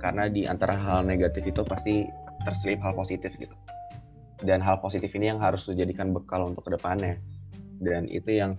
Karena 0.00 0.28
di 0.28 0.48
antara 0.48 0.76
hal 0.76 1.04
negatif 1.04 1.44
itu 1.44 1.60
pasti 1.64 2.08
terselip 2.44 2.80
hal 2.80 2.96
positif 2.96 3.36
gitu 3.36 3.52
dan 4.40 4.64
hal 4.64 4.80
positif 4.80 5.12
ini 5.16 5.32
yang 5.32 5.40
harus 5.40 5.68
dijadikan 5.68 6.12
bekal 6.12 6.48
untuk 6.48 6.68
ke 6.68 6.70
depannya. 6.76 7.20
Dan 7.80 8.08
itu 8.12 8.36
yang 8.36 8.52